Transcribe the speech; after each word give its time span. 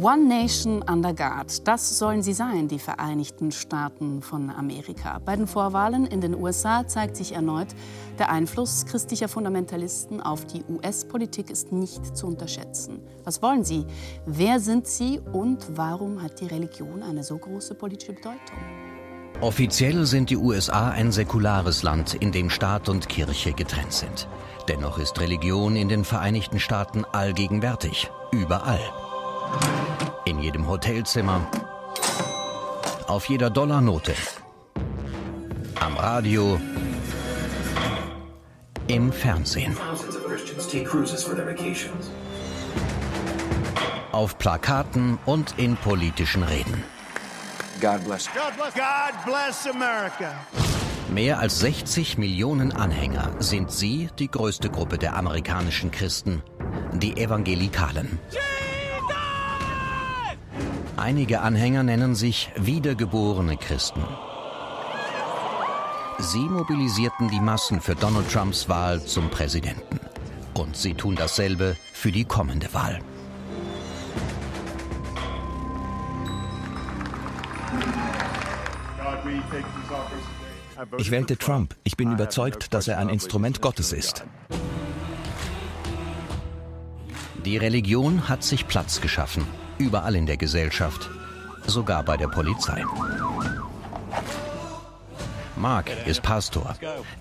One 0.00 0.28
Nation 0.28 0.82
under 0.90 1.12
God. 1.12 1.66
Das 1.68 1.98
sollen 1.98 2.22
sie 2.22 2.32
sein, 2.32 2.68
die 2.68 2.78
Vereinigten 2.78 3.52
Staaten 3.52 4.22
von 4.22 4.48
Amerika. 4.48 5.18
Bei 5.22 5.36
den 5.36 5.46
Vorwahlen 5.46 6.06
in 6.06 6.22
den 6.22 6.34
USA 6.34 6.86
zeigt 6.86 7.16
sich 7.16 7.32
erneut, 7.32 7.68
der 8.18 8.30
Einfluss 8.30 8.86
christlicher 8.86 9.28
Fundamentalisten 9.28 10.22
auf 10.22 10.46
die 10.46 10.64
US-Politik 10.70 11.50
ist 11.50 11.70
nicht 11.72 12.16
zu 12.16 12.28
unterschätzen. 12.28 13.00
Was 13.24 13.42
wollen 13.42 13.62
sie? 13.62 13.84
Wer 14.24 14.58
sind 14.58 14.86
sie? 14.86 15.20
Und 15.34 15.66
warum 15.76 16.22
hat 16.22 16.40
die 16.40 16.46
Religion 16.46 17.02
eine 17.02 17.22
so 17.22 17.36
große 17.36 17.74
politische 17.74 18.14
Bedeutung? 18.14 18.56
Offiziell 19.42 20.06
sind 20.06 20.30
die 20.30 20.38
USA 20.38 20.90
ein 20.90 21.12
säkulares 21.12 21.82
Land, 21.82 22.14
in 22.14 22.32
dem 22.32 22.48
Staat 22.48 22.88
und 22.88 23.10
Kirche 23.10 23.52
getrennt 23.52 23.92
sind. 23.92 24.28
Dennoch 24.66 24.98
ist 24.98 25.20
Religion 25.20 25.76
in 25.76 25.90
den 25.90 26.04
Vereinigten 26.04 26.58
Staaten 26.58 27.04
allgegenwärtig, 27.04 28.10
überall. 28.32 28.80
In 30.24 30.40
jedem 30.40 30.66
Hotelzimmer. 30.66 31.46
Auf 33.06 33.28
jeder 33.28 33.50
Dollarnote. 33.50 34.14
Am 35.80 35.96
Radio. 35.96 36.60
Im 38.86 39.12
Fernsehen. 39.12 39.76
Auf 44.12 44.38
Plakaten 44.38 45.18
und 45.26 45.58
in 45.58 45.76
politischen 45.76 46.42
Reden. 46.42 46.84
God 47.80 48.04
bless. 48.04 48.28
God 48.34 48.56
bless. 48.56 48.74
God 48.74 49.24
bless 49.24 49.66
America. 49.66 50.34
Mehr 51.12 51.40
als 51.40 51.58
60 51.58 52.18
Millionen 52.18 52.72
Anhänger 52.72 53.32
sind 53.40 53.72
sie 53.72 54.10
die 54.18 54.30
größte 54.30 54.70
Gruppe 54.70 54.96
der 54.96 55.16
amerikanischen 55.16 55.90
Christen, 55.90 56.42
die 56.92 57.16
Evangelikalen. 57.16 58.20
Einige 61.00 61.40
Anhänger 61.40 61.82
nennen 61.82 62.14
sich 62.14 62.50
wiedergeborene 62.56 63.56
Christen. 63.56 64.02
Sie 66.18 66.46
mobilisierten 66.46 67.30
die 67.30 67.40
Massen 67.40 67.80
für 67.80 67.94
Donald 67.94 68.30
Trumps 68.30 68.68
Wahl 68.68 69.02
zum 69.02 69.30
Präsidenten. 69.30 69.98
Und 70.52 70.76
sie 70.76 70.92
tun 70.92 71.16
dasselbe 71.16 71.74
für 71.94 72.12
die 72.12 72.26
kommende 72.26 72.74
Wahl. 72.74 72.98
Ich 80.98 81.10
wählte 81.10 81.38
Trump. 81.38 81.74
Ich 81.82 81.96
bin 81.96 82.12
überzeugt, 82.12 82.74
dass 82.74 82.88
er 82.88 82.98
ein 82.98 83.08
Instrument 83.08 83.62
Gottes 83.62 83.94
ist. 83.94 84.26
Die 87.46 87.56
Religion 87.56 88.28
hat 88.28 88.42
sich 88.42 88.68
Platz 88.68 89.00
geschaffen 89.00 89.46
überall 89.80 90.14
in 90.14 90.26
der 90.26 90.36
Gesellschaft, 90.36 91.10
sogar 91.66 92.04
bei 92.04 92.16
der 92.16 92.28
Polizei. 92.28 92.84
Mark 95.56 95.90
ist 96.06 96.22
Pastor. 96.22 96.76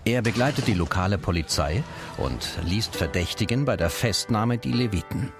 Er 0.05 0.21
begleitet 0.21 0.67
die 0.67 0.73
lokale 0.73 1.17
Polizei 1.17 1.83
und 2.17 2.57
liest 2.63 2.95
Verdächtigen 2.95 3.65
bei 3.65 3.75
der 3.75 3.89
Festnahme 3.89 4.57
die 4.57 4.71
Leviten. 4.71 5.31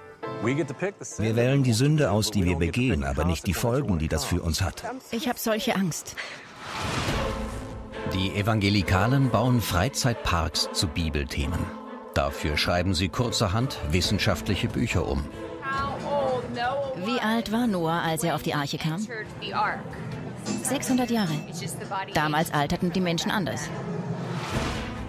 Wir 0.42 1.36
wählen 1.36 1.62
die 1.62 1.72
Sünde 1.72 2.10
aus, 2.10 2.30
die 2.30 2.44
wir 2.44 2.56
begehen, 2.56 3.04
aber 3.04 3.24
nicht 3.24 3.46
die 3.46 3.54
Folgen, 3.54 3.98
die 3.98 4.08
das 4.08 4.24
für 4.24 4.42
uns 4.42 4.62
hat. 4.62 4.82
Ich 5.10 5.28
habe 5.28 5.38
solche 5.38 5.76
Angst. 5.76 6.16
Die 8.14 8.34
Evangelikalen 8.34 9.30
bauen 9.30 9.60
Freizeitparks 9.60 10.70
zu 10.72 10.88
Bibelthemen. 10.88 11.60
Dafür 12.14 12.56
schreiben 12.56 12.94
sie 12.94 13.08
kurzerhand 13.08 13.78
wissenschaftliche 13.90 14.68
Bücher 14.68 15.06
um. 15.06 15.24
Wie 17.04 17.20
alt 17.20 17.50
war 17.52 17.66
Noah, 17.66 18.02
als 18.02 18.24
er 18.24 18.34
auf 18.34 18.42
die 18.42 18.54
Arche 18.54 18.78
kam? 18.78 19.06
600 20.62 21.10
Jahre. 21.10 21.32
Damals 22.14 22.52
alterten 22.52 22.92
die 22.92 23.00
Menschen 23.00 23.30
anders. 23.30 23.68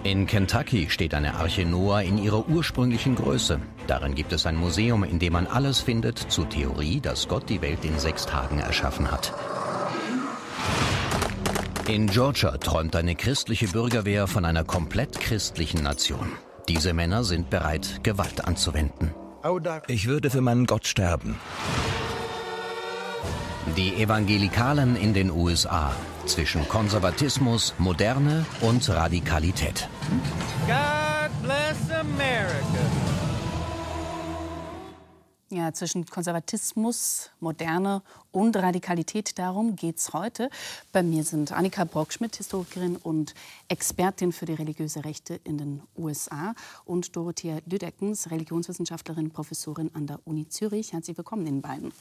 In 0.04 0.26
Kentucky 0.26 0.90
steht 0.90 1.14
eine 1.14 1.34
Arche 1.34 1.64
Noah 1.64 2.02
in 2.02 2.18
ihrer 2.18 2.48
ursprünglichen 2.48 3.14
Größe. 3.14 3.60
Darin 3.86 4.14
gibt 4.14 4.32
es 4.32 4.46
ein 4.46 4.56
Museum, 4.56 5.04
in 5.04 5.18
dem 5.18 5.34
man 5.34 5.46
alles 5.46 5.80
findet 5.80 6.18
zur 6.18 6.48
Theorie, 6.48 7.00
dass 7.00 7.28
Gott 7.28 7.48
die 7.48 7.62
Welt 7.62 7.84
in 7.84 7.98
sechs 7.98 8.26
Tagen 8.26 8.58
erschaffen 8.58 9.10
hat. 9.10 9.32
In 11.88 12.06
Georgia 12.06 12.56
träumt 12.58 12.96
eine 12.96 13.14
christliche 13.14 13.68
Bürgerwehr 13.68 14.26
von 14.26 14.44
einer 14.44 14.64
komplett 14.64 15.20
christlichen 15.20 15.82
Nation. 15.82 16.32
Diese 16.68 16.94
Männer 16.94 17.24
sind 17.24 17.50
bereit, 17.50 18.00
Gewalt 18.02 18.44
anzuwenden. 18.44 19.12
Ich 19.88 20.06
würde 20.06 20.30
für 20.30 20.40
meinen 20.40 20.66
Gott 20.66 20.86
sterben. 20.86 21.36
Die 23.76 23.94
Evangelikalen 24.02 24.96
in 24.96 25.14
den 25.14 25.30
USA 25.30 25.94
zwischen 26.26 26.68
Konservatismus, 26.68 27.74
Moderne 27.78 28.44
und 28.60 28.88
Radikalität. 28.88 29.88
God 30.66 31.30
bless 31.42 31.90
America. 31.90 33.12
Ja, 35.52 35.70
zwischen 35.74 36.06
Konservatismus, 36.06 37.28
Moderne 37.38 38.00
und 38.30 38.56
Radikalität, 38.56 39.38
darum 39.38 39.76
geht 39.76 39.98
es 39.98 40.14
heute. 40.14 40.48
Bei 40.92 41.02
mir 41.02 41.24
sind 41.24 41.52
Annika 41.52 41.84
Brockschmidt, 41.84 42.36
Historikerin 42.36 42.96
und 42.96 43.34
Expertin 43.68 44.32
für 44.32 44.46
die 44.46 44.54
religiöse 44.54 45.04
Rechte 45.04 45.38
in 45.44 45.58
den 45.58 45.82
USA 45.94 46.54
und 46.86 47.14
Dorothea 47.14 47.58
Lüdeckens, 47.66 48.30
Religionswissenschaftlerin, 48.30 49.30
Professorin 49.30 49.90
an 49.92 50.06
der 50.06 50.20
Uni 50.24 50.48
Zürich. 50.48 50.94
Herzlich 50.94 51.18
willkommen 51.18 51.46
Ihnen 51.46 51.60
beiden. 51.60 51.92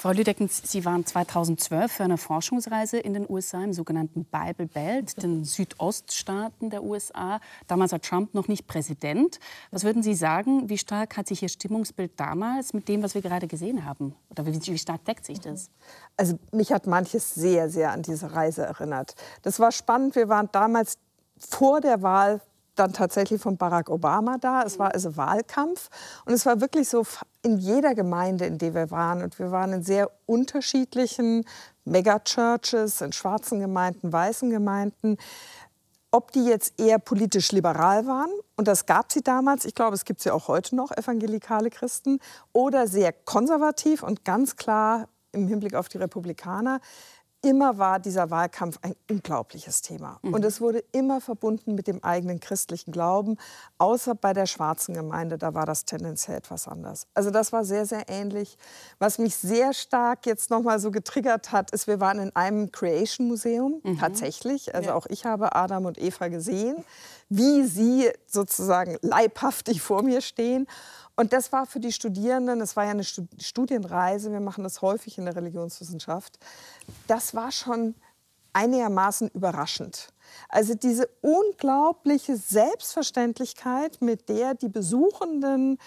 Frau 0.00 0.12
Lüdeckens, 0.12 0.62
Sie 0.64 0.86
waren 0.86 1.04
2012 1.04 1.92
für 1.92 2.04
eine 2.04 2.16
Forschungsreise 2.16 2.98
in 2.98 3.12
den 3.12 3.28
USA 3.28 3.62
im 3.62 3.74
sogenannten 3.74 4.24
Bible 4.24 4.66
Belt, 4.66 5.22
den 5.22 5.44
Südoststaaten 5.44 6.70
der 6.70 6.82
USA. 6.82 7.38
Damals 7.66 7.92
war 7.92 8.00
Trump 8.00 8.32
noch 8.32 8.48
nicht 8.48 8.66
Präsident. 8.66 9.40
Was 9.70 9.84
würden 9.84 10.02
Sie 10.02 10.14
sagen, 10.14 10.70
wie 10.70 10.78
stark 10.78 11.18
hat 11.18 11.28
sich 11.28 11.42
Ihr 11.42 11.50
Stimmungsbild 11.50 12.18
damals 12.18 12.72
mit 12.72 12.88
dem, 12.88 13.02
was 13.02 13.14
wir 13.14 13.20
gerade 13.20 13.46
gesehen 13.46 13.84
haben? 13.84 14.14
Oder 14.30 14.46
wie, 14.46 14.78
stark 14.78 15.04
deckt 15.04 15.26
sich 15.26 15.38
das? 15.38 15.68
Also 16.16 16.38
mich 16.50 16.72
hat 16.72 16.86
manches 16.86 17.34
sehr, 17.34 17.68
sehr 17.68 17.92
an 17.92 18.00
diese 18.00 18.32
Reise 18.32 18.62
erinnert. 18.62 19.16
Das 19.42 19.60
war 19.60 19.70
spannend. 19.70 20.16
Wir 20.16 20.30
waren 20.30 20.48
damals 20.50 20.96
vor 21.36 21.82
der 21.82 22.00
Wahl 22.00 22.40
dann 22.80 22.92
tatsächlich 22.92 23.40
von 23.40 23.56
Barack 23.56 23.90
Obama 23.90 24.38
da. 24.38 24.62
Es 24.62 24.78
war 24.78 24.92
also 24.92 25.16
Wahlkampf 25.16 25.88
und 26.24 26.32
es 26.32 26.46
war 26.46 26.60
wirklich 26.60 26.88
so 26.88 27.04
in 27.42 27.58
jeder 27.58 27.94
Gemeinde, 27.94 28.46
in 28.46 28.58
der 28.58 28.74
wir 28.74 28.90
waren. 28.90 29.22
Und 29.22 29.38
wir 29.38 29.50
waren 29.50 29.72
in 29.72 29.82
sehr 29.82 30.10
unterschiedlichen 30.26 31.44
Megachurches, 31.84 33.00
in 33.00 33.12
schwarzen 33.12 33.60
Gemeinden, 33.60 34.12
weißen 34.12 34.50
Gemeinden. 34.50 35.16
Ob 36.10 36.32
die 36.32 36.44
jetzt 36.44 36.80
eher 36.80 36.98
politisch 36.98 37.52
liberal 37.52 38.06
waren, 38.06 38.30
und 38.56 38.66
das 38.66 38.86
gab 38.86 39.12
sie 39.12 39.22
damals, 39.22 39.64
ich 39.64 39.74
glaube, 39.74 39.94
es 39.94 40.04
gibt 40.04 40.20
sie 40.20 40.32
auch 40.32 40.48
heute 40.48 40.74
noch, 40.74 40.90
evangelikale 40.90 41.70
Christen, 41.70 42.18
oder 42.52 42.88
sehr 42.88 43.12
konservativ 43.12 44.02
und 44.02 44.24
ganz 44.24 44.56
klar 44.56 45.06
im 45.32 45.46
Hinblick 45.46 45.74
auf 45.74 45.88
die 45.88 45.98
Republikaner, 45.98 46.80
immer 47.42 47.78
war 47.78 47.98
dieser 48.00 48.30
Wahlkampf 48.30 48.78
ein 48.82 48.94
unglaubliches 49.08 49.82
Thema. 49.82 50.18
Mhm. 50.22 50.34
Und 50.34 50.44
es 50.44 50.60
wurde 50.60 50.84
immer 50.92 51.20
verbunden 51.20 51.74
mit 51.74 51.86
dem 51.86 52.02
eigenen 52.04 52.40
christlichen 52.40 52.92
Glauben, 52.92 53.36
außer 53.78 54.14
bei 54.14 54.32
der 54.32 54.46
schwarzen 54.46 54.94
Gemeinde, 54.94 55.38
da 55.38 55.54
war 55.54 55.66
das 55.66 55.84
tendenziell 55.84 56.36
etwas 56.36 56.68
anders. 56.68 57.06
Also 57.14 57.30
das 57.30 57.52
war 57.52 57.64
sehr, 57.64 57.86
sehr 57.86 58.08
ähnlich. 58.08 58.58
Was 58.98 59.18
mich 59.18 59.36
sehr 59.36 59.72
stark 59.72 60.26
jetzt 60.26 60.50
nochmal 60.50 60.78
so 60.78 60.90
getriggert 60.90 61.52
hat, 61.52 61.70
ist, 61.70 61.86
wir 61.86 62.00
waren 62.00 62.18
in 62.18 62.36
einem 62.36 62.72
Creation 62.72 63.28
Museum, 63.28 63.80
mhm. 63.82 63.98
tatsächlich. 63.98 64.74
Also 64.74 64.90
ja. 64.90 64.94
auch 64.94 65.06
ich 65.08 65.24
habe 65.24 65.54
Adam 65.54 65.86
und 65.86 65.98
Eva 65.98 66.28
gesehen, 66.28 66.84
wie 67.30 67.64
sie 67.64 68.10
sozusagen 68.26 68.98
leibhaftig 69.00 69.80
vor 69.80 70.02
mir 70.02 70.20
stehen. 70.20 70.66
Und 71.16 71.32
das 71.32 71.52
war 71.52 71.64
für 71.64 71.80
die 71.80 71.92
Studierenden, 71.92 72.60
es 72.60 72.76
war 72.76 72.84
ja 72.84 72.90
eine 72.90 73.04
Studienreise, 73.04 74.32
wir 74.32 74.40
machen 74.40 74.64
das 74.64 74.82
häufig 74.82 75.16
in 75.16 75.24
der 75.24 75.36
Religionswissenschaft, 75.36 76.38
das 77.06 77.34
war 77.34 77.52
schon 77.52 77.94
einigermaßen 78.52 79.28
überraschend. 79.28 80.08
Also 80.48 80.74
diese 80.74 81.08
unglaubliche 81.20 82.36
Selbstverständlichkeit, 82.36 84.00
mit 84.02 84.28
der 84.28 84.54
die 84.54 84.68
Besuchenden 84.68 85.78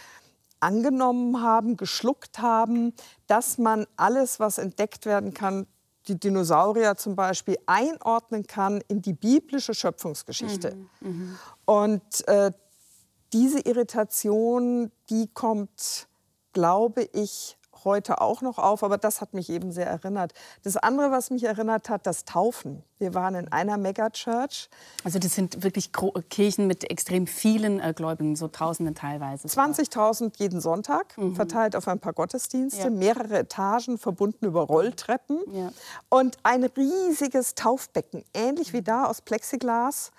angenommen 0.59 1.41
haben, 1.41 1.75
geschluckt 1.75 2.39
haben, 2.39 2.93
dass 3.27 3.57
man 3.57 3.85
alles, 3.97 4.39
was 4.39 4.57
entdeckt 4.57 5.05
werden 5.05 5.33
kann, 5.33 5.67
die 6.07 6.19
Dinosaurier 6.19 6.95
zum 6.95 7.15
Beispiel 7.15 7.57
einordnen 7.65 8.45
kann 8.45 8.81
in 8.87 9.01
die 9.01 9.13
biblische 9.13 9.73
Schöpfungsgeschichte. 9.73 10.75
Mhm, 10.99 11.09
mh. 11.09 11.39
Und 11.65 12.27
äh, 12.27 12.51
diese 13.31 13.59
Irritation, 13.61 14.91
die 15.09 15.27
kommt, 15.33 16.07
glaube 16.51 17.03
ich, 17.13 17.57
heute 17.85 18.21
auch 18.21 18.41
noch 18.41 18.57
auf, 18.57 18.83
aber 18.83 18.97
das 18.97 19.21
hat 19.21 19.33
mich 19.33 19.49
eben 19.49 19.71
sehr 19.71 19.87
erinnert. 19.87 20.33
Das 20.63 20.77
andere, 20.77 21.11
was 21.11 21.29
mich 21.29 21.43
erinnert 21.43 21.89
hat, 21.89 22.05
das 22.05 22.25
Taufen. 22.25 22.83
Wir 22.99 23.13
waren 23.13 23.35
in 23.35 23.51
einer 23.51 23.77
Megachurch. 23.77 24.69
Also 25.03 25.19
das 25.19 25.35
sind 25.35 25.63
wirklich 25.63 25.91
Kirchen 26.29 26.67
mit 26.67 26.89
extrem 26.89 27.27
vielen 27.27 27.79
äh, 27.79 27.93
Gläubigen, 27.93 28.35
so 28.35 28.47
Tausenden 28.47 28.95
teilweise. 28.95 29.47
20.000 29.47 30.33
jeden 30.37 30.61
Sonntag, 30.61 31.17
mhm. 31.17 31.35
verteilt 31.35 31.75
auf 31.75 31.87
ein 31.87 31.99
paar 31.99 32.13
Gottesdienste, 32.13 32.83
ja. 32.83 32.89
mehrere 32.89 33.39
Etagen, 33.39 33.97
verbunden 33.97 34.45
über 34.45 34.61
Rolltreppen 34.61 35.39
ja. 35.51 35.71
und 36.09 36.37
ein 36.43 36.63
riesiges 36.63 37.55
Taufbecken, 37.55 38.23
ähnlich 38.33 38.73
wie 38.73 38.81
da 38.81 39.05
aus 39.05 39.21
Plexiglas 39.21 40.11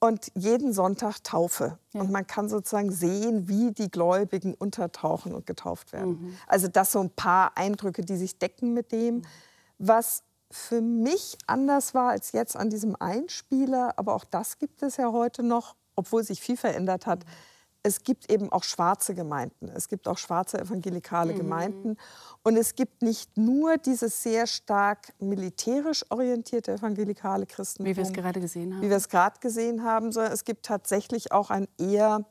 und 0.00 0.30
jeden 0.34 0.72
Sonntag 0.72 1.22
Taufe. 1.24 1.78
Ja. 1.92 2.00
Und 2.00 2.10
man 2.10 2.26
kann 2.26 2.48
sozusagen 2.48 2.92
sehen, 2.92 3.48
wie 3.48 3.72
die 3.72 3.90
Gläubigen 3.90 4.54
untertauchen 4.54 5.34
und 5.34 5.46
getauft 5.46 5.92
werden. 5.92 6.20
Mhm. 6.20 6.36
Also 6.46 6.68
das 6.68 6.92
so 6.92 7.00
ein 7.00 7.10
paar 7.10 7.56
Eindrücke, 7.56 8.02
die 8.02 8.16
sich 8.16 8.38
decken 8.38 8.74
mit 8.74 8.92
dem, 8.92 9.22
was 9.78 10.22
für 10.50 10.80
mich 10.80 11.38
anders 11.46 11.94
war 11.94 12.10
als 12.10 12.32
jetzt 12.32 12.56
an 12.56 12.70
diesem 12.70 12.96
Einspieler. 12.96 13.94
Aber 13.96 14.14
auch 14.14 14.24
das 14.24 14.58
gibt 14.58 14.82
es 14.82 14.96
ja 14.96 15.12
heute 15.12 15.42
noch, 15.42 15.74
obwohl 15.96 16.22
sich 16.22 16.40
viel 16.40 16.56
verändert 16.56 17.06
hat. 17.06 17.24
Mhm 17.24 17.30
es 17.86 18.02
gibt 18.02 18.32
eben 18.32 18.50
auch 18.50 18.64
schwarze 18.64 19.14
Gemeinden. 19.14 19.68
Es 19.68 19.88
gibt 19.88 20.08
auch 20.08 20.18
schwarze 20.18 20.58
evangelikale 20.58 21.32
mhm. 21.32 21.38
Gemeinden. 21.38 21.96
Und 22.42 22.56
es 22.56 22.74
gibt 22.74 23.02
nicht 23.02 23.36
nur 23.36 23.76
dieses 23.76 24.24
sehr 24.24 24.48
stark 24.48 25.12
militärisch 25.20 26.04
orientierte 26.10 26.72
evangelikale 26.72 27.46
Christentum. 27.46 27.86
Wie 27.86 27.96
wir 27.96 28.02
es 28.02 28.12
gerade 28.12 28.40
gesehen 28.40 28.74
haben. 28.74 28.82
Wie 28.82 28.90
wir 28.90 28.96
es 28.96 29.08
gerade 29.08 29.38
gesehen 29.38 29.84
haben, 29.84 30.10
sondern 30.10 30.32
es 30.32 30.44
gibt 30.44 30.66
tatsächlich 30.66 31.30
auch 31.30 31.50
ein 31.50 31.68
eher 31.78 32.24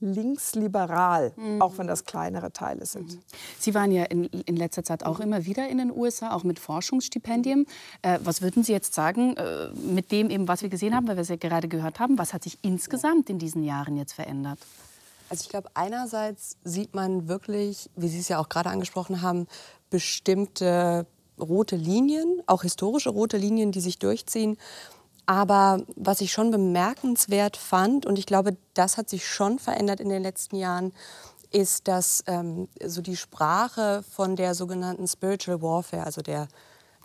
linksliberal, 0.00 1.32
mhm. 1.36 1.62
auch 1.62 1.78
wenn 1.78 1.86
das 1.86 2.04
kleinere 2.04 2.52
Teile 2.52 2.86
sind. 2.86 3.14
Mhm. 3.14 3.22
Sie 3.58 3.74
waren 3.74 3.90
ja 3.90 4.04
in, 4.04 4.24
in 4.24 4.56
letzter 4.56 4.84
Zeit 4.84 5.04
auch 5.04 5.20
immer 5.20 5.46
wieder 5.46 5.68
in 5.68 5.78
den 5.78 5.90
USA, 5.90 6.34
auch 6.34 6.44
mit 6.44 6.58
Forschungsstipendien. 6.58 7.66
Äh, 8.02 8.18
was 8.22 8.42
würden 8.42 8.62
Sie 8.62 8.72
jetzt 8.72 8.94
sagen 8.94 9.36
äh, 9.36 9.70
mit 9.70 10.12
dem, 10.12 10.30
eben, 10.30 10.48
was 10.48 10.62
wir 10.62 10.68
gesehen 10.68 10.94
haben, 10.94 11.08
weil 11.08 11.16
wir 11.16 11.22
es 11.22 11.28
ja 11.28 11.36
gerade 11.36 11.68
gehört 11.68 11.98
haben? 11.98 12.18
Was 12.18 12.34
hat 12.34 12.42
sich 12.42 12.58
insgesamt 12.62 13.30
in 13.30 13.38
diesen 13.38 13.62
Jahren 13.62 13.96
jetzt 13.96 14.12
verändert? 14.12 14.58
Also 15.28 15.42
ich 15.42 15.48
glaube, 15.48 15.68
einerseits 15.74 16.56
sieht 16.62 16.94
man 16.94 17.26
wirklich, 17.26 17.90
wie 17.96 18.08
Sie 18.08 18.20
es 18.20 18.28
ja 18.28 18.38
auch 18.38 18.48
gerade 18.48 18.70
angesprochen 18.70 19.22
haben, 19.22 19.48
bestimmte 19.90 21.06
rote 21.38 21.76
Linien, 21.76 22.42
auch 22.46 22.62
historische 22.62 23.10
rote 23.10 23.36
Linien, 23.36 23.72
die 23.72 23.80
sich 23.80 23.98
durchziehen. 23.98 24.56
Aber 25.26 25.82
was 25.96 26.20
ich 26.20 26.32
schon 26.32 26.52
bemerkenswert 26.52 27.56
fand, 27.56 28.06
und 28.06 28.18
ich 28.18 28.26
glaube, 28.26 28.56
das 28.74 28.96
hat 28.96 29.10
sich 29.10 29.26
schon 29.26 29.58
verändert 29.58 30.00
in 30.00 30.08
den 30.08 30.22
letzten 30.22 30.56
Jahren, 30.56 30.92
ist, 31.50 31.88
dass 31.88 32.22
ähm, 32.26 32.68
so 32.84 33.02
die 33.02 33.16
Sprache 33.16 34.04
von 34.08 34.36
der 34.36 34.54
sogenannten 34.54 35.06
Spiritual 35.08 35.62
Warfare, 35.62 36.04
also 36.04 36.22
der 36.22 36.48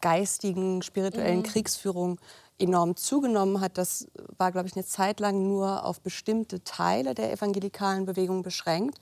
geistigen, 0.01 0.81
spirituellen 0.81 1.39
mhm. 1.39 1.43
Kriegsführung, 1.43 2.19
enorm 2.59 2.95
zugenommen 2.95 3.59
hat. 3.59 3.77
Das 3.77 4.07
war, 4.37 4.51
glaube 4.51 4.67
ich, 4.67 4.75
eine 4.75 4.85
Zeit 4.85 5.19
lang 5.19 5.47
nur 5.47 5.83
auf 5.83 6.01
bestimmte 6.01 6.63
Teile 6.63 7.15
der 7.15 7.31
evangelikalen 7.31 8.05
Bewegung 8.05 8.43
beschränkt. 8.43 8.99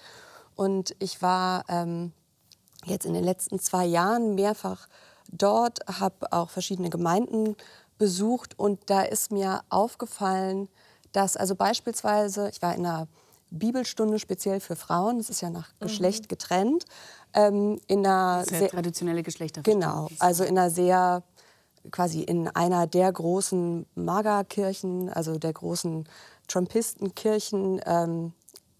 Und 0.55 0.95
ich 0.99 1.21
war 1.21 1.65
ähm, 1.67 2.13
jetzt 2.85 3.05
in 3.05 3.13
den 3.13 3.23
letzten 3.23 3.59
zwei 3.59 3.85
Jahren 3.85 4.35
mehrfach 4.35 4.87
dort, 5.31 5.79
habe 5.87 6.31
auch 6.31 6.49
verschiedene 6.49 6.89
Gemeinden 6.89 7.55
besucht 7.99 8.57
und 8.57 8.89
da 8.89 9.03
ist 9.03 9.31
mir 9.31 9.61
aufgefallen, 9.69 10.67
dass 11.11 11.37
also 11.37 11.55
beispielsweise, 11.55 12.49
ich 12.49 12.61
war 12.63 12.73
in 12.73 12.85
einer 12.85 13.07
Bibelstunde 13.51 14.19
speziell 14.19 14.59
für 14.59 14.75
Frauen, 14.75 15.17
das 15.19 15.29
ist 15.29 15.41
ja 15.41 15.49
nach 15.49 15.69
mhm. 15.73 15.85
Geschlecht 15.85 16.29
getrennt, 16.29 16.85
ähm, 17.33 17.79
in 17.87 18.05
einer 18.05 18.43
sehr, 18.45 18.59
sehr 18.59 18.69
traditionelle 18.69 19.21
Geschlechter. 19.21 19.61
Genau, 19.61 20.07
also 20.19 20.43
in 20.43 20.57
einer 20.57 20.69
sehr 20.69 21.23
quasi 21.91 22.21
in 22.21 22.47
einer 22.49 22.87
der 22.87 23.11
großen 23.11 23.85
Maga-Kirchen, 23.95 25.09
also 25.09 25.37
der 25.37 25.53
großen 25.53 26.07
Trumpistenkirchen 26.47 27.81
ähm, 27.85 28.33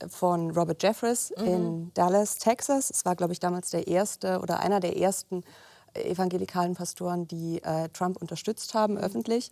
von 0.08 0.52
Robert 0.52 0.82
Jeffress 0.84 1.32
mhm. 1.38 1.46
in 1.46 1.92
Dallas, 1.94 2.38
Texas. 2.38 2.90
Es 2.90 3.06
war, 3.06 3.16
glaube 3.16 3.34
ich, 3.34 3.40
damals 3.40 3.70
der 3.70 3.88
erste 3.88 4.40
oder 4.40 4.60
einer 4.60 4.80
der 4.80 4.98
ersten 4.98 5.44
evangelikalen 5.94 6.76
Pastoren, 6.76 7.28
die 7.28 7.62
äh, 7.64 7.90
Trump 7.90 8.18
unterstützt 8.18 8.74
haben 8.74 8.94
mhm. 8.94 9.00
öffentlich. 9.00 9.52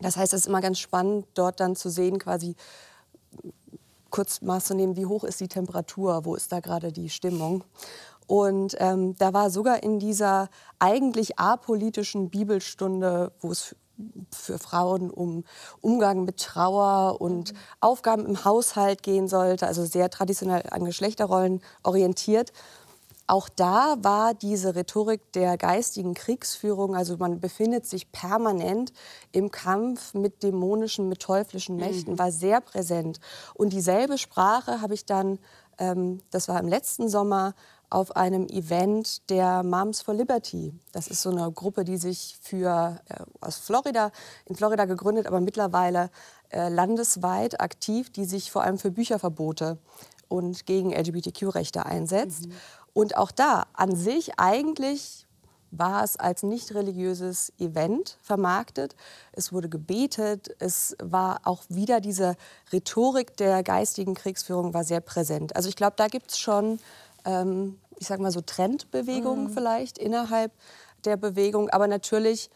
Das 0.00 0.16
heißt, 0.16 0.34
es 0.34 0.40
ist 0.42 0.46
immer 0.46 0.60
ganz 0.60 0.78
spannend, 0.78 1.26
dort 1.34 1.60
dann 1.60 1.74
zu 1.74 1.88
sehen, 1.88 2.18
quasi 2.18 2.54
kurz 4.10 4.42
Maß 4.42 4.66
zu 4.66 4.74
nehmen, 4.74 4.96
wie 4.96 5.06
hoch 5.06 5.24
ist 5.24 5.40
die 5.40 5.48
Temperatur, 5.48 6.24
wo 6.24 6.34
ist 6.34 6.52
da 6.52 6.60
gerade 6.60 6.92
die 6.92 7.10
Stimmung. 7.10 7.64
Und 8.26 8.76
ähm, 8.78 9.16
da 9.18 9.32
war 9.32 9.50
sogar 9.50 9.82
in 9.82 9.98
dieser 9.98 10.48
eigentlich 10.78 11.38
apolitischen 11.38 12.28
Bibelstunde, 12.28 13.32
wo 13.40 13.52
es 13.52 13.76
für 14.30 14.58
Frauen 14.58 15.10
um 15.10 15.44
Umgang 15.80 16.24
mit 16.24 16.38
Trauer 16.38 17.20
und 17.20 17.52
mhm. 17.52 17.58
Aufgaben 17.80 18.26
im 18.26 18.44
Haushalt 18.44 19.02
gehen 19.02 19.28
sollte, 19.28 19.66
also 19.66 19.84
sehr 19.84 20.10
traditionell 20.10 20.64
an 20.70 20.84
Geschlechterrollen 20.84 21.62
orientiert, 21.82 22.52
auch 23.26 23.48
da 23.48 23.96
war 24.02 24.34
diese 24.34 24.74
Rhetorik 24.74 25.32
der 25.32 25.56
geistigen 25.56 26.14
Kriegsführung, 26.14 26.94
also 26.94 27.16
man 27.16 27.40
befindet 27.40 27.84
sich 27.86 28.12
permanent 28.12 28.92
im 29.32 29.50
Kampf 29.50 30.14
mit 30.14 30.42
dämonischen, 30.42 31.08
mit 31.08 31.20
teuflischen 31.20 31.76
Mächten, 31.76 32.14
mhm. 32.14 32.18
war 32.18 32.30
sehr 32.30 32.60
präsent. 32.60 33.18
Und 33.54 33.72
dieselbe 33.72 34.16
Sprache 34.16 34.80
habe 34.80 34.94
ich 34.94 35.06
dann, 35.06 35.38
ähm, 35.78 36.20
das 36.30 36.48
war 36.48 36.60
im 36.60 36.68
letzten 36.68 37.08
Sommer, 37.08 37.54
auf 37.88 38.16
einem 38.16 38.48
Event 38.48 39.30
der 39.30 39.62
Moms 39.62 40.02
for 40.02 40.14
Liberty. 40.14 40.74
Das 40.92 41.06
ist 41.06 41.22
so 41.22 41.30
eine 41.30 41.50
Gruppe, 41.52 41.84
die 41.84 41.96
sich 41.98 42.36
für, 42.40 43.00
äh, 43.08 43.22
aus 43.40 43.58
Florida, 43.58 44.10
in 44.46 44.56
Florida 44.56 44.86
gegründet, 44.86 45.26
aber 45.26 45.40
mittlerweile 45.40 46.10
äh, 46.50 46.68
landesweit 46.68 47.60
aktiv, 47.60 48.10
die 48.10 48.24
sich 48.24 48.50
vor 48.50 48.62
allem 48.62 48.78
für 48.78 48.90
Bücherverbote 48.90 49.78
und 50.28 50.66
gegen 50.66 50.92
LGBTQ-Rechte 50.92 51.86
einsetzt. 51.86 52.46
Mhm. 52.46 52.52
Und 52.96 53.18
auch 53.18 53.30
da 53.30 53.66
an 53.74 53.94
sich 53.94 54.38
eigentlich 54.38 55.26
war 55.70 56.02
es 56.02 56.16
als 56.16 56.42
nicht 56.42 56.74
religiöses 56.74 57.52
Event 57.58 58.16
vermarktet. 58.22 58.96
Es 59.32 59.52
wurde 59.52 59.68
gebetet. 59.68 60.56
Es 60.60 60.96
war 61.02 61.40
auch 61.44 61.64
wieder 61.68 62.00
diese 62.00 62.36
Rhetorik 62.72 63.36
der 63.36 63.62
geistigen 63.62 64.14
Kriegsführung 64.14 64.72
war 64.72 64.82
sehr 64.82 65.02
präsent. 65.02 65.54
Also 65.56 65.68
ich 65.68 65.76
glaube, 65.76 65.92
da 65.98 66.06
gibt 66.06 66.30
es 66.30 66.38
schon, 66.38 66.80
ähm, 67.26 67.78
ich 67.98 68.06
sage 68.06 68.22
mal 68.22 68.32
so 68.32 68.40
Trendbewegungen 68.40 69.48
mhm. 69.48 69.50
vielleicht 69.50 69.98
innerhalb 69.98 70.52
der 71.04 71.18
Bewegung. 71.18 71.68
Aber 71.68 71.88
natürlich 71.88 72.48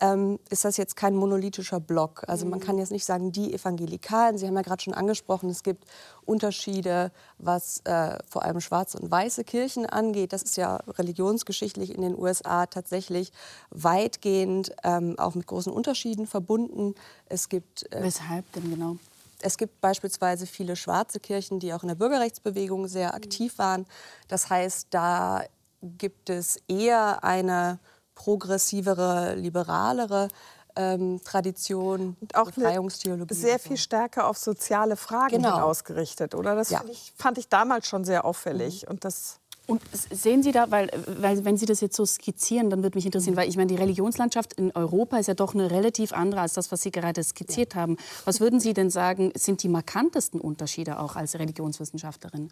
ähm, 0.00 0.38
ist 0.50 0.64
das 0.64 0.76
jetzt 0.76 0.96
kein 0.96 1.14
monolithischer 1.14 1.80
Block. 1.80 2.22
Also 2.26 2.46
man 2.46 2.60
kann 2.60 2.78
jetzt 2.78 2.92
nicht 2.92 3.04
sagen, 3.04 3.32
die 3.32 3.54
Evangelikalen, 3.54 4.36
Sie 4.36 4.46
haben 4.46 4.56
ja 4.56 4.62
gerade 4.62 4.82
schon 4.82 4.94
angesprochen, 4.94 5.48
es 5.48 5.62
gibt 5.62 5.84
Unterschiede, 6.24 7.12
was 7.38 7.80
äh, 7.84 8.18
vor 8.28 8.42
allem 8.42 8.60
schwarze 8.60 8.98
und 8.98 9.10
weiße 9.10 9.44
Kirchen 9.44 9.86
angeht. 9.86 10.32
Das 10.32 10.42
ist 10.42 10.56
ja 10.56 10.76
religionsgeschichtlich 10.76 11.94
in 11.94 12.02
den 12.02 12.18
USA 12.18 12.66
tatsächlich 12.66 13.32
weitgehend 13.70 14.72
ähm, 14.84 15.18
auch 15.18 15.34
mit 15.34 15.46
großen 15.46 15.72
Unterschieden 15.72 16.26
verbunden. 16.26 16.94
Es 17.26 17.48
gibt, 17.48 17.90
äh, 17.92 18.02
Weshalb 18.02 18.50
denn 18.52 18.70
genau? 18.70 18.96
Es 19.42 19.58
gibt 19.58 19.80
beispielsweise 19.80 20.46
viele 20.46 20.76
schwarze 20.76 21.20
Kirchen, 21.20 21.60
die 21.60 21.72
auch 21.72 21.82
in 21.82 21.88
der 21.88 21.94
Bürgerrechtsbewegung 21.94 22.88
sehr 22.88 23.14
aktiv 23.14 23.58
waren. 23.58 23.86
Das 24.28 24.50
heißt, 24.50 24.88
da 24.90 25.44
gibt 25.82 26.30
es 26.30 26.58
eher 26.68 27.22
eine 27.22 27.78
progressivere, 28.16 29.36
liberalere 29.36 30.26
ähm, 30.74 31.20
Tradition, 31.24 32.16
und 32.20 32.34
auch 32.34 32.50
Befreiungstheologie. 32.50 33.34
Sehr 33.34 33.60
viel 33.60 33.76
stärker 33.76 34.26
auf 34.26 34.36
soziale 34.36 34.96
Fragen 34.96 35.36
genau. 35.36 35.60
ausgerichtet, 35.60 36.34
oder? 36.34 36.56
Das 36.56 36.70
ja. 36.70 36.82
ich, 36.90 37.12
fand 37.16 37.38
ich 37.38 37.48
damals 37.48 37.86
schon 37.86 38.04
sehr 38.04 38.24
auffällig. 38.24 38.82
Mhm. 38.82 38.90
Und 38.90 39.04
das 39.04 39.38
und 39.68 39.82
sehen 39.92 40.44
Sie 40.44 40.52
da, 40.52 40.70
weil, 40.70 40.88
weil 41.18 41.44
wenn 41.44 41.56
Sie 41.56 41.66
das 41.66 41.80
jetzt 41.80 41.96
so 41.96 42.06
skizzieren, 42.06 42.70
dann 42.70 42.84
würde 42.84 42.96
mich 42.96 43.04
interessieren, 43.04 43.36
weil 43.36 43.48
ich 43.48 43.56
meine, 43.56 43.66
die 43.66 43.74
Religionslandschaft 43.74 44.52
in 44.52 44.70
Europa 44.76 45.18
ist 45.18 45.26
ja 45.26 45.34
doch 45.34 45.54
eine 45.54 45.72
relativ 45.72 46.12
andere 46.12 46.42
als 46.42 46.52
das, 46.52 46.70
was 46.70 46.82
Sie 46.82 46.92
gerade 46.92 47.22
skizziert 47.24 47.74
ja. 47.74 47.80
haben. 47.80 47.96
Was 48.24 48.38
würden 48.38 48.60
Sie 48.60 48.74
denn 48.74 48.90
sagen, 48.90 49.32
sind 49.34 49.64
die 49.64 49.68
markantesten 49.68 50.40
Unterschiede 50.40 51.00
auch 51.00 51.16
als 51.16 51.36
Religionswissenschaftlerin? 51.36 52.50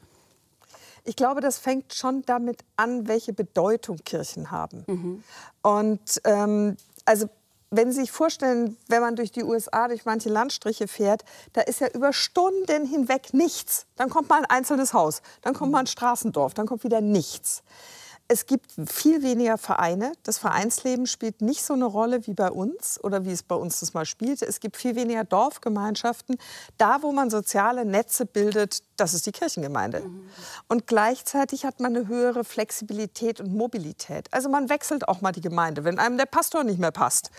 Ich 1.04 1.16
glaube, 1.16 1.40
das 1.40 1.58
fängt 1.58 1.94
schon 1.94 2.23
damit 2.23 2.64
an, 2.76 3.06
welche 3.08 3.32
Bedeutung 3.32 3.99
Kirchen 4.04 4.50
haben. 4.50 4.84
Mhm. 4.87 5.25
Und 5.62 6.20
ähm, 6.25 6.76
also 7.04 7.28
wenn 7.70 7.92
Sie 7.92 8.00
sich 8.00 8.12
vorstellen, 8.12 8.76
wenn 8.88 9.00
man 9.00 9.16
durch 9.16 9.32
die 9.32 9.42
USA, 9.42 9.88
durch 9.88 10.04
manche 10.04 10.28
Landstriche 10.28 10.88
fährt, 10.88 11.25
da 11.52 11.61
ist 11.62 11.80
ja 11.80 11.88
über 11.88 12.12
Stunden 12.12 12.87
hinweg 12.87 13.34
nichts. 13.34 13.87
Dann 13.96 14.11
kommt 14.11 14.28
mal 14.28 14.38
ein 14.38 14.46
einzelnes 14.46 14.94
Haus, 14.94 15.23
dann 15.42 15.54
kommt 15.54 15.73
mal 15.73 15.80
ein 15.80 15.87
Straßendorf, 15.87 16.54
dann 16.54 16.66
kommt 16.66 16.84
wieder 16.84 17.00
nichts. 17.00 17.62
Es 18.26 18.47
gibt 18.47 18.73
viel 18.87 19.23
weniger 19.23 19.59
Vereine. 19.59 20.12
Das 20.23 20.38
Vereinsleben 20.38 21.07
spielt 21.07 21.43
nicht 21.43 21.62
so 21.62 21.75
eine 21.75 21.85
Rolle 21.85 22.26
wie 22.26 22.33
bei 22.33 22.50
uns 22.50 22.99
oder 23.04 23.26
wie 23.26 23.33
es 23.33 23.43
bei 23.43 23.54
uns 23.54 23.81
das 23.81 23.93
mal 23.93 24.07
spielte. 24.07 24.47
Es 24.47 24.61
gibt 24.61 24.78
viel 24.78 24.97
weniger 24.97 25.25
Dorfgemeinschaften. 25.25 26.38
Da, 26.78 27.02
wo 27.02 27.12
man 27.12 27.28
soziale 27.28 27.85
Netze 27.85 28.25
bildet, 28.25 28.83
das 28.97 29.12
ist 29.12 29.26
die 29.26 29.33
Kirchengemeinde. 29.33 30.00
Mhm. 30.00 30.31
Und 30.69 30.87
gleichzeitig 30.87 31.66
hat 31.66 31.81
man 31.81 31.95
eine 31.95 32.09
höhere 32.09 32.45
Flexibilität 32.45 33.40
und 33.40 33.54
Mobilität. 33.54 34.33
Also 34.33 34.49
man 34.49 34.71
wechselt 34.71 35.07
auch 35.07 35.21
mal 35.21 35.33
die 35.33 35.43
Gemeinde, 35.43 35.85
wenn 35.85 35.99
einem 35.99 36.16
der 36.16 36.26
Pastor 36.26 36.64
nicht 36.64 36.78
mehr 36.78 36.93
passt. 36.93 37.31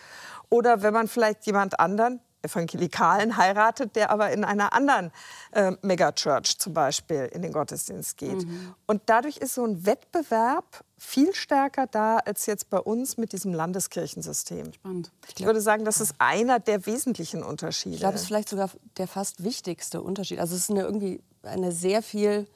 Oder 0.50 0.84
wenn 0.84 0.94
man 0.94 1.08
vielleicht 1.08 1.48
jemand 1.48 1.80
anderen, 1.80 2.22
Evangelikalen 2.46 3.38
heiratet, 3.38 3.96
der 3.96 4.10
aber 4.12 4.32
in 4.32 4.44
einer 4.44 4.74
anderen 4.74 5.12
äh, 5.52 5.74
Megachurch 5.82 6.58
zum 6.58 6.74
Beispiel 6.74 7.30
in 7.34 7.42
den 7.42 7.52
Gottesdienst 7.52 8.18
geht. 8.18 8.46
Mhm. 8.46 8.74
Und 8.88 9.04
dadurch 9.08 9.38
ist 9.38 9.54
so 9.56 9.66
ein 9.66 9.86
Wettbewerb 9.86 10.84
viel 10.98 11.36
stärker 11.36 11.88
da 11.88 12.18
als 12.18 12.46
jetzt 12.46 12.70
bei 12.70 12.80
uns 12.80 13.18
mit 13.18 13.34
diesem 13.34 13.54
Landeskirchensystem. 13.54 14.74
Spannend. 14.74 15.12
Ich 15.38 15.46
würde 15.46 15.62
sagen, 15.62 15.86
das 15.86 16.02
ist 16.02 16.16
einer 16.20 16.60
der 16.60 16.86
wesentlichen 16.86 17.44
Unterschiede. 17.44 17.96
Ich 17.96 18.02
glaube, 18.02 18.16
es 18.16 18.22
ist 18.22 18.28
vielleicht 18.28 18.50
sogar 18.50 18.70
der 18.98 19.08
fast 19.08 19.44
wichtigste 19.44 20.02
Unterschied. 20.02 20.40
Also 20.40 20.56
es 20.56 20.62
ist 20.62 20.72
eine, 20.72 20.84
irgendwie 20.84 21.22
eine 21.44 21.72
sehr 21.72 22.02
viel 22.02 22.48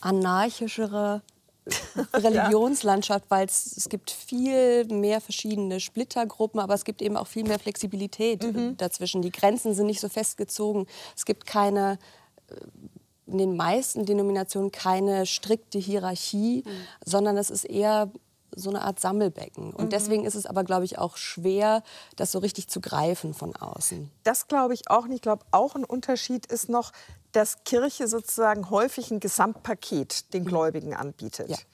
anarchischere 0.00 1.22
Religionslandschaft, 2.12 3.24
weil 3.30 3.46
es, 3.46 3.88
gibt 3.88 4.10
viel 4.10 4.84
mehr 4.86 5.20
verschiedene 5.20 5.80
Splittergruppen, 5.80 6.60
aber 6.60 6.74
es 6.74 6.84
gibt 6.84 7.00
eben 7.00 7.16
auch 7.16 7.26
viel 7.26 7.44
mehr 7.44 7.58
Flexibilität 7.58 8.42
mhm. 8.42 8.76
dazwischen. 8.76 9.22
Die 9.22 9.30
Grenzen 9.30 9.74
sind 9.74 9.86
nicht 9.86 10.00
so 10.00 10.08
festgezogen. 10.08 10.86
Es 11.16 11.24
gibt 11.24 11.46
keine 11.46 11.98
äh, 12.48 12.54
in 13.26 13.38
den 13.38 13.56
meisten 13.56 14.04
Denominationen 14.04 14.70
keine 14.70 15.24
strikte 15.24 15.78
Hierarchie, 15.78 16.62
mhm. 16.66 16.70
sondern 17.04 17.38
es 17.38 17.48
ist 17.48 17.64
eher 17.64 18.10
so 18.54 18.70
eine 18.70 18.82
Art 18.82 19.00
Sammelbecken. 19.00 19.72
Und 19.72 19.86
mhm. 19.86 19.90
deswegen 19.90 20.24
ist 20.24 20.34
es 20.34 20.46
aber, 20.46 20.62
glaube 20.64 20.84
ich, 20.84 20.98
auch 20.98 21.16
schwer, 21.16 21.82
das 22.16 22.32
so 22.32 22.38
richtig 22.38 22.68
zu 22.68 22.80
greifen 22.80 23.34
von 23.34 23.56
außen. 23.56 24.10
Das 24.22 24.46
glaube 24.46 24.74
ich 24.74 24.90
auch 24.90 25.06
nicht. 25.06 25.16
Ich 25.16 25.22
glaube, 25.22 25.44
auch 25.50 25.74
ein 25.74 25.84
Unterschied 25.84 26.46
ist 26.46 26.68
noch, 26.68 26.92
dass 27.34 27.64
Kirche 27.64 28.08
sozusagen 28.08 28.70
häufig 28.70 29.10
ein 29.10 29.20
Gesamtpaket 29.20 30.32
den 30.32 30.44
mhm. 30.44 30.48
Gläubigen 30.48 30.94
anbietet. 30.94 31.66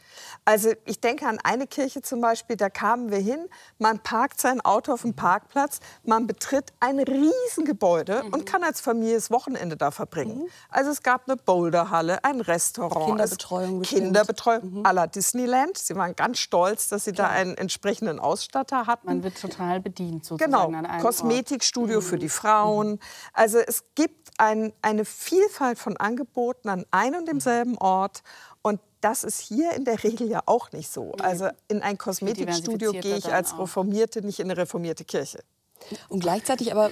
Also 0.44 0.72
ich 0.84 1.00
denke 1.00 1.26
an 1.26 1.38
eine 1.42 1.66
Kirche 1.66 2.02
zum 2.02 2.20
Beispiel, 2.20 2.56
da 2.56 2.70
kamen 2.70 3.10
wir 3.10 3.18
hin, 3.18 3.48
man 3.78 4.00
parkt 4.00 4.40
sein 4.40 4.60
Auto 4.60 4.92
auf 4.92 5.02
dem 5.02 5.14
Parkplatz, 5.14 5.80
man 6.04 6.26
betritt 6.26 6.72
ein 6.80 6.98
Riesengebäude 6.98 8.24
mhm. 8.24 8.32
und 8.32 8.46
kann 8.46 8.64
als 8.64 8.80
Familie 8.80 9.14
das 9.14 9.30
Wochenende 9.30 9.76
da 9.76 9.90
verbringen. 9.90 10.38
Mhm. 10.38 10.48
Also 10.68 10.90
es 10.90 11.02
gab 11.02 11.28
eine 11.28 11.36
Boulderhalle, 11.36 12.24
ein 12.24 12.40
Restaurant, 12.40 13.06
Kinderbetreuung, 13.06 13.82
Kinderbetreuung 13.82 14.72
mhm. 14.72 14.86
à 14.86 14.92
la 14.92 15.06
Disneyland. 15.06 15.78
Sie 15.78 15.94
waren 15.94 16.16
ganz 16.16 16.38
stolz, 16.38 16.88
dass 16.88 17.04
sie 17.04 17.12
Klar. 17.12 17.28
da 17.28 17.34
einen 17.34 17.56
entsprechenden 17.56 18.18
Ausstatter 18.18 18.86
hatten. 18.86 19.06
Man 19.06 19.22
wird 19.22 19.40
total 19.40 19.80
bedient 19.80 20.24
sozusagen 20.24 20.72
Genau, 20.72 21.00
Kosmetikstudio 21.00 22.00
für 22.00 22.18
die 22.18 22.26
mhm. 22.26 22.30
Frauen. 22.30 23.00
Also 23.32 23.58
es 23.58 23.84
gibt 23.94 24.30
ein, 24.38 24.72
eine 24.82 25.04
Vielfalt 25.04 25.78
von 25.78 25.96
Angeboten 25.96 26.68
an 26.68 26.84
einem 26.90 27.20
und 27.20 27.28
demselben 27.28 27.76
Ort 27.78 28.22
und 28.62 28.80
das 29.00 29.24
ist 29.24 29.40
hier 29.40 29.72
in 29.72 29.84
der 29.84 30.02
Regel 30.02 30.28
ja 30.28 30.42
auch 30.46 30.72
nicht 30.72 30.90
so. 30.92 31.12
Also 31.20 31.48
in 31.68 31.82
ein 31.82 31.98
Kosmetikstudio 31.98 32.92
gehe 32.92 33.16
ich 33.16 33.32
als 33.32 33.58
Reformierte 33.58 34.22
nicht 34.22 34.40
in 34.40 34.50
eine 34.50 34.60
reformierte 34.60 35.04
Kirche. 35.04 35.40
Und 36.08 36.20
gleichzeitig 36.20 36.72
aber 36.72 36.90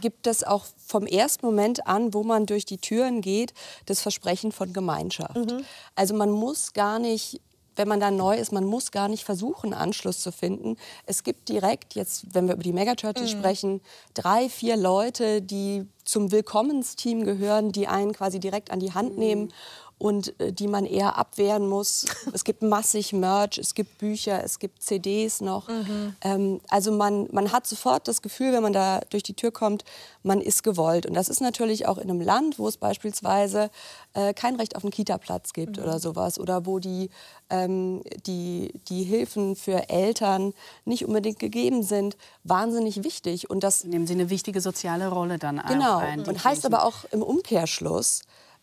gibt 0.00 0.26
es 0.26 0.44
auch 0.44 0.64
vom 0.86 1.06
ersten 1.06 1.44
Moment 1.44 1.86
an, 1.86 2.14
wo 2.14 2.22
man 2.22 2.46
durch 2.46 2.64
die 2.64 2.78
Türen 2.78 3.20
geht, 3.20 3.52
das 3.86 4.00
Versprechen 4.00 4.50
von 4.50 4.72
Gemeinschaft. 4.72 5.36
Mhm. 5.36 5.64
Also 5.94 6.14
man 6.14 6.30
muss 6.30 6.72
gar 6.72 6.98
nicht 6.98 7.40
wenn 7.76 7.88
man 7.88 8.00
da 8.00 8.10
neu 8.10 8.36
ist, 8.36 8.52
man 8.52 8.64
muss 8.64 8.90
gar 8.90 9.08
nicht 9.08 9.24
versuchen, 9.24 9.72
Anschluss 9.72 10.20
zu 10.20 10.32
finden. 10.32 10.76
Es 11.06 11.22
gibt 11.22 11.48
direkt, 11.48 11.94
jetzt, 11.94 12.34
wenn 12.34 12.46
wir 12.46 12.54
über 12.54 12.62
die 12.62 12.74
Megachurches 12.74 13.32
mhm. 13.32 13.38
sprechen, 13.38 13.80
drei, 14.12 14.50
vier 14.50 14.76
Leute, 14.76 15.40
die 15.40 15.86
zum 16.04 16.30
Willkommensteam 16.30 17.24
gehören, 17.24 17.72
die 17.72 17.86
einen 17.86 18.12
quasi 18.12 18.38
direkt 18.38 18.70
an 18.70 18.80
die 18.80 18.92
Hand 18.92 19.12
mhm. 19.12 19.18
nehmen 19.18 19.52
und 20.00 20.40
äh, 20.40 20.50
die 20.50 20.66
man 20.66 20.86
eher 20.86 21.18
abwehren 21.18 21.68
muss. 21.68 22.06
es 22.32 22.44
gibt 22.44 22.62
massig 22.62 23.12
Merch, 23.12 23.58
es 23.58 23.74
gibt 23.74 23.98
Bücher, 23.98 24.42
es 24.42 24.58
gibt 24.58 24.82
CDs 24.82 25.42
noch. 25.42 25.68
Mhm. 25.68 26.16
Ähm, 26.22 26.60
also 26.70 26.90
man, 26.90 27.28
man 27.32 27.52
hat 27.52 27.66
sofort 27.66 28.08
das 28.08 28.22
Gefühl, 28.22 28.54
wenn 28.54 28.62
man 28.62 28.72
da 28.72 29.00
durch 29.10 29.22
die 29.22 29.34
Tür 29.34 29.52
kommt, 29.52 29.84
man 30.22 30.40
ist 30.40 30.62
gewollt. 30.62 31.04
Und 31.04 31.12
das 31.12 31.28
ist 31.28 31.40
natürlich 31.40 31.86
auch 31.86 31.98
in 31.98 32.10
einem 32.10 32.22
Land, 32.22 32.58
wo 32.58 32.66
es 32.66 32.78
beispielsweise 32.78 33.70
äh, 34.14 34.32
kein 34.32 34.56
Recht 34.56 34.74
auf 34.74 34.84
einen 34.84 34.90
Kita-Platz 34.90 35.52
gibt 35.52 35.76
mhm. 35.76 35.82
oder 35.82 35.98
sowas. 36.00 36.40
Oder 36.40 36.64
wo 36.64 36.78
die, 36.78 37.10
ähm, 37.50 38.02
die, 38.24 38.72
die 38.88 39.02
Hilfen 39.02 39.54
für 39.54 39.90
Eltern 39.90 40.54
nicht 40.86 41.04
unbedingt 41.04 41.38
gegeben 41.38 41.82
sind, 41.82 42.16
wahnsinnig 42.42 43.04
wichtig. 43.04 43.50
Und 43.50 43.62
das 43.62 43.84
nehmen 43.84 44.06
Sie 44.06 44.14
eine 44.14 44.30
wichtige 44.30 44.62
soziale 44.62 45.08
Rolle 45.08 45.38
dann 45.38 45.62
genau. 45.68 45.98
ein. 45.98 46.20
Genau. 46.20 46.30
Und 46.30 46.42
heißt 46.42 46.64
aber 46.64 46.84
auch 46.84 47.04
im 47.12 47.22
Umkehrschluss, 47.22 48.22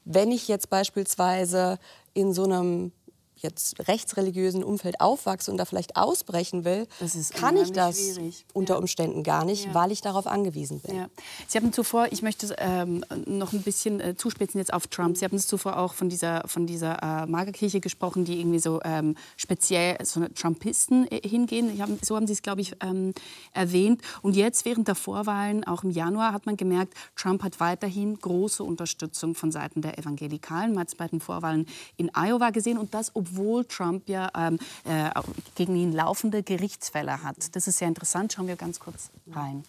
wenn 0.10 0.32
ich 0.32 0.48
jetzt 0.48 0.70
beispielsweise 0.70 1.78
in 2.14 2.34
so 2.34 2.46
einem 2.46 2.94
jetzt 3.38 3.88
rechtsreligiösen 3.88 4.64
Umfeld 4.64 5.00
aufwachse 5.02 5.52
und 5.52 5.58
da 5.58 5.66
vielleicht 5.66 5.96
ausbrechen 5.96 6.66
will, 6.66 6.88
kann 7.34 7.58
ich 7.58 7.72
das 7.72 7.98
schwierig. 7.98 8.46
unter 8.54 8.78
Umständen 8.78 9.24
gar 9.24 9.46
nicht, 9.46 9.66
ja. 9.66 9.74
weil 9.74 9.92
ich 9.92 10.02
darauf 10.02 10.28
angewiesen 10.28 10.80
bin. 10.80 10.96
Ja. 10.96 11.10
Sie 11.48 11.58
haben 11.58 11.72
zuvor, 11.72 12.08
ich 12.12 12.22
möchte 12.22 12.56
ähm, 12.58 13.04
noch 13.26 13.54
ein 13.54 13.62
bisschen 13.62 14.00
äh, 14.00 14.16
zuspitzen 14.16 14.60
jetzt 14.60 14.74
auf 14.74 14.88
Trump. 14.88 15.18
Sie 15.18 15.26
haben 15.26 15.38
zuvor 15.40 15.78
auch 15.78 15.94
von 15.94 16.10
dieser, 16.10 16.48
von 16.48 16.66
dieser 16.68 17.02
äh, 17.02 17.26
Magerkirche 17.26 17.80
gesprochen, 17.80 18.26
die 18.26 18.40
irgendwie 18.40 18.60
so 18.60 18.80
ähm, 18.84 19.16
speziell 19.38 19.98
so 20.04 20.28
Trumpisten 20.28 21.10
äh, 21.12 21.28
hingehen. 21.28 21.80
Haben, 21.82 22.00
so 22.02 22.16
haben 22.16 22.28
Sie 22.28 22.34
es, 22.34 22.42
glaube 22.42 22.62
ich, 22.62 22.76
ähm, 22.82 23.14
erwähnt. 23.54 24.02
Und 24.22 24.36
jetzt 24.36 24.66
während 24.66 24.88
der 24.88 24.96
Vorwahlen, 24.96 25.64
auch 25.64 25.84
im 25.84 25.92
Januar, 25.92 26.34
hat 26.34 26.46
man 26.46 26.58
gemerkt, 26.58 26.94
Trump 27.16 27.44
hat 27.44 27.60
weiterhin 27.60 28.20
große 28.20 28.64
Unterstützung 28.64 29.36
von 29.36 29.52
Seiten 29.52 29.82
der 29.82 29.98
Evangelikalen. 29.98 30.72
Man 30.72 30.82
hat 30.82 30.88
es 30.90 30.96
bei 30.96 31.08
den 31.08 31.20
Vorwahlen 31.20 31.68
in 31.98 32.12
Iowa 32.16 32.50
gesehen 32.50 32.78
und 32.78 32.94
das, 32.94 33.12
obwohl 33.14 33.27
obwohl 33.28 33.66
Trump 33.66 34.08
ja 34.08 34.30
ähm, 34.36 34.60
äh, 34.86 35.10
gegen 35.56 35.76
ihn 35.76 35.92
laufende 35.92 36.44
Gerichtsfälle 36.44 37.24
hat. 37.24 37.56
Das 37.56 37.68
ist 37.68 37.78
sehr 37.78 37.88
interessant. 37.88 38.34
Schauen 38.34 38.48
wir 38.48 38.56
ganz 38.56 38.80
kurz 38.80 39.12
rein. 39.32 39.64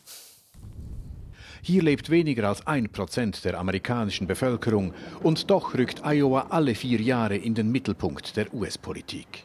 Hier 1.60 1.82
lebt 1.82 2.08
weniger 2.08 2.48
als 2.48 2.66
ein 2.66 2.88
Prozent 2.90 3.44
der 3.44 3.58
amerikanischen 3.58 4.26
Bevölkerung 4.26 4.94
und 5.22 5.50
doch 5.50 5.74
rückt 5.74 6.02
Iowa 6.04 6.46
alle 6.50 6.74
vier 6.74 7.00
Jahre 7.00 7.36
in 7.36 7.54
den 7.54 7.72
Mittelpunkt 7.72 8.36
der 8.36 8.54
US-Politik. 8.54 9.44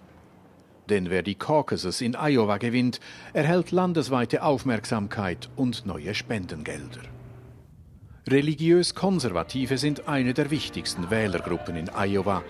Denn 0.90 1.10
wer 1.10 1.24
die 1.24 1.36
Caucuses 1.36 2.02
in 2.02 2.16
Iowa 2.16 2.58
gewinnt, 2.58 3.00
erhält 3.32 3.72
landesweite 3.72 4.44
Aufmerksamkeit 4.44 5.50
und 5.56 5.86
neue 5.86 6.14
Spendengelder. 6.14 7.02
Religiös 8.28 8.94
Konservative 8.94 9.78
sind 9.78 10.08
eine 10.08 10.34
der 10.34 10.52
wichtigsten 10.52 11.10
Wählergruppen 11.10 11.76
in 11.76 11.90
Iowa 11.90 12.44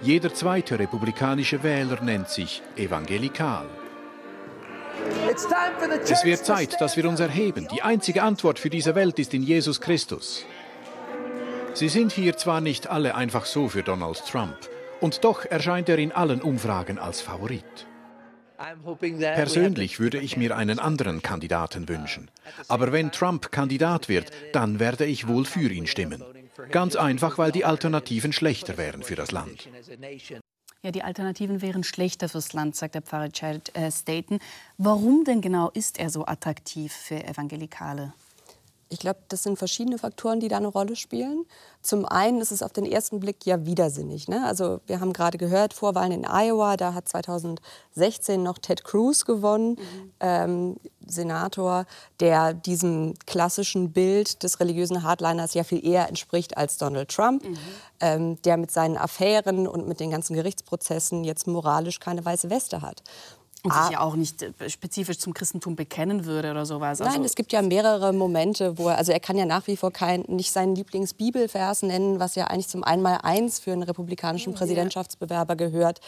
jeder 0.00 0.32
zweite 0.32 0.78
republikanische 0.78 1.62
Wähler 1.62 2.00
nennt 2.02 2.28
sich 2.28 2.62
evangelikal. 2.76 3.66
Es 6.04 6.24
wird 6.24 6.44
Zeit, 6.44 6.80
dass 6.80 6.96
wir 6.96 7.08
uns 7.08 7.20
erheben. 7.20 7.68
Die 7.72 7.82
einzige 7.82 8.22
Antwort 8.22 8.58
für 8.58 8.70
diese 8.70 8.94
Welt 8.94 9.18
ist 9.18 9.34
in 9.34 9.42
Jesus 9.42 9.80
Christus. 9.80 10.44
Sie 11.74 11.88
sind 11.88 12.12
hier 12.12 12.36
zwar 12.36 12.60
nicht 12.60 12.88
alle 12.88 13.14
einfach 13.14 13.44
so 13.44 13.68
für 13.68 13.82
Donald 13.82 14.24
Trump, 14.26 14.56
und 15.00 15.22
doch 15.24 15.44
erscheint 15.44 15.88
er 15.88 15.98
in 15.98 16.12
allen 16.12 16.42
Umfragen 16.42 16.98
als 16.98 17.20
Favorit. 17.20 17.86
Persönlich 19.20 20.00
würde 20.00 20.18
ich 20.18 20.36
mir 20.36 20.56
einen 20.56 20.80
anderen 20.80 21.22
Kandidaten 21.22 21.88
wünschen. 21.88 22.28
Aber 22.66 22.90
wenn 22.90 23.12
Trump 23.12 23.52
Kandidat 23.52 24.08
wird, 24.08 24.32
dann 24.52 24.80
werde 24.80 25.04
ich 25.04 25.28
wohl 25.28 25.44
für 25.44 25.70
ihn 25.70 25.86
stimmen. 25.86 26.24
Ganz 26.70 26.96
einfach, 26.96 27.38
weil 27.38 27.52
die 27.52 27.64
Alternativen 27.64 28.32
schlechter 28.32 28.76
wären 28.76 29.02
für 29.02 29.14
das 29.14 29.30
Land. 29.30 29.68
Ja, 30.82 30.92
die 30.92 31.02
Alternativen 31.02 31.60
wären 31.60 31.82
schlechter 31.82 32.28
fürs 32.28 32.52
Land, 32.52 32.76
sagt 32.76 32.94
der 32.94 33.02
Pfarrer 33.02 33.32
Chad 33.32 33.74
äh, 33.76 33.90
Staten. 33.90 34.38
Warum 34.76 35.24
denn 35.24 35.40
genau 35.40 35.70
ist 35.70 35.98
er 35.98 36.08
so 36.08 36.24
attraktiv 36.24 36.92
für 36.92 37.24
Evangelikale? 37.24 38.12
Ich 38.90 38.98
glaube, 38.98 39.20
das 39.28 39.42
sind 39.42 39.58
verschiedene 39.58 39.98
Faktoren, 39.98 40.40
die 40.40 40.48
da 40.48 40.56
eine 40.56 40.68
Rolle 40.68 40.96
spielen. 40.96 41.44
Zum 41.82 42.04
einen 42.04 42.40
ist 42.40 42.52
es 42.52 42.62
auf 42.62 42.72
den 42.72 42.86
ersten 42.86 43.20
Blick 43.20 43.44
ja 43.44 43.66
widersinnig. 43.66 44.28
Ne? 44.28 44.44
Also 44.46 44.80
wir 44.86 45.00
haben 45.00 45.12
gerade 45.12 45.38
gehört, 45.38 45.74
Vorwahlen 45.74 46.12
in 46.12 46.24
Iowa, 46.24 46.76
da 46.76 46.94
hat 46.94 47.08
2016 47.08 48.42
noch 48.42 48.58
Ted 48.58 48.84
Cruz 48.84 49.24
gewonnen, 49.24 49.70
mhm. 49.72 50.12
ähm, 50.20 50.76
Senator, 51.06 51.86
der 52.20 52.54
diesem 52.54 53.14
klassischen 53.26 53.92
Bild 53.92 54.42
des 54.42 54.60
religiösen 54.60 55.02
Hardliners 55.02 55.54
ja 55.54 55.64
viel 55.64 55.84
eher 55.84 56.08
entspricht 56.08 56.56
als 56.56 56.78
Donald 56.78 57.10
Trump, 57.10 57.44
mhm. 57.44 57.58
ähm, 58.00 58.42
der 58.42 58.56
mit 58.56 58.70
seinen 58.70 58.96
Affären 58.96 59.66
und 59.66 59.86
mit 59.86 60.00
den 60.00 60.10
ganzen 60.10 60.34
Gerichtsprozessen 60.34 61.24
jetzt 61.24 61.46
moralisch 61.46 62.00
keine 62.00 62.24
weiße 62.24 62.50
Weste 62.50 62.82
hat. 62.82 63.02
Und 63.72 63.82
sich 63.82 63.92
ja 63.92 64.00
auch 64.00 64.16
nicht 64.16 64.42
äh, 64.42 64.52
spezifisch 64.68 65.18
zum 65.18 65.34
Christentum 65.34 65.76
bekennen 65.76 66.24
würde 66.24 66.50
oder 66.50 66.66
sowas. 66.66 67.00
Also 67.00 67.12
Nein, 67.12 67.24
es 67.24 67.34
gibt 67.34 67.52
ja 67.52 67.62
mehrere 67.62 68.12
Momente, 68.12 68.78
wo 68.78 68.88
er, 68.88 68.98
also 68.98 69.12
er 69.12 69.20
kann 69.20 69.36
ja 69.36 69.46
nach 69.46 69.66
wie 69.66 69.76
vor 69.76 69.92
kein, 69.92 70.22
nicht 70.28 70.52
seinen 70.52 70.74
Lieblingsbibelvers 70.74 71.82
nennen, 71.82 72.20
was 72.20 72.34
ja 72.34 72.46
eigentlich 72.46 72.68
zum 72.68 72.84
Einmaleins 72.84 73.58
für 73.58 73.72
einen 73.72 73.82
republikanischen 73.82 74.54
Präsidentschaftsbewerber 74.54 75.56
gehört. 75.56 76.00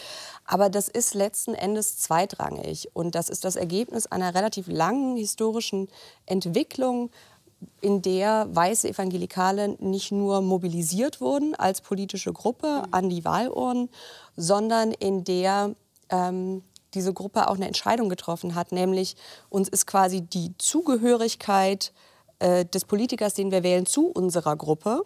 Aber 0.45 0.71
das 0.71 0.89
ist 0.89 1.15
letzten 1.15 1.55
Endes 1.55 1.99
zweitrangig. 1.99 2.89
Und 2.93 3.15
das 3.15 3.29
ist 3.29 3.45
das 3.45 3.57
Ergebnis 3.57 4.07
einer 4.07 4.35
relativ 4.35 4.67
langen 4.69 5.17
historischen 5.17 5.89
Entwicklung, 6.27 7.11
in 7.81 8.03
der 8.03 8.49
weiße 8.51 8.89
Evangelikale 8.89 9.77
nicht 9.81 10.13
nur 10.13 10.41
mobilisiert 10.41 11.21
wurden 11.21 11.55
als 11.55 11.81
politische 11.81 12.33
Gruppe 12.33 12.85
an 12.91 13.09
die 13.11 13.25
Wahlurnen, 13.25 13.91
sondern 14.37 14.93
in 14.93 15.25
der 15.25 15.75
ähm, 16.09 16.63
diese 16.95 17.13
Gruppe 17.13 17.49
auch 17.49 17.57
eine 17.57 17.67
Entscheidung 17.67 18.09
getroffen 18.09 18.55
hat, 18.55 18.73
nämlich 18.73 19.17
uns 19.49 19.69
ist 19.69 19.87
quasi 19.87 20.23
die 20.23 20.55
Zugehörigkeit 20.59 21.93
äh, 22.39 22.65
des 22.65 22.85
Politikers, 22.85 23.35
den 23.35 23.51
wir 23.51 23.63
wählen, 23.63 23.87
zu 23.87 24.09
unserer 24.09 24.57
Gruppe 24.57 25.05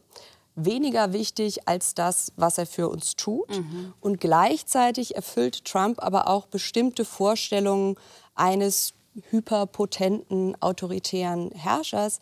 weniger 0.57 1.13
wichtig 1.13 1.69
als 1.69 1.95
das, 1.95 2.33
was 2.37 2.59
er 2.59 2.67
für 2.67 2.89
uns 2.89 3.17
tut. 3.17 3.51
Mhm. 3.51 3.93
Und 4.01 4.21
gleichzeitig 4.21 5.17
erfüllt 5.17 5.65
Trump 5.65 6.03
aber 6.03 6.29
auch 6.29 6.47
bestimmte 6.47 7.05
Vorstellungen 7.05 7.97
eines 8.35 8.95
hyperpotenten, 9.31 10.61
autoritären 10.61 11.51
Herrschers, 11.53 12.21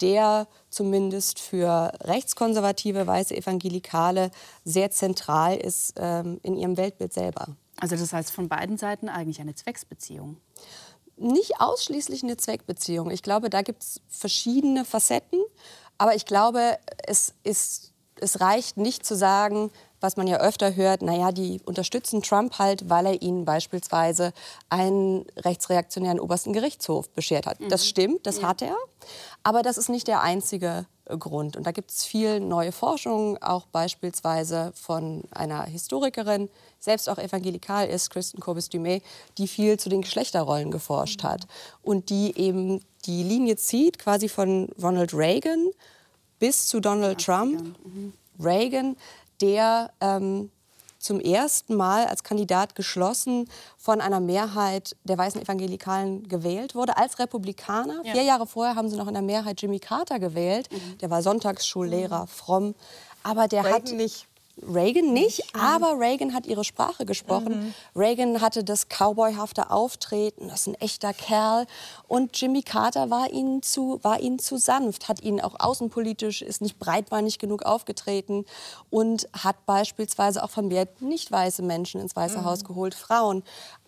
der 0.00 0.46
zumindest 0.70 1.38
für 1.38 1.92
rechtskonservative 2.02 3.06
weiße 3.06 3.36
Evangelikale 3.36 4.30
sehr 4.64 4.90
zentral 4.90 5.56
ist 5.56 5.94
ähm, 5.96 6.40
in 6.42 6.56
ihrem 6.56 6.76
Weltbild 6.76 7.12
selber. 7.12 7.48
Also 7.78 7.96
das 7.96 8.12
heißt 8.12 8.30
von 8.30 8.48
beiden 8.48 8.76
Seiten 8.78 9.08
eigentlich 9.08 9.40
eine 9.40 9.54
Zwecksbeziehung? 9.54 10.38
Nicht 11.16 11.60
ausschließlich 11.60 12.22
eine 12.22 12.36
Zweckbeziehung. 12.36 13.10
Ich 13.10 13.22
glaube, 13.22 13.50
da 13.50 13.62
gibt 13.62 13.82
es 13.82 14.00
verschiedene 14.08 14.84
Facetten. 14.84 15.40
Aber 15.98 16.14
ich 16.14 16.26
glaube, 16.26 16.78
es, 17.06 17.34
ist, 17.44 17.92
es 18.20 18.40
reicht 18.40 18.76
nicht 18.76 19.06
zu 19.06 19.14
sagen, 19.14 19.70
was 20.00 20.16
man 20.16 20.26
ja 20.26 20.38
öfter 20.38 20.74
hört, 20.74 21.02
naja, 21.02 21.32
die 21.32 21.62
unterstützen 21.64 22.22
Trump 22.22 22.58
halt, 22.58 22.90
weil 22.90 23.06
er 23.06 23.22
ihnen 23.22 23.44
beispielsweise 23.44 24.32
einen 24.68 25.24
rechtsreaktionären 25.38 26.20
obersten 26.20 26.52
Gerichtshof 26.52 27.08
beschert 27.10 27.46
hat. 27.46 27.60
Mhm. 27.60 27.70
Das 27.70 27.86
stimmt, 27.86 28.26
das 28.26 28.40
ja. 28.40 28.48
hat 28.48 28.60
er. 28.60 28.76
Aber 29.42 29.62
das 29.62 29.78
ist 29.78 29.88
nicht 29.88 30.06
der 30.06 30.20
einzige 30.20 30.86
Grund. 31.06 31.56
Und 31.56 31.66
da 31.66 31.72
gibt 31.72 31.90
es 31.90 32.04
viel 32.04 32.40
neue 32.40 32.72
Forschung, 32.72 33.36
auch 33.42 33.66
beispielsweise 33.66 34.72
von 34.74 35.22
einer 35.30 35.64
Historikerin, 35.64 36.48
selbst 36.78 37.08
auch 37.08 37.18
evangelikal 37.18 37.88
ist, 37.88 38.10
Kristen 38.10 38.40
Corbis-Dumay, 38.40 39.02
die 39.38 39.48
viel 39.48 39.78
zu 39.78 39.88
den 39.88 40.02
Geschlechterrollen 40.02 40.70
geforscht 40.70 41.22
hat 41.22 41.46
und 41.82 42.10
die 42.10 42.36
eben 42.38 42.80
die 43.04 43.22
Linie 43.22 43.56
zieht, 43.56 43.98
quasi 43.98 44.28
von 44.28 44.68
Ronald 44.82 45.12
Reagan 45.14 45.70
bis 46.38 46.66
zu 46.66 46.80
Donald 46.80 47.24
Trump. 47.24 47.62
Mhm. 47.84 48.12
Reagan, 48.40 48.96
der 49.40 49.92
ähm, 50.00 50.50
zum 51.04 51.20
ersten 51.20 51.74
Mal 51.76 52.06
als 52.06 52.22
Kandidat 52.22 52.74
geschlossen 52.74 53.48
von 53.76 54.00
einer 54.00 54.20
Mehrheit 54.20 54.96
der 55.04 55.18
weißen 55.18 55.40
Evangelikalen 55.40 56.26
gewählt 56.28 56.74
wurde, 56.74 56.96
als 56.96 57.18
Republikaner. 57.18 58.00
Ja. 58.04 58.12
Vier 58.12 58.22
Jahre 58.22 58.46
vorher 58.46 58.74
haben 58.74 58.88
sie 58.88 58.96
noch 58.96 59.06
in 59.06 59.12
der 59.12 59.22
Mehrheit 59.22 59.60
Jimmy 59.60 59.80
Carter 59.80 60.18
gewählt. 60.18 60.72
Mhm. 60.72 60.98
Der 60.98 61.10
war 61.10 61.22
Sonntagsschullehrer, 61.22 62.22
mhm. 62.22 62.28
fromm. 62.28 62.74
Aber 63.22 63.48
der 63.48 63.64
Reagan 63.64 63.82
hat 63.82 63.92
nicht. 63.92 64.26
Reagan 64.62 65.12
nicht, 65.12 65.42
aber 65.54 65.98
Reagan 65.98 66.32
hat 66.32 66.46
ihre 66.46 66.64
Sprache 66.64 67.04
gesprochen. 67.04 67.66
Mhm. 67.66 67.74
Reagan 67.96 68.40
hatte 68.40 68.62
das 68.62 68.86
cowboyhafte 68.88 69.70
Auftreten, 69.70 70.48
das 70.48 70.62
ist 70.62 70.66
ein 70.68 70.74
echter 70.74 71.12
Kerl. 71.12 71.66
Und 72.06 72.40
Jimmy 72.40 72.62
Carter 72.62 73.10
war 73.10 73.30
ihnen 73.30 73.62
zu, 73.62 73.98
war 74.02 74.20
ihnen 74.20 74.38
zu 74.38 74.56
sanft, 74.56 75.08
hat 75.08 75.22
ihnen 75.22 75.40
auch 75.40 75.56
außenpolitisch, 75.58 76.42
ist 76.42 76.62
nicht 76.62 76.78
breitbeinig 76.78 77.38
genug 77.38 77.64
aufgetreten 77.64 78.44
und 78.90 79.28
hat 79.32 79.66
beispielsweise 79.66 80.42
auch 80.42 80.50
vermehrt 80.50 81.02
nicht 81.02 81.32
weiße 81.32 81.62
Menschen 81.62 82.00
ins 82.00 82.14
Weiße 82.14 82.38
mhm. 82.38 82.44
Haus 82.44 82.64
geholt, 82.64 82.94
Frauen. 82.94 83.42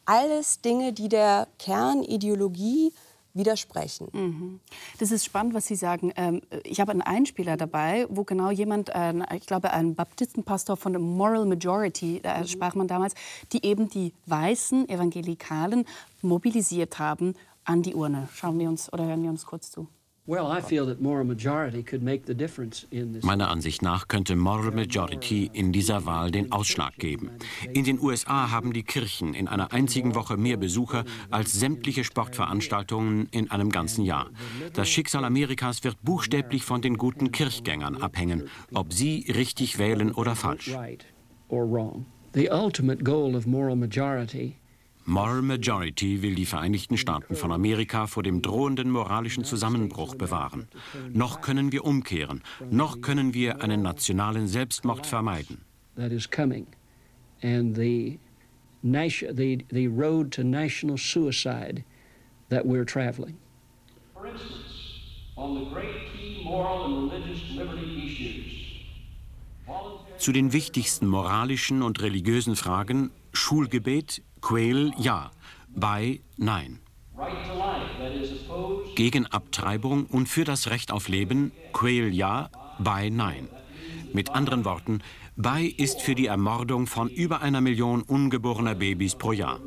Alles 0.04 0.61
Dinge, 0.61 0.92
die 0.92 1.08
der 1.08 1.49
Kernideologie 1.58 2.92
widersprechen. 3.36 4.08
Mhm. 4.12 4.60
Das 4.98 5.10
ist 5.10 5.24
spannend, 5.24 5.54
was 5.54 5.66
Sie 5.66 5.76
sagen. 5.76 6.12
Ähm, 6.16 6.42
ich 6.64 6.80
habe 6.80 6.92
einen 6.92 7.02
Einspieler 7.02 7.56
dabei, 7.56 8.06
wo 8.08 8.24
genau 8.24 8.50
jemand, 8.50 8.90
ich 9.34 9.46
glaube, 9.46 9.72
ein 9.72 9.94
Baptistenpastor 9.94 10.76
von 10.76 10.92
der 10.92 11.00
Moral 11.00 11.46
Majority, 11.46 12.20
da 12.22 12.38
mhm. 12.38 12.46
sprach 12.46 12.74
man 12.74 12.88
damals, 12.88 13.14
die 13.52 13.64
eben 13.64 13.88
die 13.88 14.12
weißen 14.26 14.88
Evangelikalen 14.88 15.84
mobilisiert 16.22 16.98
haben 16.98 17.34
an 17.64 17.82
die 17.82 17.94
Urne. 17.94 18.28
Schauen 18.32 18.58
wir 18.58 18.68
uns 18.68 18.92
oder 18.92 19.06
hören 19.06 19.22
wir 19.22 19.30
uns 19.30 19.44
kurz 19.44 19.70
zu. 19.70 19.88
Meiner 23.23 23.49
Ansicht 23.49 23.83
nach 23.83 24.09
könnte 24.09 24.35
Moral 24.35 24.73
Majority 24.73 25.50
in 25.52 25.71
dieser 25.71 26.04
Wahl 26.04 26.33
den 26.33 26.50
Ausschlag 26.50 26.97
geben. 26.97 27.30
In 27.73 27.84
den 27.84 28.00
USA 28.00 28.50
haben 28.50 28.73
die 28.73 28.82
Kirchen 28.82 29.34
in 29.34 29.47
einer 29.47 29.73
einzigen 29.73 30.17
Woche 30.17 30.36
mehr 30.36 30.56
Besucher 30.56 31.04
als 31.30 31.52
sämtliche 31.52 32.02
Sportveranstaltungen 32.02 33.28
in 33.30 33.52
einem 33.52 33.71
ganzen 33.71 34.04
Jahr. 34.04 34.30
Das 34.73 34.89
Schicksal 34.89 35.25
Amerikas 35.25 35.84
wird 35.84 36.02
buchstäblich 36.02 36.65
von 36.65 36.82
den 36.82 36.97
guten 36.97 37.30
Kirchgängern 37.30 38.02
abhängen, 38.02 38.49
ob 38.75 38.93
sie 38.93 39.26
richtig 39.28 39.78
wählen 39.78 40.10
oder 40.10 40.34
falsch. 40.34 40.76
The 42.34 42.50
ultimate 42.50 43.04
goal 43.04 43.36
of 43.36 43.47
moral 43.47 43.76
majority 43.76 44.56
Moral 45.08 45.40
Majority 45.40 46.21
will 46.21 46.34
die 46.34 46.47
Vereinigten 46.47 46.99
Staaten 46.99 47.36
von 47.36 47.52
Amerika 47.52 48.08
vor 48.08 48.25
dem 48.25 48.42
drohenden 48.42 48.90
moralischen 48.90 49.45
Zusammenbruch 49.45 50.16
bewahren. 50.16 50.66
Noch 51.12 51.40
können 51.42 51.71
wir 51.71 51.84
umkehren, 51.84 52.42
noch 52.73 53.00
können 53.00 53.32
wir 53.32 53.62
einen 53.62 53.82
nationalen 53.82 54.49
Selbstmord 54.49 55.06
vermeiden. 55.06 55.64
That 55.95 56.10
is 56.10 56.28
coming. 56.28 56.66
And 57.40 57.76
the, 57.76 58.19
the, 58.82 59.64
the 59.71 59.86
road 59.86 60.32
to 60.32 60.42
national 60.42 60.99
suicide 60.99 61.84
that 62.49 62.64
we're 62.66 62.84
traveling. 62.84 63.36
For 64.12 64.26
instance, 64.26 64.54
on 65.36 65.54
the 65.54 65.71
great 65.73 65.95
key 66.12 66.42
moral 66.45 66.84
and 66.84 67.12
religious 67.12 67.42
liberty 67.54 68.06
issues, 68.06 68.56
zu 70.19 70.32
den 70.32 70.52
wichtigsten 70.52 71.06
moralischen 71.06 71.82
und 71.82 72.00
religiösen 72.00 72.56
Fragen 72.56 73.10
Schulgebet, 73.32 74.23
Quail 74.49 74.93
ja, 74.97 75.32
bei 75.75 76.21
nein. 76.37 76.78
Gegen 78.95 79.26
Abtreibung 79.26 80.06
und 80.06 80.28
für 80.28 80.45
das 80.45 80.71
Recht 80.71 80.93
auf 80.93 81.09
Leben 81.09 81.50
Quail 81.73 82.15
ja, 82.15 82.50
bei 82.78 83.09
nein. 83.09 83.49
Mit 84.13 84.30
anderen 84.30 84.65
Worten, 84.65 85.00
bei 85.35 85.65
ist 85.65 86.00
für 86.00 86.15
die 86.15 86.26
Ermordung 86.26 86.87
von 86.87 87.09
über 87.09 87.41
einer 87.41 87.61
Million 87.61 88.02
ungeborener 88.02 88.76
Babys 88.76 89.17
pro 89.17 89.32
Jahr. 89.32 89.59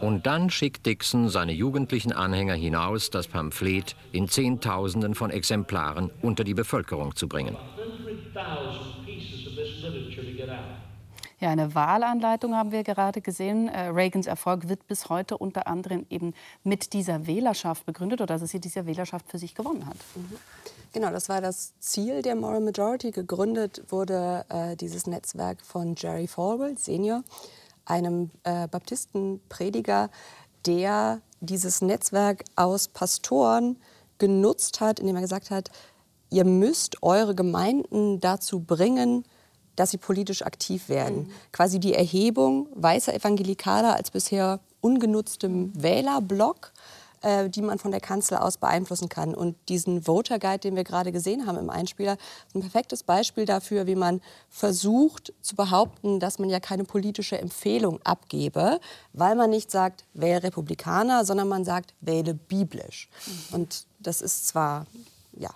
Und 0.00 0.26
dann 0.26 0.50
schickt 0.50 0.86
Dixon 0.86 1.28
seine 1.28 1.52
jugendlichen 1.52 2.12
Anhänger 2.12 2.54
hinaus, 2.54 3.10
das 3.10 3.28
Pamphlet 3.28 3.96
in 4.12 4.28
Zehntausenden 4.28 5.14
von 5.14 5.30
Exemplaren 5.30 6.10
unter 6.22 6.44
die 6.44 6.54
Bevölkerung 6.54 7.14
zu 7.14 7.28
bringen. 7.28 7.56
Ja, 11.40 11.50
eine 11.50 11.72
Wahlanleitung 11.72 12.56
haben 12.56 12.72
wir 12.72 12.82
gerade 12.82 13.20
gesehen. 13.20 13.68
Äh, 13.68 13.88
Reagans 13.88 14.26
Erfolg 14.26 14.68
wird 14.68 14.88
bis 14.88 15.08
heute 15.08 15.38
unter 15.38 15.68
anderem 15.68 16.04
eben 16.10 16.34
mit 16.64 16.92
dieser 16.92 17.28
Wählerschaft 17.28 17.86
begründet 17.86 18.20
oder 18.20 18.38
dass 18.38 18.50
sie 18.50 18.58
diese 18.58 18.86
Wählerschaft 18.86 19.30
für 19.30 19.38
sich 19.38 19.54
gewonnen 19.54 19.86
hat. 19.86 19.96
Mhm. 20.16 20.36
Genau, 20.92 21.10
das 21.10 21.28
war 21.28 21.40
das 21.40 21.78
Ziel 21.78 22.22
der 22.22 22.34
Moral 22.34 22.60
Majority. 22.60 23.12
Gegründet 23.12 23.84
wurde 23.88 24.44
äh, 24.48 24.74
dieses 24.74 25.06
Netzwerk 25.06 25.60
von 25.62 25.94
Jerry 25.96 26.26
Falwell, 26.26 26.76
Senior, 26.76 27.22
einem 27.88 28.30
äh, 28.44 28.68
Baptistenprediger, 28.68 30.10
der 30.66 31.20
dieses 31.40 31.80
Netzwerk 31.82 32.44
aus 32.56 32.88
Pastoren 32.88 33.76
genutzt 34.18 34.80
hat, 34.80 35.00
indem 35.00 35.16
er 35.16 35.22
gesagt 35.22 35.50
hat, 35.50 35.70
ihr 36.30 36.44
müsst 36.44 37.02
eure 37.02 37.34
Gemeinden 37.34 38.20
dazu 38.20 38.60
bringen, 38.60 39.24
dass 39.76 39.90
sie 39.90 39.98
politisch 39.98 40.42
aktiv 40.42 40.88
werden. 40.88 41.18
Mhm. 41.18 41.30
Quasi 41.52 41.78
die 41.78 41.94
Erhebung 41.94 42.68
weißer 42.74 43.14
Evangelikaler 43.14 43.94
als 43.94 44.10
bisher 44.10 44.60
ungenutztem 44.80 45.72
Wählerblock 45.80 46.72
äh, 47.22 47.48
die 47.48 47.62
man 47.62 47.78
von 47.78 47.90
der 47.90 48.00
Kanzel 48.00 48.38
aus 48.38 48.56
beeinflussen 48.56 49.08
kann. 49.08 49.34
Und 49.34 49.56
diesen 49.68 50.02
Voter 50.02 50.38
Guide, 50.38 50.58
den 50.58 50.76
wir 50.76 50.84
gerade 50.84 51.12
gesehen 51.12 51.46
haben 51.46 51.58
im 51.58 51.70
Einspieler, 51.70 52.16
ist 52.46 52.54
ein 52.54 52.60
perfektes 52.60 53.02
Beispiel 53.02 53.44
dafür, 53.44 53.86
wie 53.86 53.94
man 53.94 54.20
versucht 54.48 55.32
zu 55.40 55.56
behaupten, 55.56 56.20
dass 56.20 56.38
man 56.38 56.48
ja 56.48 56.60
keine 56.60 56.84
politische 56.84 57.38
Empfehlung 57.38 58.00
abgebe, 58.04 58.80
weil 59.12 59.34
man 59.34 59.50
nicht 59.50 59.70
sagt, 59.70 60.04
wähle 60.14 60.42
Republikaner, 60.42 61.24
sondern 61.24 61.48
man 61.48 61.64
sagt, 61.64 61.94
wähle 62.00 62.34
biblisch. 62.34 63.08
Mhm. 63.26 63.54
Und 63.54 63.86
das 63.98 64.20
ist 64.20 64.48
zwar 64.48 64.86
ja, 65.36 65.50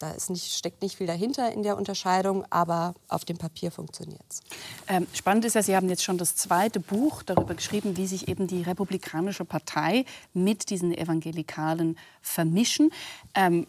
da 0.00 0.10
ist 0.12 0.30
nicht, 0.30 0.52
steckt 0.52 0.82
nicht 0.82 0.96
viel 0.96 1.06
dahinter 1.06 1.52
in 1.52 1.62
der 1.62 1.76
Unterscheidung, 1.76 2.44
aber 2.50 2.94
auf 3.08 3.24
dem 3.24 3.36
Papier 3.36 3.70
funktioniert 3.70 4.24
es. 4.28 4.40
Ähm, 4.88 5.06
spannend 5.12 5.44
ist 5.44 5.54
ja, 5.54 5.62
Sie 5.62 5.76
haben 5.76 5.88
jetzt 5.88 6.02
schon 6.02 6.18
das 6.18 6.34
zweite 6.34 6.80
Buch 6.80 7.22
darüber 7.22 7.54
geschrieben, 7.54 7.96
wie 7.96 8.06
sich 8.06 8.26
eben 8.26 8.46
die 8.46 8.62
Republikanische 8.62 9.44
Partei 9.44 10.06
mit 10.32 10.70
diesen 10.70 10.96
Evangelikalen 10.96 11.98
vermischen. 12.22 12.90
Ähm, 13.34 13.66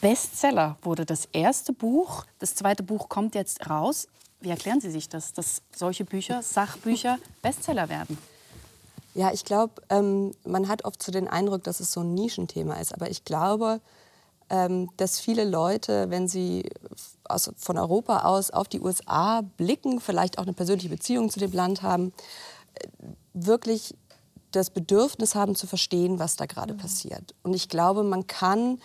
Bestseller 0.00 0.76
wurde 0.82 1.04
das 1.04 1.26
erste 1.32 1.72
Buch. 1.72 2.24
Das 2.38 2.54
zweite 2.54 2.84
Buch 2.84 3.08
kommt 3.08 3.34
jetzt 3.34 3.68
raus. 3.68 4.06
Wie 4.40 4.50
erklären 4.50 4.80
Sie 4.80 4.92
sich 4.92 5.08
das, 5.08 5.32
dass 5.32 5.62
solche 5.74 6.04
Bücher, 6.04 6.42
Sachbücher, 6.42 7.18
Bestseller 7.42 7.88
werden? 7.88 8.16
Ja, 9.14 9.32
ich 9.32 9.44
glaube, 9.44 9.82
ähm, 9.90 10.30
man 10.44 10.68
hat 10.68 10.84
oft 10.84 11.02
so 11.02 11.10
den 11.10 11.26
Eindruck, 11.26 11.64
dass 11.64 11.80
es 11.80 11.90
so 11.90 12.02
ein 12.02 12.14
Nischenthema 12.14 12.74
ist. 12.74 12.94
Aber 12.94 13.10
ich 13.10 13.24
glaube, 13.24 13.80
dass 14.48 15.20
viele 15.20 15.44
Leute, 15.44 16.08
wenn 16.08 16.26
sie 16.26 16.64
aus, 17.24 17.50
von 17.56 17.76
Europa 17.76 18.20
aus 18.20 18.50
auf 18.50 18.68
die 18.68 18.80
USA 18.80 19.42
blicken, 19.56 20.00
vielleicht 20.00 20.38
auch 20.38 20.44
eine 20.44 20.54
persönliche 20.54 20.88
Beziehung 20.88 21.30
zu 21.30 21.38
dem 21.38 21.52
Land 21.52 21.82
haben, 21.82 22.12
äh, 22.74 22.88
wirklich 23.34 23.94
das 24.52 24.70
Bedürfnis 24.70 25.34
haben 25.34 25.54
zu 25.54 25.66
verstehen, 25.66 26.18
was 26.18 26.36
da 26.36 26.46
gerade 26.46 26.74
mhm. 26.74 26.78
passiert. 26.78 27.34
Und 27.42 27.54
ich 27.54 27.68
glaube, 27.68 28.02
man 28.02 28.26
kann 28.26 28.78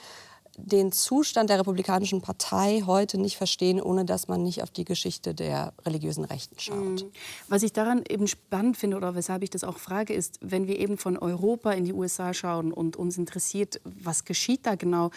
den 0.55 0.91
Zustand 0.91 1.49
der 1.49 1.59
Republikanischen 1.59 2.21
Partei 2.21 2.83
heute 2.85 3.17
nicht 3.17 3.37
verstehen, 3.37 3.81
ohne 3.81 4.05
dass 4.05 4.27
man 4.27 4.43
nicht 4.43 4.61
auf 4.61 4.69
die 4.69 4.85
Geschichte 4.85 5.33
der 5.33 5.73
religiösen 5.83 6.25
Rechten 6.25 6.59
schaut. 6.59 7.03
Mhm. 7.03 7.11
Was 7.47 7.63
ich 7.63 7.73
daran 7.73 8.03
eben 8.07 8.27
spannend 8.27 8.77
finde 8.77 8.97
oder 8.97 9.15
weshalb 9.15 9.41
ich 9.41 9.49
das 9.49 9.63
auch 9.63 9.77
frage, 9.77 10.13
ist, 10.13 10.37
wenn 10.41 10.67
wir 10.67 10.77
eben 10.77 10.97
von 10.97 11.17
Europa 11.17 11.71
in 11.71 11.85
die 11.85 11.93
USA 11.93 12.33
schauen 12.33 12.71
und 12.71 12.95
uns 12.97 13.17
interessiert, 13.17 13.81
was 13.83 14.25
geschieht 14.25 14.65
da 14.65 14.75
genau, 14.75 15.09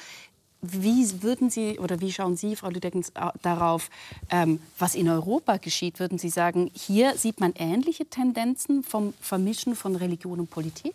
wie 0.63 1.23
würden 1.23 1.51
Sie 1.51 1.79
oder 1.79 2.01
wie 2.01 2.13
schauen 2.13 2.37
Sie, 2.37 2.57
Frau 2.57 2.71
Lüdeckens, 2.71 3.13
darauf, 3.43 3.91
ähm, 4.31 4.61
was 4.79 4.95
in 4.95 5.09
Europa 5.09 5.59
geschieht? 5.59 6.01
Würden 6.01 6.19
Sie 6.19 6.29
sagen, 6.29 6.71
hier 6.75 7.17
sieht 7.17 7.41
man 7.41 7.53
ähnliche 7.57 8.07
Tendenzen 8.07 8.83
vom 8.83 9.15
Vermischen 9.21 9.77
von 9.77 9.97
Religion 9.97 10.41
und 10.41 10.51
Politik? 10.51 10.95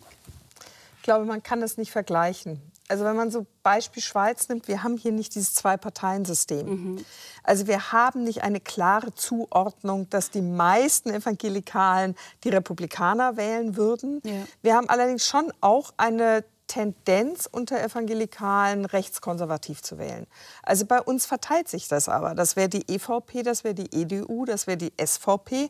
Ich 0.96 1.02
glaube, 1.02 1.24
man 1.24 1.42
kann 1.42 1.60
das 1.60 1.78
nicht 1.78 1.90
vergleichen. 1.90 2.60
Also 2.88 3.04
wenn 3.04 3.16
man 3.16 3.30
so 3.30 3.46
Beispiel 3.62 4.02
Schweiz 4.02 4.48
nimmt, 4.48 4.68
wir 4.68 4.82
haben 4.82 4.98
hier 4.98 5.12
nicht 5.12 5.34
dieses 5.34 5.54
Zwei-Parteien-System. 5.54 6.66
Mhm. 6.68 7.04
Also 7.42 7.66
wir 7.66 7.90
haben 7.90 8.22
nicht 8.24 8.42
eine 8.42 8.60
klare 8.60 9.14
Zuordnung, 9.14 10.10
dass 10.10 10.30
die 10.30 10.42
meisten 10.42 11.10
Evangelikalen 11.10 12.14
die 12.44 12.50
Republikaner 12.50 13.38
wählen 13.38 13.76
würden. 13.76 14.20
Ja. 14.24 14.32
Wir 14.60 14.74
haben 14.74 14.90
allerdings 14.90 15.26
schon 15.26 15.52
auch 15.62 15.94
eine 15.96 16.44
Tendenz 16.66 17.48
unter 17.50 17.82
Evangelikalen 17.82 18.84
rechtskonservativ 18.84 19.82
zu 19.82 19.98
wählen. 19.98 20.26
Also 20.62 20.86
bei 20.86 21.00
uns 21.00 21.26
verteilt 21.26 21.68
sich 21.68 21.88
das 21.88 22.08
aber. 22.08 22.34
Das 22.34 22.56
wäre 22.56 22.68
die 22.68 22.90
EVP, 22.92 23.42
das 23.42 23.64
wäre 23.64 23.74
die 23.74 23.94
EDU, 23.94 24.44
das 24.44 24.66
wäre 24.66 24.78
die 24.78 24.92
SVP 24.98 25.68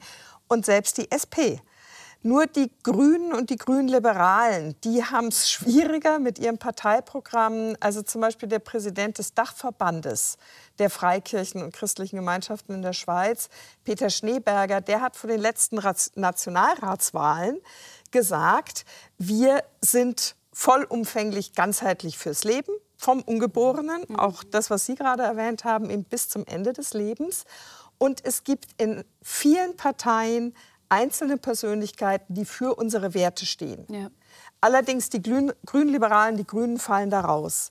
und 0.49 0.65
selbst 0.65 0.99
die 0.99 1.11
SP. 1.11 1.61
Nur 2.25 2.47
die 2.47 2.71
Grünen 2.85 3.33
und 3.33 3.51
die 3.51 3.57
Grünliberalen, 3.57 4.77
die 4.85 5.05
haben 5.05 5.27
es 5.27 5.51
schwieriger 5.51 6.21
mit 6.21 6.39
ihrem 6.39 6.57
Parteiprogramm. 6.57 7.75
Also 7.81 8.03
zum 8.03 8.21
Beispiel 8.21 8.49
der 8.49 8.61
Präsident 8.61 9.19
des 9.19 9.35
Dachverbandes 9.35 10.39
der 10.79 10.89
Freikirchen 10.89 11.65
und 11.65 11.75
christlichen 11.75 12.15
Gemeinschaften 12.15 12.75
in 12.75 12.83
der 12.83 12.93
Schweiz, 12.93 13.49
Peter 13.83 14.09
Schneeberger, 14.09 14.81
der 14.81 15.01
hat 15.01 15.17
vor 15.17 15.29
den 15.29 15.41
letzten 15.41 15.81
Nationalratswahlen 16.15 17.59
gesagt, 18.13 18.85
wir 19.19 19.65
sind 19.81 20.37
vollumfänglich 20.53 21.55
ganzheitlich 21.55 22.19
fürs 22.19 22.45
Leben, 22.45 22.73
vom 22.97 23.23
Ungeborenen, 23.23 24.05
mhm. 24.09 24.19
auch 24.19 24.45
das, 24.45 24.71
was 24.71 24.87
Sie 24.87 24.95
gerade 24.95 25.23
erwähnt 25.23 25.65
haben, 25.65 25.91
eben 25.91 26.05
bis 26.05 26.29
zum 26.29 26.47
Ende 26.47 26.73
des 26.73 26.95
Lebens. 26.95 27.45
Und 27.99 28.25
es 28.25 28.45
gibt 28.45 28.81
in 28.81 29.05
vielen 29.23 29.77
Parteien 29.77 30.55
einzelne 30.89 31.39
Persönlichkeiten, 31.39 32.35
die 32.35 32.45
für 32.45 32.75
unsere 32.75 33.15
Werte 33.15 33.47
stehen. 33.47 33.87
Ja. 33.89 34.11
Allerdings 34.61 35.09
die 35.09 35.23
Grünliberalen, 35.23 36.37
die 36.37 36.47
Grünen 36.47 36.79
fallen 36.79 37.11
da 37.11 37.21
raus. 37.21 37.71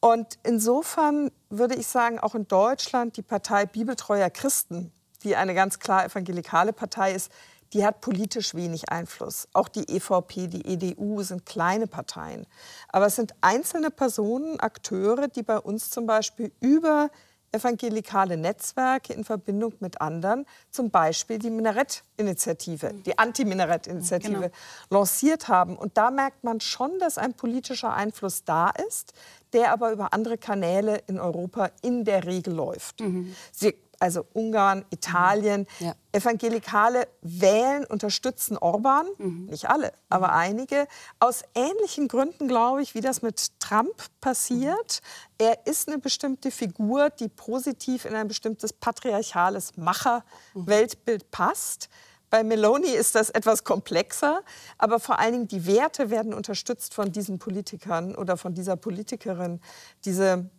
Und 0.00 0.38
insofern 0.42 1.30
würde 1.48 1.74
ich 1.74 1.86
sagen, 1.86 2.18
auch 2.18 2.34
in 2.34 2.46
Deutschland 2.48 3.16
die 3.16 3.22
Partei 3.22 3.66
Bibeltreuer 3.66 4.30
Christen, 4.30 4.92
die 5.22 5.36
eine 5.36 5.54
ganz 5.54 5.78
klar 5.78 6.04
evangelikale 6.04 6.72
Partei 6.72 7.12
ist, 7.12 7.30
die 7.76 7.84
hat 7.84 8.00
politisch 8.00 8.54
wenig 8.54 8.90
Einfluss. 8.90 9.48
Auch 9.52 9.68
die 9.68 9.86
EVP, 9.86 10.46
die 10.46 10.66
EDU 10.66 11.22
sind 11.22 11.44
kleine 11.44 11.86
Parteien. 11.86 12.46
Aber 12.88 13.06
es 13.06 13.16
sind 13.16 13.34
einzelne 13.42 13.90
Personen, 13.90 14.58
Akteure, 14.60 15.28
die 15.28 15.42
bei 15.42 15.58
uns 15.58 15.90
zum 15.90 16.06
Beispiel 16.06 16.52
über 16.60 17.10
evangelikale 17.52 18.38
Netzwerke 18.38 19.12
in 19.12 19.24
Verbindung 19.24 19.74
mit 19.80 20.00
anderen, 20.00 20.46
zum 20.70 20.90
Beispiel 20.90 21.38
die 21.38 21.50
Minarett-Initiative, 21.50 22.94
die 23.04 23.18
Anti-Minarett-Initiative, 23.18 24.32
genau. 24.32 24.50
lanciert 24.90 25.48
haben. 25.48 25.76
Und 25.76 25.96
da 25.96 26.10
merkt 26.10 26.44
man 26.44 26.60
schon, 26.60 26.98
dass 26.98 27.18
ein 27.18 27.34
politischer 27.34 27.92
Einfluss 27.92 28.44
da 28.44 28.70
ist, 28.88 29.12
der 29.52 29.72
aber 29.72 29.92
über 29.92 30.12
andere 30.12 30.38
Kanäle 30.38 31.02
in 31.06 31.20
Europa 31.20 31.70
in 31.82 32.04
der 32.04 32.24
Regel 32.24 32.54
läuft. 32.54 33.00
Mhm. 33.00 33.34
Sie 33.52 33.74
also 33.98 34.24
Ungarn, 34.32 34.84
Italien. 34.90 35.66
Mhm. 35.80 35.86
Ja. 35.86 35.94
Evangelikale 36.12 37.08
wählen, 37.20 37.84
unterstützen 37.84 38.56
Orban, 38.56 39.06
mhm. 39.18 39.46
nicht 39.46 39.68
alle, 39.68 39.92
aber 40.08 40.28
mhm. 40.28 40.34
einige, 40.34 40.88
aus 41.20 41.42
ähnlichen 41.54 42.08
Gründen, 42.08 42.48
glaube 42.48 42.82
ich, 42.82 42.94
wie 42.94 43.02
das 43.02 43.20
mit 43.20 43.60
Trump 43.60 44.04
passiert. 44.22 45.02
Mhm. 45.38 45.46
Er 45.46 45.66
ist 45.66 45.88
eine 45.88 45.98
bestimmte 45.98 46.50
Figur, 46.50 47.10
die 47.10 47.28
positiv 47.28 48.06
in 48.06 48.14
ein 48.14 48.28
bestimmtes 48.28 48.72
patriarchales 48.72 49.76
Macher-Weltbild 49.76 51.24
mhm. 51.24 51.30
passt. 51.30 51.90
Bei 52.30 52.42
Meloni 52.42 52.88
ist 52.90 53.14
das 53.14 53.30
etwas 53.30 53.64
komplexer, 53.64 54.42
aber 54.78 54.98
vor 54.98 55.18
allen 55.18 55.32
Dingen 55.32 55.48
die 55.48 55.66
Werte 55.66 56.10
werden 56.10 56.34
unterstützt 56.34 56.92
von 56.94 57.12
diesen 57.12 57.38
Politikern 57.38 58.14
oder 58.14 58.36
von 58.36 58.54
dieser 58.54 58.76
Politikerin. 58.76 59.60
Diese 60.04 60.50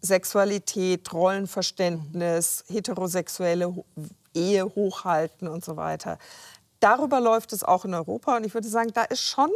Sexualität, 0.00 1.12
Rollenverständnis, 1.12 2.64
heterosexuelle 2.68 3.74
Ehe 4.34 4.64
hochhalten 4.64 5.48
und 5.48 5.64
so 5.64 5.76
weiter. 5.76 6.18
Darüber 6.80 7.20
läuft 7.20 7.52
es 7.52 7.64
auch 7.64 7.84
in 7.84 7.94
Europa 7.94 8.36
und 8.36 8.44
ich 8.44 8.54
würde 8.54 8.68
sagen, 8.68 8.92
da 8.94 9.02
ist 9.02 9.22
schon 9.22 9.50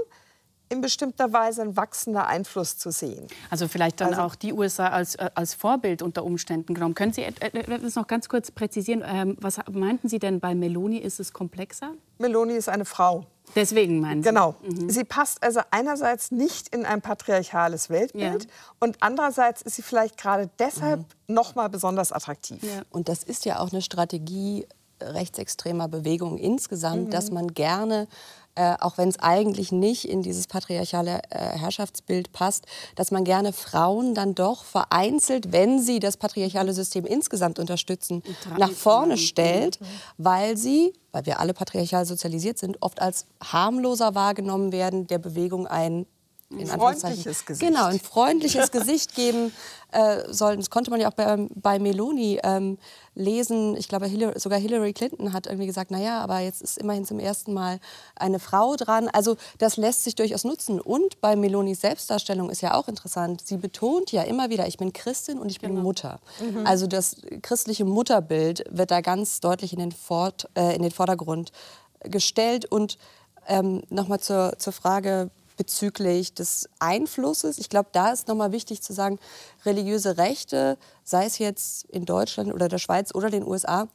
in 0.73 0.81
bestimmter 0.81 1.33
Weise 1.33 1.63
ein 1.63 1.77
wachsender 1.77 2.27
Einfluss 2.27 2.79
zu 2.79 2.91
sehen. 2.91 3.27
Also 3.51 3.69
vielleicht 3.69 4.01
dann 4.01 4.09
also, 4.09 4.23
auch 4.23 4.35
die 4.35 4.53
USA 4.53 4.89
als, 4.89 5.15
äh, 5.17 5.31
als 5.35 5.55
Vorbild 5.55 6.03
unter 6.03 6.25
Umständen 6.25 6.75
genommen. 6.75 6.95
Können 6.95 7.13
Sie 7.13 7.27
das 7.67 7.95
noch 7.95 8.07
ganz 8.07 8.29
kurz 8.29 8.51
präzisieren? 8.51 9.05
Ähm, 9.07 9.37
was 9.39 9.59
meinten 9.71 10.09
Sie 10.09 10.19
denn 10.19 10.41
bei 10.41 10.55
Meloni? 10.55 10.97
Ist 10.97 11.21
es 11.21 11.33
komplexer? 11.33 11.93
Meloni 12.19 12.55
ist 12.55 12.71
eine 12.71 12.87
Frau. 12.87 13.27
Deswegen 13.55 14.01
meinen 14.01 14.23
Sie? 14.23 14.29
Genau. 14.29 14.55
Mhm. 14.63 14.91
Sie 14.91 15.05
passt 15.05 15.43
also 15.43 15.61
einerseits 15.71 16.31
nicht 16.31 16.75
in 16.75 16.87
ein 16.87 17.03
patriarchales 17.03 17.91
Weltbild 17.91 18.45
ja. 18.45 18.51
und 18.81 18.97
andererseits 19.01 19.63
ist 19.63 19.77
sie 19.77 19.83
vielleicht 19.83 20.17
gerade 20.17 20.51
deshalb 20.59 21.01
mhm. 21.01 21.35
noch 21.35 21.55
mal 21.55 21.69
besonders 21.69 22.13
attraktiv. 22.13 22.63
Ja. 22.63 22.83
Und 22.91 23.09
das 23.09 23.23
ist 23.23 23.45
ja 23.45 23.59
auch 23.59 23.73
eine 23.73 23.83
Strategie 23.83 24.67
rechtsextremer 25.01 25.89
Bewegungen 25.89 26.39
insgesamt, 26.39 27.07
mhm. 27.07 27.11
dass 27.11 27.31
man 27.31 27.49
gerne 27.49 28.07
äh, 28.55 28.75
auch 28.81 28.99
wenn 28.99 29.09
es 29.09 29.19
eigentlich 29.19 29.73
nicht 29.73 30.09
in 30.09 30.23
dieses 30.23 30.47
patriarchale 30.47 31.23
äh, 31.31 31.39
Herrschaftsbild 31.39 32.33
passt, 32.33 32.67
dass 32.97 33.11
man 33.11 33.25
gerne 33.25 33.53
Frauen 33.53 34.15
dann 34.15 34.35
doch 34.35 34.65
vereinzelt, 34.65 35.53
wenn 35.53 35.81
sie 35.81 36.01
das 36.01 36.17
patriarchale 36.17 36.75
System 36.75 37.07
insgesamt 37.07 37.59
unterstützen, 37.59 38.23
nach 38.59 38.71
vorne 38.71 39.17
stellt, 39.17 39.81
mhm. 39.81 39.87
weil 40.19 40.57
sie, 40.57 40.93
weil 41.13 41.25
wir 41.25 41.41
alle 41.41 41.55
patriarchal 41.55 42.05
sozialisiert 42.05 42.59
sind, 42.59 42.83
oft 42.83 43.01
als 43.01 43.27
harmloser 43.43 44.15
wahrgenommen 44.15 44.71
werden, 44.71 45.07
der 45.07 45.19
Bewegung 45.19 45.67
ein 45.67 46.07
ein 46.53 46.67
freundliches 46.67 47.47
Gesicht. 47.47 47.69
Genau, 47.69 47.87
ein 47.87 48.01
freundliches 48.01 48.71
Gesicht 48.73 49.15
geben 49.15 49.53
äh, 49.93 50.33
sollen. 50.33 50.59
Das 50.59 50.71
konnte 50.71 50.91
man 50.91 51.01
ja 51.01 51.09
auch 51.09 51.15
bei, 51.15 51.49
bei 51.55 51.79
Meloni 51.79 52.41
ähm, 52.43 52.79
lesen. 53.15 53.77
Ich 53.77 53.89
glaube, 53.89 54.07
Hillary, 54.07 54.39
sogar 54.39 54.59
Hillary 54.59 54.93
Clinton 54.93 55.33
hat 55.33 55.47
irgendwie 55.47 55.67
gesagt, 55.67 55.91
naja, 55.91 56.21
aber 56.21 56.41
jetzt 56.41 56.63
ist 56.63 56.79
immerhin 56.79 57.05
zum 57.05 57.19
ersten 57.19 57.53
Mal 57.53 57.79
eine 58.17 58.39
Frau 58.39 58.77
dran. 58.77 59.09
Also 59.13 59.37
das 59.59 59.77
lässt 59.77 60.05
sich 60.05 60.15
durchaus 60.15 60.45
nutzen. 60.45 60.81
Und 60.81 61.21
bei 61.21 61.37
Melonis 61.37 61.81
Selbstdarstellung 61.83 62.51
ist 62.51 62.63
ja 62.63 62.75
auch 62.75 62.89
interessant. 62.89 63.43
Sie 63.47 63.59
betont 63.59 64.13
ja 64.13 64.23
immer 64.23 64.51
wieder, 64.51 64.67
ich 64.67 64.79
bin 64.79 64.93
Christin 64.93 65.39
und 65.39 65.51
ich 65.51 65.61
bin 65.61 65.71
genau. 65.71 65.83
Mutter. 65.83 66.21
Mhm. 66.41 66.67
Also 66.67 66.87
das 66.87 67.17
christliche 67.43 67.85
Mutterbild 67.85 68.65
wird 68.71 68.91
da 68.91 69.01
ganz 69.01 69.41
deutlich 69.41 69.73
in 69.73 69.79
den, 69.79 69.93
Fort, 69.93 70.49
äh, 70.55 70.75
in 70.75 70.83
den 70.83 70.91
Vordergrund 70.91 71.53
gestellt. 72.01 72.65
Und 72.65 72.99
ähm, 73.47 73.83
nochmal 73.91 74.21
zur, 74.21 74.55
zur 74.59 74.73
Frage 74.73 75.31
bezüglich 75.63 76.35
des 76.35 76.69
Einflusses. 76.81 77.57
Ich 77.57 77.69
glaube, 77.69 77.89
da 77.93 78.11
ist 78.11 78.27
nochmal 78.27 78.51
wichtig 78.51 78.83
zu 78.83 78.93
sagen, 78.93 79.21
religiöse 79.65 80.17
Rechte, 80.17 80.77
sei 81.05 81.27
es 81.27 81.39
jetzt 81.39 81.85
in 81.85 82.05
Deutschland 82.05 82.53
oder 82.53 82.67
der 82.67 82.79
Schweiz 82.79 83.15
oder 83.15 83.31
den 83.31 83.47
USA, 83.47 83.87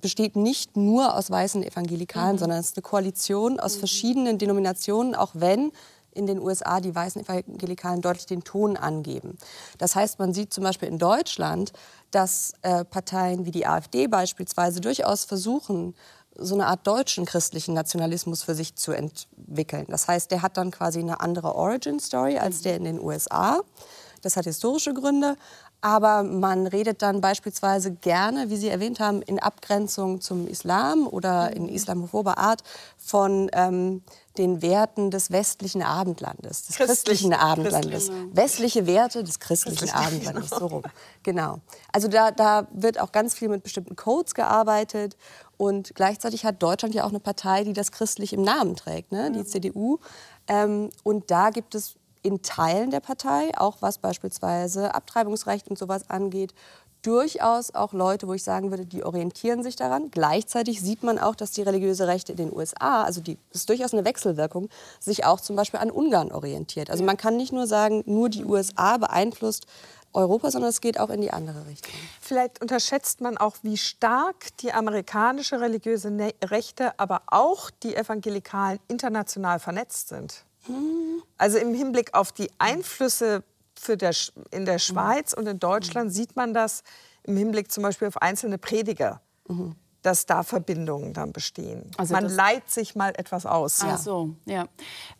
besteht 0.00 0.34
nicht 0.34 0.76
nur 0.76 1.14
aus 1.14 1.30
weißen 1.30 1.62
Evangelikalen, 1.62 2.34
mhm. 2.34 2.40
sondern 2.40 2.58
es 2.58 2.66
ist 2.70 2.76
eine 2.76 2.82
Koalition 2.82 3.60
aus 3.60 3.76
mhm. 3.76 3.78
verschiedenen 3.78 4.38
Denominationen, 4.38 5.14
auch 5.14 5.30
wenn 5.34 5.70
in 6.10 6.26
den 6.26 6.40
USA 6.40 6.80
die 6.80 6.94
weißen 6.94 7.22
Evangelikalen 7.22 8.00
deutlich 8.00 8.26
den 8.26 8.42
Ton 8.42 8.76
angeben. 8.76 9.38
Das 9.78 9.94
heißt, 9.94 10.18
man 10.18 10.34
sieht 10.34 10.52
zum 10.52 10.64
Beispiel 10.64 10.88
in 10.88 10.98
Deutschland, 10.98 11.72
dass 12.10 12.54
äh, 12.62 12.84
Parteien 12.84 13.44
wie 13.44 13.52
die 13.52 13.68
AfD 13.68 14.08
beispielsweise 14.08 14.80
durchaus 14.80 15.24
versuchen, 15.24 15.94
so 16.38 16.54
eine 16.54 16.66
Art 16.66 16.86
deutschen 16.86 17.24
christlichen 17.24 17.74
Nationalismus 17.74 18.42
für 18.42 18.54
sich 18.54 18.76
zu 18.76 18.92
entwickeln. 18.92 19.86
Das 19.88 20.08
heißt, 20.08 20.30
der 20.30 20.42
hat 20.42 20.56
dann 20.56 20.70
quasi 20.70 21.00
eine 21.00 21.20
andere 21.20 21.54
Origin-Story 21.54 22.38
als 22.38 22.62
der 22.62 22.76
in 22.76 22.84
den 22.84 23.00
USA. 23.00 23.60
Das 24.26 24.36
hat 24.36 24.44
historische 24.44 24.92
Gründe. 24.92 25.36
Aber 25.80 26.24
man 26.24 26.66
redet 26.66 27.00
dann 27.00 27.20
beispielsweise 27.20 27.92
gerne, 27.92 28.50
wie 28.50 28.56
Sie 28.56 28.68
erwähnt 28.68 28.98
haben, 28.98 29.22
in 29.22 29.38
Abgrenzung 29.38 30.20
zum 30.20 30.48
Islam 30.48 31.06
oder 31.06 31.54
in 31.54 31.68
islamophober 31.68 32.38
Art 32.38 32.64
von 32.96 33.48
ähm, 33.52 34.02
den 34.36 34.62
Werten 34.62 35.12
des 35.12 35.30
westlichen 35.30 35.80
Abendlandes, 35.80 36.66
des 36.66 36.74
christlichen, 36.74 36.86
christlichen 36.86 37.32
Abendlandes. 37.34 38.08
Christlich, 38.08 38.20
genau. 38.20 38.36
Westliche 38.36 38.86
Werte 38.88 39.22
des 39.22 39.38
christlichen 39.38 39.90
Abendlandes, 39.90 40.50
so 40.50 40.66
rum. 40.66 40.82
Genau. 41.22 41.60
Also 41.92 42.08
da, 42.08 42.32
da 42.32 42.66
wird 42.72 42.98
auch 42.98 43.12
ganz 43.12 43.34
viel 43.34 43.48
mit 43.48 43.62
bestimmten 43.62 43.94
Codes 43.94 44.34
gearbeitet. 44.34 45.16
Und 45.56 45.94
gleichzeitig 45.94 46.44
hat 46.44 46.60
Deutschland 46.60 46.96
ja 46.96 47.04
auch 47.04 47.10
eine 47.10 47.20
Partei, 47.20 47.62
die 47.62 47.74
das 47.74 47.92
christlich 47.92 48.32
im 48.32 48.42
Namen 48.42 48.74
trägt, 48.74 49.12
ne? 49.12 49.30
die 49.30 49.44
CDU. 49.44 49.98
Ähm, 50.48 50.90
und 51.04 51.30
da 51.30 51.50
gibt 51.50 51.76
es 51.76 51.94
in 52.26 52.42
Teilen 52.42 52.90
der 52.90 53.00
Partei, 53.00 53.52
auch 53.56 53.76
was 53.80 53.98
beispielsweise 53.98 54.94
Abtreibungsrecht 54.94 55.68
und 55.68 55.78
sowas 55.78 56.10
angeht, 56.10 56.52
durchaus 57.02 57.72
auch 57.72 57.92
Leute, 57.92 58.26
wo 58.26 58.32
ich 58.32 58.42
sagen 58.42 58.70
würde, 58.70 58.84
die 58.84 59.04
orientieren 59.04 59.62
sich 59.62 59.76
daran. 59.76 60.10
Gleichzeitig 60.10 60.80
sieht 60.80 61.04
man 61.04 61.20
auch, 61.20 61.36
dass 61.36 61.52
die 61.52 61.62
religiöse 61.62 62.08
Rechte 62.08 62.32
in 62.32 62.38
den 62.38 62.52
USA, 62.52 63.04
also 63.04 63.20
die 63.20 63.38
ist 63.52 63.68
durchaus 63.68 63.92
eine 63.92 64.04
Wechselwirkung, 64.04 64.68
sich 64.98 65.24
auch 65.24 65.40
zum 65.40 65.54
Beispiel 65.54 65.78
an 65.78 65.92
Ungarn 65.92 66.32
orientiert. 66.32 66.90
Also 66.90 67.04
man 67.04 67.16
kann 67.16 67.36
nicht 67.36 67.52
nur 67.52 67.68
sagen, 67.68 68.02
nur 68.06 68.28
die 68.28 68.44
USA 68.44 68.96
beeinflusst 68.96 69.66
Europa, 70.12 70.50
sondern 70.50 70.70
es 70.70 70.80
geht 70.80 70.98
auch 70.98 71.10
in 71.10 71.20
die 71.20 71.30
andere 71.30 71.64
Richtung. 71.68 71.94
Vielleicht 72.20 72.60
unterschätzt 72.60 73.20
man 73.20 73.36
auch, 73.36 73.54
wie 73.62 73.76
stark 73.76 74.56
die 74.56 74.72
amerikanische 74.72 75.60
religiöse 75.60 76.10
ne-, 76.10 76.34
Rechte, 76.42 76.98
aber 76.98 77.22
auch 77.26 77.70
die 77.70 77.94
Evangelikalen 77.94 78.80
international 78.88 79.60
vernetzt 79.60 80.08
sind. 80.08 80.44
Also 81.38 81.58
im 81.58 81.74
Hinblick 81.74 82.14
auf 82.14 82.32
die 82.32 82.50
Einflüsse 82.58 83.42
für 83.78 83.96
der, 83.96 84.14
in 84.50 84.64
der 84.64 84.78
Schweiz 84.78 85.32
und 85.32 85.46
in 85.46 85.58
Deutschland 85.58 86.12
sieht 86.12 86.34
man 86.36 86.54
das 86.54 86.82
im 87.24 87.36
Hinblick 87.36 87.70
zum 87.70 87.82
Beispiel 87.82 88.08
auf 88.08 88.20
einzelne 88.22 88.58
Prediger. 88.58 89.20
Mhm 89.48 89.76
dass 90.06 90.24
da 90.24 90.44
Verbindungen 90.44 91.12
dann 91.12 91.32
bestehen. 91.32 91.82
Also 91.96 92.14
Man 92.14 92.28
leiht 92.28 92.70
sich 92.70 92.94
mal 92.94 93.12
etwas 93.16 93.44
aus. 93.44 93.80
Ach 93.82 93.98
so, 93.98 94.36
ja. 94.44 94.68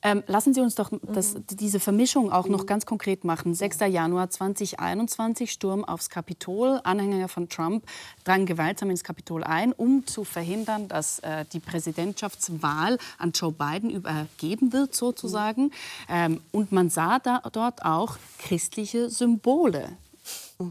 Ähm, 0.00 0.22
lassen 0.28 0.54
Sie 0.54 0.60
uns 0.60 0.76
doch 0.76 0.92
das, 1.02 1.34
diese 1.50 1.80
Vermischung 1.80 2.30
auch 2.30 2.46
noch 2.46 2.66
ganz 2.66 2.86
konkret 2.86 3.24
machen. 3.24 3.52
6. 3.52 3.80
Januar 3.80 4.30
2021, 4.30 5.50
Sturm 5.50 5.84
aufs 5.84 6.08
Kapitol. 6.08 6.80
Anhänger 6.84 7.26
von 7.26 7.48
Trump 7.48 7.84
drangen 8.22 8.46
gewaltsam 8.46 8.90
ins 8.90 9.02
Kapitol 9.02 9.42
ein, 9.42 9.72
um 9.72 10.06
zu 10.06 10.22
verhindern, 10.22 10.86
dass 10.86 11.18
äh, 11.18 11.44
die 11.52 11.58
Präsidentschaftswahl 11.58 12.98
an 13.18 13.32
Joe 13.32 13.50
Biden 13.50 13.90
übergeben 13.90 14.72
wird, 14.72 14.94
sozusagen. 14.94 15.72
Ähm, 16.08 16.40
und 16.52 16.70
man 16.70 16.90
sah 16.90 17.18
da, 17.18 17.42
dort 17.50 17.84
auch 17.84 18.18
christliche 18.38 19.10
Symbole 19.10 19.96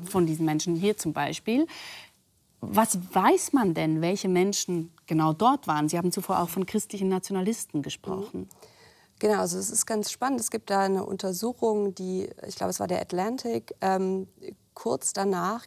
von 0.06 0.26
diesen 0.26 0.46
Menschen. 0.46 0.76
Hier 0.76 0.98
zum 0.98 1.14
Beispiel 1.14 1.68
was 2.70 2.98
weiß 3.14 3.54
man 3.54 3.74
denn, 3.74 4.02
welche 4.02 4.28
Menschen 4.28 4.92
genau 5.08 5.34
dort 5.34 5.68
waren? 5.68 5.90
Sie 5.90 5.98
haben 5.98 6.12
zuvor 6.12 6.40
auch 6.40 6.50
von 6.50 6.66
christlichen 6.66 7.10
Nationalisten 7.10 7.82
gesprochen. 7.82 8.50
Genau, 9.20 9.40
also 9.40 9.58
es 9.58 9.70
ist 9.70 9.86
ganz 9.86 10.12
spannend. 10.12 10.42
Es 10.42 10.52
gibt 10.52 10.70
da 10.70 10.82
eine 10.82 11.06
Untersuchung, 11.06 11.96
die, 11.96 12.30
ich 12.48 12.56
glaube, 12.56 12.72
es 12.72 12.80
war 12.80 12.88
der 12.88 13.02
Atlantic, 13.02 13.74
ähm, 13.82 14.28
kurz 14.74 15.14
danach 15.14 15.66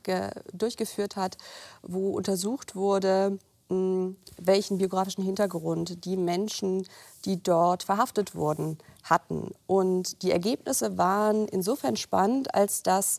durchgeführt 0.52 1.16
hat, 1.16 1.38
wo 1.82 2.11
untersucht 2.11 2.76
wurde, 2.76 3.38
welchen 3.70 4.78
biografischen 4.78 5.24
Hintergrund 5.24 6.04
die 6.04 6.16
Menschen, 6.16 6.87
die 7.24 7.42
dort 7.42 7.82
verhaftet 7.82 8.34
wurden, 8.34 8.78
hatten. 9.02 9.52
Und 9.66 10.22
die 10.22 10.30
Ergebnisse 10.30 10.96
waren 10.96 11.48
insofern 11.48 11.96
spannend, 11.96 12.54
als 12.54 12.82
dass 12.82 13.18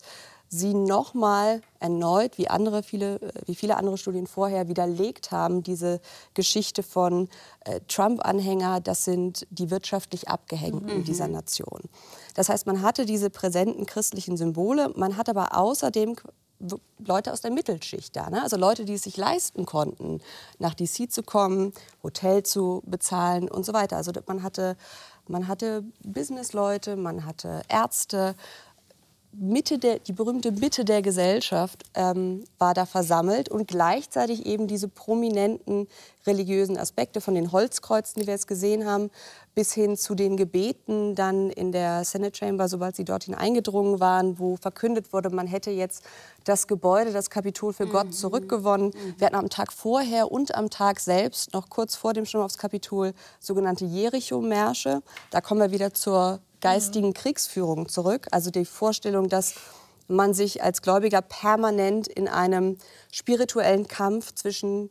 sie 0.50 0.74
nochmal 0.74 1.62
erneut, 1.80 2.38
wie, 2.38 2.50
andere 2.50 2.84
viele, 2.84 3.20
wie 3.46 3.56
viele 3.56 3.78
andere 3.78 3.98
Studien 3.98 4.28
vorher, 4.28 4.68
widerlegt 4.68 5.32
haben, 5.32 5.64
diese 5.64 6.02
Geschichte 6.34 6.82
von 6.84 7.30
äh, 7.66 7.80
Trump-Anhänger, 7.88 8.82
das 8.82 9.06
sind 9.06 9.46
die 9.52 9.70
wirtschaftlich 9.70 10.28
Abgehängten 10.28 11.00
mhm. 11.00 11.04
dieser 11.04 11.28
Nation. 11.28 11.82
Das 12.34 12.50
heißt, 12.50 12.66
man 12.66 12.82
hatte 12.82 13.06
diese 13.06 13.30
präsenten 13.30 13.86
christlichen 13.86 14.38
Symbole, 14.38 14.92
man 14.96 15.18
hat 15.18 15.30
aber 15.30 15.56
außerdem 15.56 16.16
Leute 16.98 17.32
aus 17.32 17.42
der 17.42 17.52
Mittelschicht 17.52 18.16
da, 18.16 18.30
ne? 18.30 18.44
also 18.44 18.58
Leute, 18.58 18.84
die 18.84 18.96
es 18.96 19.04
sich 19.04 19.16
leisten 19.16 19.66
konnten, 19.66 20.20
nach 20.58 20.74
DC 20.74 21.10
zu 21.10 21.24
kommen, 21.24 21.72
Hotel 22.04 22.44
zu 22.44 22.84
bezahlen 22.86 23.50
und 23.50 23.66
so 23.66 23.72
weiter. 23.72 23.96
Also 23.96 24.12
man 24.26 24.44
hatte, 24.44 24.76
man 25.28 25.48
hatte 25.48 25.86
Businessleute, 26.04 26.98
man 26.98 27.26
hatte 27.26 27.62
Ärzte, 27.70 28.36
Mitte 29.32 29.78
der, 29.78 30.00
die 30.00 30.12
berühmte 30.12 30.52
Mitte 30.52 30.84
der 30.84 31.02
Gesellschaft 31.04 31.84
ähm, 31.94 32.44
war 32.58 32.74
da 32.74 32.86
versammelt 32.86 33.48
und 33.48 33.68
gleichzeitig 33.68 34.46
eben 34.48 34.68
diese 34.68 34.88
prominenten 34.88 35.88
religiösen 36.26 36.78
Aspekte 36.78 37.22
von 37.22 37.36
den 37.36 37.52
Holzkreuzen, 37.52 38.20
die 38.20 38.28
wir 38.28 38.34
jetzt 38.34 38.48
gesehen 38.48 38.86
haben, 38.86 39.12
bis 39.54 39.72
hin 39.74 39.98
zu 39.98 40.16
den 40.16 40.36
Gebeten 40.36 41.14
dann 41.14 41.52
in 41.52 41.72
der 41.72 42.06
Senate 42.06 42.36
Chamber, 42.36 42.68
sobald 42.68 42.96
sie 42.96 43.06
dorthin 43.06 43.36
eingedrungen 43.36 44.00
waren, 44.00 44.40
wo 44.40 44.56
verkündet 44.56 45.14
wurde, 45.14 45.30
man 45.30 45.48
hätte 45.48 45.70
jetzt 45.70 46.04
das 46.46 46.68
Gebäude, 46.68 47.12
das 47.12 47.30
Kapitol 47.30 47.74
für 47.74 47.86
Gott 47.86 48.08
mhm. 48.08 48.12
zurückgewonnen. 48.12 48.88
Mhm. 48.88 49.16
Wir 49.18 49.28
hatten 49.28 49.36
am 49.36 49.50
Tag 49.50 49.72
vorher 49.72 50.32
und 50.32 50.56
am 50.56 50.70
Tag 50.70 51.00
selbst, 51.00 51.54
noch 51.54 51.70
kurz 51.70 51.96
vor 51.96 52.14
dem 52.14 52.26
Sturm 52.26 52.44
aufs 52.44 52.58
Kapitol, 52.58 53.14
sogenannte 53.40 53.86
Jericho-Märsche. 53.86 55.02
Da 55.30 55.42
kommen 55.42 55.62
wir 55.62 55.72
wieder 55.72 55.94
zur 55.94 56.40
geistigen 56.62 57.14
Kriegsführung 57.14 57.90
zurück. 57.90 58.28
Also 58.32 58.52
die 58.52 58.66
Vorstellung, 58.66 59.30
dass 59.30 59.56
man 60.08 60.34
sich 60.34 60.64
als 60.64 60.82
Gläubiger 60.82 61.22
permanent 61.22 62.08
in 62.08 62.28
einem 62.28 62.78
spirituellen 63.12 63.88
Kampf 63.88 64.34
zwischen 64.34 64.90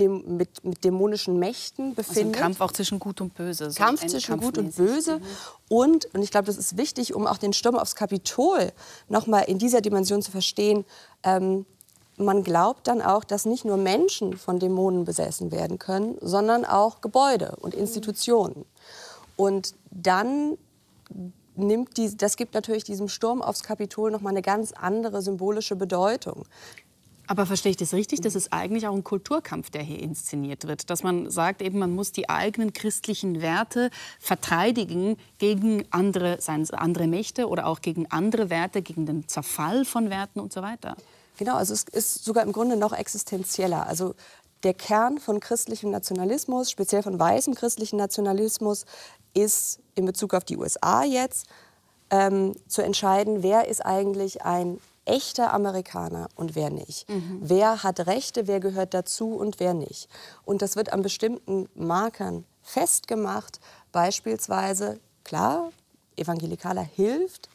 dem, 0.00 0.36
mit, 0.36 0.64
mit 0.64 0.84
dämonischen 0.84 1.38
Mächten 1.38 1.94
befindet. 1.94 2.26
Also 2.26 2.28
ein 2.28 2.32
Kampf 2.32 2.60
auch 2.60 2.72
zwischen 2.72 2.98
Gut 2.98 3.20
und 3.20 3.34
Böse. 3.34 3.70
So 3.70 3.82
Kampf 3.82 4.04
zwischen 4.06 4.38
Gut 4.38 4.58
und 4.58 4.74
Böse. 4.74 5.18
Mhm. 5.18 5.22
Und, 5.68 6.14
und 6.14 6.22
ich 6.22 6.30
glaube, 6.30 6.46
das 6.46 6.56
ist 6.56 6.76
wichtig, 6.76 7.14
um 7.14 7.26
auch 7.26 7.38
den 7.38 7.52
Sturm 7.52 7.76
aufs 7.76 7.94
Kapitol 7.94 8.72
noch 9.08 9.26
mal 9.26 9.40
in 9.40 9.58
dieser 9.58 9.80
Dimension 9.80 10.22
zu 10.22 10.30
verstehen, 10.30 10.84
ähm, 11.22 11.66
man 12.16 12.44
glaubt 12.44 12.86
dann 12.86 13.02
auch, 13.02 13.24
dass 13.24 13.44
nicht 13.44 13.64
nur 13.64 13.76
Menschen 13.76 14.36
von 14.36 14.60
Dämonen 14.60 15.04
besessen 15.04 15.50
werden 15.50 15.80
können, 15.80 16.16
sondern 16.20 16.64
auch 16.64 17.00
Gebäude 17.00 17.56
und 17.60 17.74
Institutionen. 17.74 18.64
Und 19.36 19.74
dann 19.90 20.56
nimmt 21.56 21.96
die, 21.96 22.16
das 22.16 22.36
gibt 22.36 22.54
natürlich 22.54 22.84
diesem 22.84 23.08
Sturm 23.08 23.42
aufs 23.42 23.62
Kapitol 23.62 24.10
noch 24.10 24.20
mal 24.20 24.30
eine 24.30 24.42
ganz 24.42 24.72
andere 24.72 25.22
symbolische 25.22 25.76
Bedeutung. 25.76 26.44
Aber 27.26 27.46
verstehe 27.46 27.70
ich 27.70 27.76
das 27.76 27.94
richtig? 27.94 28.20
Das 28.20 28.34
ist 28.34 28.52
eigentlich 28.52 28.86
auch 28.86 28.94
ein 28.94 29.04
Kulturkampf, 29.04 29.70
der 29.70 29.82
hier 29.82 29.98
inszeniert 29.98 30.66
wird. 30.66 30.90
Dass 30.90 31.02
man 31.02 31.30
sagt, 31.30 31.62
eben, 31.62 31.78
man 31.78 31.94
muss 31.94 32.12
die 32.12 32.28
eigenen 32.28 32.72
christlichen 32.74 33.40
Werte 33.40 33.90
verteidigen 34.20 35.16
gegen 35.38 35.84
andere, 35.90 36.40
seien 36.40 36.68
andere 36.70 37.06
Mächte 37.06 37.48
oder 37.48 37.66
auch 37.66 37.80
gegen 37.80 38.10
andere 38.10 38.50
Werte, 38.50 38.82
gegen 38.82 39.06
den 39.06 39.26
Zerfall 39.26 39.84
von 39.84 40.10
Werten 40.10 40.38
und 40.38 40.52
so 40.52 40.60
weiter. 40.60 40.96
Genau, 41.38 41.56
also 41.56 41.72
es 41.72 41.84
ist 41.84 42.24
sogar 42.24 42.44
im 42.44 42.52
Grunde 42.52 42.76
noch 42.76 42.92
existenzieller. 42.92 43.86
Also 43.86 44.14
der 44.62 44.74
Kern 44.74 45.18
von 45.18 45.40
christlichem 45.40 45.90
Nationalismus, 45.90 46.70
speziell 46.70 47.02
von 47.02 47.18
weißem 47.18 47.54
christlichen 47.54 47.96
Nationalismus, 47.96 48.84
ist 49.34 49.80
in 49.94 50.06
Bezug 50.06 50.34
auf 50.34 50.44
die 50.44 50.56
USA 50.56 51.04
jetzt 51.04 51.46
ähm, 52.10 52.54
zu 52.68 52.82
entscheiden, 52.82 53.42
wer 53.42 53.68
ist 53.68 53.84
eigentlich 53.84 54.42
ein 54.42 54.80
echter 55.04 55.52
Amerikaner 55.52 56.28
und 56.34 56.54
wer 56.54 56.70
nicht. 56.70 57.08
Mhm. 57.08 57.40
Wer 57.42 57.82
hat 57.82 58.06
Rechte, 58.06 58.46
wer 58.46 58.60
gehört 58.60 58.94
dazu 58.94 59.34
und 59.34 59.60
wer 59.60 59.74
nicht. 59.74 60.08
Und 60.44 60.62
das 60.62 60.76
wird 60.76 60.92
an 60.92 61.02
bestimmten 61.02 61.68
Markern 61.74 62.44
festgemacht. 62.62 63.60
Beispielsweise, 63.92 64.98
klar, 65.24 65.70
evangelikaler 66.16 66.82
hilft, 66.82 67.48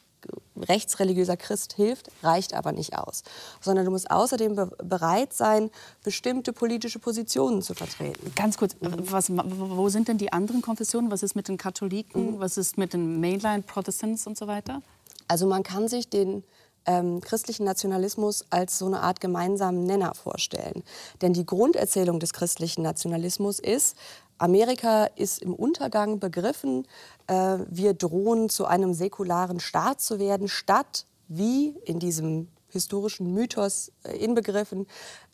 rechtsreligiöser 0.55 1.37
Christ 1.37 1.73
hilft, 1.73 2.09
reicht 2.23 2.53
aber 2.53 2.71
nicht 2.71 2.97
aus. 2.97 3.23
Sondern 3.61 3.85
du 3.85 3.91
musst 3.91 4.11
außerdem 4.11 4.55
be 4.55 4.69
bereit 4.83 5.33
sein, 5.33 5.71
bestimmte 6.03 6.53
politische 6.53 6.99
Positionen 6.99 7.61
zu 7.61 7.73
vertreten. 7.73 8.31
Ganz 8.35 8.57
kurz, 8.57 8.75
was, 8.81 9.29
wo 9.29 9.89
sind 9.89 10.07
denn 10.07 10.17
die 10.17 10.33
anderen 10.33 10.61
Konfessionen? 10.61 11.11
Was 11.11 11.23
ist 11.23 11.35
mit 11.35 11.47
den 11.47 11.57
Katholiken? 11.57 12.35
Mhm. 12.35 12.39
Was 12.39 12.57
ist 12.57 12.77
mit 12.77 12.93
den 12.93 13.19
Mainline 13.19 13.63
Protestants 13.63 14.27
und 14.27 14.37
so 14.37 14.47
weiter? 14.47 14.81
Also 15.27 15.45
man 15.47 15.63
kann 15.63 15.87
sich 15.87 16.09
den 16.09 16.43
ähm, 16.85 17.21
christlichen 17.21 17.65
Nationalismus 17.65 18.45
als 18.49 18.79
so 18.79 18.87
eine 18.87 19.01
Art 19.01 19.21
gemeinsamen 19.21 19.83
Nenner 19.83 20.15
vorstellen. 20.15 20.83
Denn 21.21 21.33
die 21.33 21.45
Grunderzählung 21.45 22.19
des 22.19 22.33
christlichen 22.33 22.81
Nationalismus 22.81 23.59
ist, 23.59 23.95
Amerika 24.39 25.05
ist 25.05 25.41
im 25.41 25.53
Untergang 25.53 26.19
begriffen. 26.19 26.87
Äh, 27.29 27.59
wir 27.69 27.93
drohen 27.93 28.49
zu 28.49 28.65
einem 28.65 28.93
säkularen 28.93 29.59
Staat 29.59 30.01
zu 30.01 30.19
werden, 30.19 30.47
statt 30.47 31.05
wie 31.27 31.77
in 31.85 31.99
diesem 31.99 32.47
historischen 32.67 33.33
Mythos 33.33 33.91
äh, 34.03 34.17
inbegriffen, 34.17 34.87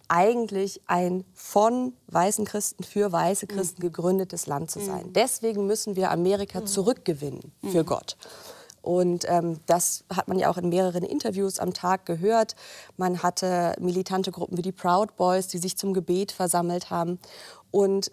eigentlich 0.07 0.81
ein 0.85 1.25
von 1.33 1.93
weißen 2.07 2.45
Christen 2.45 2.83
für 2.83 3.11
weiße 3.11 3.47
Christen 3.47 3.81
mhm. 3.81 3.87
gegründetes 3.87 4.45
Land 4.45 4.69
zu 4.69 4.79
sein. 4.79 5.07
Mhm. 5.07 5.13
Deswegen 5.13 5.65
müssen 5.65 5.95
wir 5.95 6.11
Amerika 6.11 6.61
mhm. 6.61 6.67
zurückgewinnen 6.67 7.51
für 7.71 7.83
Gott. 7.83 8.17
Und 8.83 9.25
ähm, 9.27 9.61
das 9.65 10.03
hat 10.15 10.27
man 10.27 10.37
ja 10.37 10.51
auch 10.51 10.57
in 10.57 10.69
mehreren 10.69 11.03
Interviews 11.03 11.57
am 11.57 11.73
Tag 11.73 12.05
gehört. 12.05 12.55
Man 12.97 13.23
hatte 13.23 13.73
militante 13.79 14.31
Gruppen 14.31 14.57
wie 14.57 14.61
die 14.61 14.71
Proud 14.71 15.15
Boys, 15.15 15.47
die 15.47 15.57
sich 15.57 15.75
zum 15.75 15.95
Gebet 15.95 16.31
versammelt 16.31 16.91
haben. 16.91 17.17
Und 17.71 18.11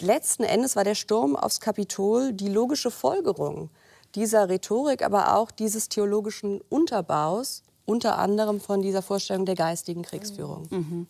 letzten 0.00 0.44
Endes 0.44 0.76
war 0.76 0.84
der 0.84 0.94
Sturm 0.94 1.36
aufs 1.36 1.60
Kapitol 1.60 2.32
die 2.32 2.48
logische 2.48 2.90
Folgerung 2.90 3.70
dieser 4.14 4.48
Rhetorik, 4.48 5.02
aber 5.02 5.36
auch 5.36 5.50
dieses 5.50 5.88
theologischen 5.88 6.60
Unterbaus, 6.68 7.62
unter 7.84 8.18
anderem 8.18 8.60
von 8.60 8.82
dieser 8.82 9.02
Vorstellung 9.02 9.46
der 9.46 9.54
geistigen 9.54 10.02
Kriegsführung. 10.02 10.66
Mhm. 10.70 11.06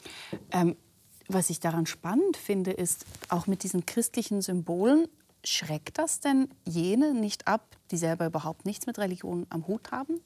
Ähm, 0.52 0.76
was 1.28 1.50
ich 1.50 1.60
daran 1.60 1.86
spannend 1.86 2.36
finde, 2.36 2.72
ist, 2.72 3.04
auch 3.28 3.46
mit 3.46 3.62
diesen 3.62 3.86
christlichen 3.86 4.42
Symbolen, 4.42 5.06
schreckt 5.44 5.98
das 5.98 6.20
denn 6.20 6.48
jene 6.66 7.14
nicht 7.14 7.46
ab, 7.46 7.62
die 7.90 7.96
selber 7.96 8.26
überhaupt 8.26 8.66
nichts 8.66 8.86
mit 8.86 8.98
Religion 8.98 9.46
am 9.50 9.66
Hut 9.66 9.90
haben? 9.90 10.20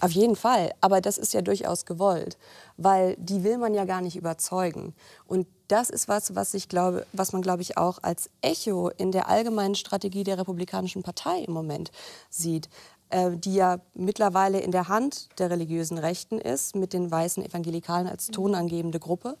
Auf 0.00 0.12
jeden 0.12 0.36
Fall, 0.36 0.72
aber 0.80 1.02
das 1.02 1.18
ist 1.18 1.34
ja 1.34 1.42
durchaus 1.42 1.84
gewollt, 1.84 2.38
weil 2.78 3.16
die 3.18 3.44
will 3.44 3.58
man 3.58 3.74
ja 3.74 3.84
gar 3.84 4.00
nicht 4.00 4.16
überzeugen. 4.16 4.94
Und 5.26 5.46
das 5.68 5.90
ist 5.90 6.08
was, 6.08 6.34
was, 6.34 6.54
ich 6.54 6.68
glaube, 6.68 7.06
was 7.12 7.32
man, 7.32 7.42
glaube 7.42 7.62
ich, 7.62 7.76
auch 7.76 7.98
als 8.02 8.30
Echo 8.40 8.88
in 8.88 9.12
der 9.12 9.28
allgemeinen 9.28 9.74
Strategie 9.74 10.24
der 10.24 10.38
Republikanischen 10.38 11.02
Partei 11.02 11.40
im 11.40 11.52
Moment 11.52 11.92
sieht, 12.30 12.70
äh, 13.10 13.30
die 13.36 13.54
ja 13.54 13.80
mittlerweile 13.94 14.60
in 14.60 14.72
der 14.72 14.88
Hand 14.88 15.28
der 15.38 15.50
religiösen 15.50 15.98
Rechten 15.98 16.38
ist, 16.38 16.74
mit 16.74 16.92
den 16.92 17.10
weißen 17.10 17.44
Evangelikalen 17.44 18.08
als 18.08 18.28
tonangebende 18.28 19.00
Gruppe. 19.00 19.36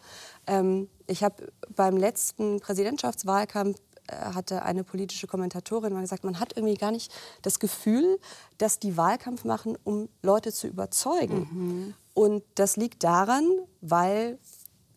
Ähm, 0.46 0.88
ich 1.06 1.24
habe 1.24 1.52
beim 1.74 1.96
letzten 1.96 2.60
Präsidentschaftswahlkampf 2.60 3.78
hatte 4.10 4.62
eine 4.62 4.84
politische 4.84 5.26
Kommentatorin 5.26 5.92
mal 5.92 6.00
gesagt, 6.00 6.24
man 6.24 6.40
hat 6.40 6.56
irgendwie 6.56 6.76
gar 6.76 6.90
nicht 6.90 7.12
das 7.42 7.58
Gefühl, 7.58 8.18
dass 8.58 8.78
die 8.78 8.96
Wahlkampf 8.96 9.44
machen, 9.44 9.76
um 9.84 10.08
Leute 10.22 10.52
zu 10.52 10.66
überzeugen. 10.66 11.48
Mhm. 11.50 11.94
Und 12.14 12.42
das 12.54 12.76
liegt 12.76 13.04
daran, 13.04 13.46
weil 13.80 14.38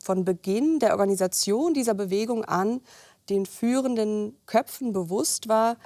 von 0.04 0.26
Beginn 0.26 0.80
der 0.80 0.92
Organisation 0.92 1.74
dieser 1.74 1.94
Bewegung 1.94 2.44
an 2.44 2.82
den 3.30 3.46
führenden 3.46 4.36
Köpfen 4.46 4.92
bewusst 4.92 5.48
war, 5.48 5.78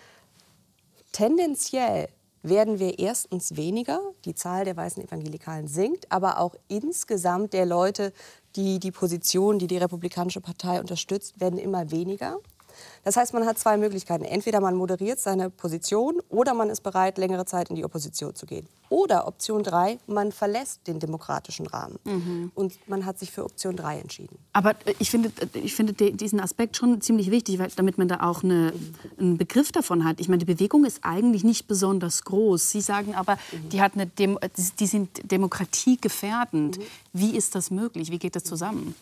tendenziell 1.11 2.07
werden 2.41 2.79
wir 2.79 2.99
erstens 2.99 3.55
weniger, 3.55 3.99
die 4.25 4.35
Zahl 4.35 4.65
der 4.65 4.77
weißen 4.77 5.03
Evangelikalen 5.03 5.67
sinkt, 5.67 6.11
aber 6.11 6.39
auch 6.39 6.55
insgesamt 6.67 7.53
der 7.53 7.65
Leute, 7.65 8.13
die 8.55 8.79
die 8.79 8.91
Position, 8.91 9.59
die 9.59 9.67
die 9.67 9.77
Republikanische 9.77 10.41
Partei 10.41 10.79
unterstützt, 10.79 11.39
werden 11.39 11.59
immer 11.59 11.91
weniger. 11.91 12.39
Das 13.03 13.17
heißt, 13.17 13.33
man 13.33 13.45
hat 13.45 13.57
zwei 13.57 13.77
Möglichkeiten. 13.77 14.23
Entweder 14.23 14.59
man 14.59 14.75
moderiert 14.75 15.19
seine 15.19 15.49
Position 15.49 16.19
oder 16.29 16.53
man 16.53 16.69
ist 16.69 16.81
bereit, 16.81 17.17
längere 17.17 17.45
Zeit 17.45 17.69
in 17.69 17.75
die 17.75 17.85
Opposition 17.85 18.35
zu 18.35 18.45
gehen. 18.45 18.67
Oder 18.89 19.27
Option 19.27 19.63
3, 19.63 19.99
man 20.07 20.31
verlässt 20.31 20.87
den 20.87 20.99
demokratischen 20.99 21.67
Rahmen. 21.67 21.99
Mhm. 22.05 22.51
Und 22.55 22.73
man 22.87 23.05
hat 23.05 23.19
sich 23.19 23.31
für 23.31 23.43
Option 23.43 23.75
3 23.75 23.99
entschieden. 23.99 24.37
Aber 24.53 24.71
äh, 24.85 24.93
ich 24.99 25.11
finde, 25.11 25.29
äh, 25.41 25.59
ich 25.59 25.75
finde 25.75 25.93
diesen 25.93 26.39
Aspekt 26.39 26.77
schon 26.77 27.01
ziemlich 27.01 27.29
wichtig, 27.31 27.59
weil, 27.59 27.69
damit 27.75 27.97
man 27.97 28.07
da 28.07 28.21
auch 28.21 28.43
eine, 28.43 28.73
einen 29.19 29.37
Begriff 29.37 29.71
davon 29.71 30.05
hat. 30.05 30.19
Ich 30.19 30.29
meine, 30.29 30.39
die 30.39 30.45
Bewegung 30.45 30.85
ist 30.85 30.99
eigentlich 31.01 31.43
nicht 31.43 31.67
besonders 31.67 32.23
groß. 32.23 32.71
Sie 32.71 32.81
sagen 32.81 33.13
aber, 33.15 33.35
mhm. 33.51 33.69
die, 33.69 33.81
hat 33.81 33.93
eine 33.95 34.07
Demo 34.07 34.39
die 34.79 34.87
sind 34.87 35.31
demokratiegefährdend. 35.31 36.77
Mhm. 36.77 36.83
Wie 37.13 37.35
ist 37.35 37.55
das 37.55 37.71
möglich? 37.71 38.11
Wie 38.11 38.19
geht 38.19 38.35
das 38.35 38.43
zusammen? 38.43 38.95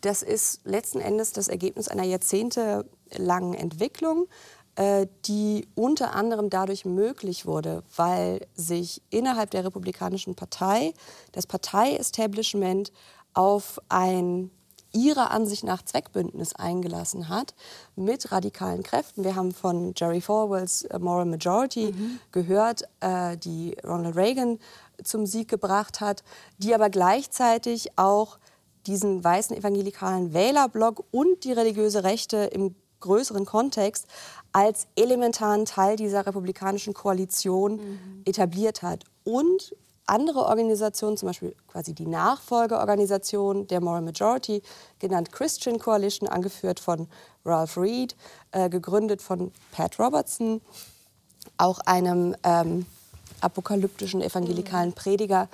Das 0.00 0.22
ist 0.22 0.60
letzten 0.64 1.00
Endes 1.00 1.32
das 1.32 1.48
Ergebnis 1.48 1.88
einer 1.88 2.04
jahrzehntelangen 2.04 3.54
Entwicklung, 3.54 4.28
äh, 4.76 5.06
die 5.26 5.68
unter 5.74 6.14
anderem 6.14 6.48
dadurch 6.48 6.84
möglich 6.84 7.44
wurde, 7.44 7.82
weil 7.96 8.46
sich 8.54 9.02
innerhalb 9.10 9.50
der 9.50 9.64
Republikanischen 9.64 10.34
Partei 10.34 10.94
das 11.32 11.46
Partei-Establishment 11.46 12.92
auf 13.34 13.80
ein 13.88 14.50
ihrer 14.92 15.30
Ansicht 15.30 15.64
nach 15.64 15.82
Zweckbündnis 15.82 16.54
eingelassen 16.54 17.28
hat 17.28 17.54
mit 17.94 18.32
radikalen 18.32 18.82
Kräften. 18.82 19.24
Wir 19.24 19.36
haben 19.36 19.52
von 19.52 19.92
Jerry 19.96 20.20
Falwells 20.20 20.82
äh, 20.82 20.98
Moral 20.98 21.26
Majority 21.26 21.92
mhm. 21.92 22.20
gehört, 22.32 22.82
äh, 23.00 23.36
die 23.36 23.76
Ronald 23.84 24.16
Reagan 24.16 24.58
zum 25.04 25.26
Sieg 25.26 25.48
gebracht 25.48 26.00
hat, 26.00 26.22
die 26.58 26.74
aber 26.74 26.90
gleichzeitig 26.90 27.98
auch 27.98 28.38
diesen 28.86 29.22
weißen 29.22 29.56
evangelikalen 29.56 30.32
Wählerblock 30.32 31.04
und 31.10 31.44
die 31.44 31.52
religiöse 31.52 32.04
Rechte 32.04 32.36
im 32.36 32.74
größeren 33.00 33.46
Kontext 33.46 34.06
als 34.52 34.86
elementaren 34.96 35.64
Teil 35.64 35.96
dieser 35.96 36.26
republikanischen 36.26 36.94
Koalition 36.94 37.76
mhm. 37.76 38.22
etabliert 38.24 38.82
hat. 38.82 39.04
Und 39.24 39.74
andere 40.06 40.46
Organisationen, 40.46 41.16
zum 41.16 41.28
Beispiel 41.28 41.54
quasi 41.68 41.94
die 41.94 42.06
Nachfolgeorganisation 42.06 43.68
der 43.68 43.80
Moral 43.80 44.02
Majority, 44.02 44.60
genannt 44.98 45.30
Christian 45.30 45.78
Coalition, 45.78 46.28
angeführt 46.28 46.80
von 46.80 47.06
Ralph 47.44 47.76
Reed, 47.76 48.16
äh, 48.50 48.68
gegründet 48.68 49.22
von 49.22 49.52
Pat 49.70 49.98
Robertson, 50.00 50.60
auch 51.58 51.78
einem 51.80 52.34
ähm, 52.42 52.86
apokalyptischen 53.40 54.20
evangelikalen 54.20 54.92
Prediger, 54.92 55.48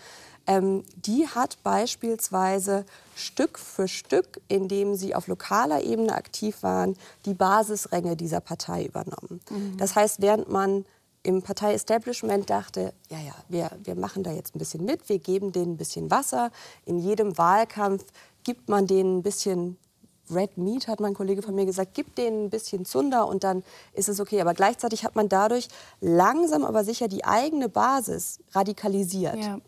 ähm, 0.46 0.85
die 0.96 1.26
hat 1.26 1.62
beispielsweise 1.62 2.85
Stück 3.14 3.59
für 3.59 3.88
Stück, 3.88 4.40
indem 4.48 4.94
sie 4.94 5.14
auf 5.14 5.26
lokaler 5.26 5.82
Ebene 5.82 6.14
aktiv 6.14 6.62
waren, 6.62 6.96
die 7.24 7.35
Basisränge 7.35 8.16
dieser 8.16 8.40
Partei 8.40 8.85
übernommen. 8.85 9.40
Mhm. 9.50 9.76
Das 9.78 9.94
heißt, 9.94 10.20
während 10.20 10.48
man 10.50 10.85
im 11.22 11.42
Partei-Establishment 11.42 12.48
dachte, 12.48 12.92
ja, 13.11 13.18
ja, 13.18 13.35
wir, 13.48 13.70
wir 13.82 13.96
machen 13.96 14.22
da 14.22 14.30
jetzt 14.30 14.54
ein 14.54 14.61
bisschen 14.61 14.85
mit, 14.85 15.09
wir 15.09 15.18
geben 15.18 15.50
denen 15.50 15.72
ein 15.72 15.76
bisschen 15.76 16.11
Wasser. 16.11 16.52
In 16.85 16.98
jedem 16.98 17.37
Wahlkampf 17.37 18.04
gibt 18.44 18.68
man 18.68 18.87
denen 18.87 19.18
ein 19.18 19.22
bisschen 19.22 19.76
Red 20.30 20.56
Meat, 20.56 20.88
hat 20.88 21.00
mein 21.00 21.14
Kollege 21.14 21.42
von 21.42 21.54
mir 21.54 21.66
gesagt, 21.66 21.94
gibt 21.94 22.18
denen 22.18 22.44
ein 22.46 22.50
bisschen 22.50 22.85
Zunder 22.85 23.26
und 23.26 23.44
dann 23.44 23.64
ist 23.92 24.09
es 24.09 24.20
okay. 24.20 24.40
Aber 24.40 24.54
gleichzeitig 24.54 25.04
hat 25.04 25.16
man 25.16 25.28
dadurch 25.28 25.68
langsam 26.00 26.64
aber 26.64 26.85
sicher 26.85 27.09
die 27.09 27.24
eigene 27.24 27.68
Basis 27.68 28.40
radikalisiert. 28.52 29.37
Ja. 29.37 29.59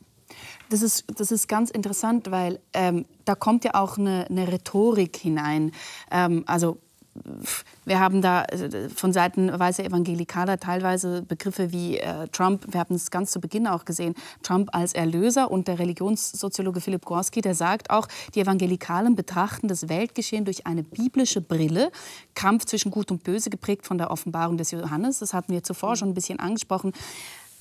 Das 0.71 0.83
ist, 0.83 1.05
das 1.19 1.31
ist 1.31 1.49
ganz 1.49 1.71
interessant, 1.71 2.31
weil 2.31 2.61
ähm, 2.75 3.07
da 3.25 3.35
kommt 3.35 3.65
ja 3.65 3.75
auch 3.75 3.99
eine, 3.99 4.27
eine 4.29 4.49
Rhetorik 4.49 5.17
hinein. 5.17 5.73
Ähm, 6.11 6.45
also 6.47 6.79
wir 7.85 8.01
haben 8.01 8.23
da 8.23 8.45
äh, 8.45 8.89
von 8.89 9.13
Seiten 9.13 9.57
weißer 9.57 9.85
Evangelikaler 9.85 10.59
teilweise 10.59 11.23
Begriffe 11.23 11.73
wie 11.73 11.99
äh, 11.99 12.29
Trump, 12.29 12.67
wir 12.69 12.81
haben 12.81 12.95
es 12.95 13.11
ganz 13.11 13.31
zu 13.31 13.41
Beginn 13.41 13.67
auch 13.67 13.85
gesehen, 13.85 14.15
Trump 14.43 14.71
als 14.73 14.93
Erlöser 14.93 15.51
und 15.51 15.69
der 15.69 15.79
Religionssoziologe 15.79 16.81
Philipp 16.81 17.05
Gorski, 17.05 17.41
der 17.41 17.55
sagt 17.55 17.91
auch, 17.91 18.09
die 18.35 18.41
Evangelikalen 18.41 19.15
betrachten 19.15 19.69
das 19.69 19.89
Weltgeschehen 19.89 20.45
durch 20.45 20.67
eine 20.67 20.83
biblische 20.83 21.41
Brille, 21.41 21.91
Kampf 22.35 22.67
zwischen 22.67 22.91
Gut 22.91 23.11
und 23.11 23.25
Böse 23.25 23.51
geprägt 23.51 23.87
von 23.87 23.99
der 23.99 24.11
Offenbarung 24.11 24.57
des 24.59 24.71
Johannes, 24.71 25.19
das 25.19 25.35
hatten 25.35 25.53
wir 25.53 25.63
zuvor 25.63 25.97
schon 25.97 26.11
ein 26.11 26.15
bisschen 26.15 26.39
angesprochen. 26.39 26.93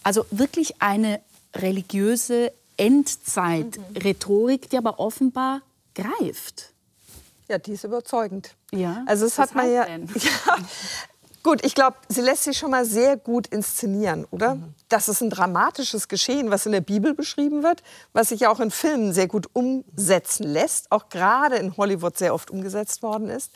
Also 0.04 0.26
wirklich 0.32 0.82
eine 0.82 1.20
religiöse 1.56 2.52
Endzeit-Rhetorik, 2.78 4.70
die 4.70 4.78
aber 4.78 5.00
offenbar 5.00 5.62
greift. 5.96 6.74
Ja, 7.48 7.58
die 7.58 7.74
ist 7.74 7.84
überzeugend. 7.84 8.52
Ja. 8.72 9.04
Also 9.08 9.26
es 9.26 9.40
hat 9.40 9.56
man 9.56 9.72
ja, 9.72 9.88
ja. 9.88 9.98
Gut, 11.48 11.64
ich 11.64 11.76
glaube, 11.76 11.96
sie 12.10 12.20
lässt 12.20 12.44
sich 12.44 12.58
schon 12.58 12.72
mal 12.72 12.84
sehr 12.84 13.16
gut 13.16 13.48
inszenieren, 13.48 14.26
oder? 14.32 14.56
Mhm. 14.56 14.74
Das 14.90 15.08
ist 15.08 15.22
ein 15.22 15.30
dramatisches 15.30 16.10
Geschehen, 16.10 16.52
was 16.52 16.66
in 16.66 16.74
der 16.74 16.82
Bibel 16.82 17.14
beschrieben 17.14 17.64
wird, 17.64 17.84
was 18.12 18.30
sich 18.30 18.48
auch 18.48 18.60
in 18.60 18.70
Filmen 18.70 19.14
sehr 19.14 19.30
gut 19.30 19.48
umsetzen 19.54 20.44
lässt, 20.44 20.92
auch 20.92 21.08
gerade 21.08 21.56
in 21.56 21.78
Hollywood 21.78 22.18
sehr 22.18 22.34
oft 22.34 22.52
umgesetzt 22.52 23.02
worden 23.02 23.30
ist. 23.30 23.54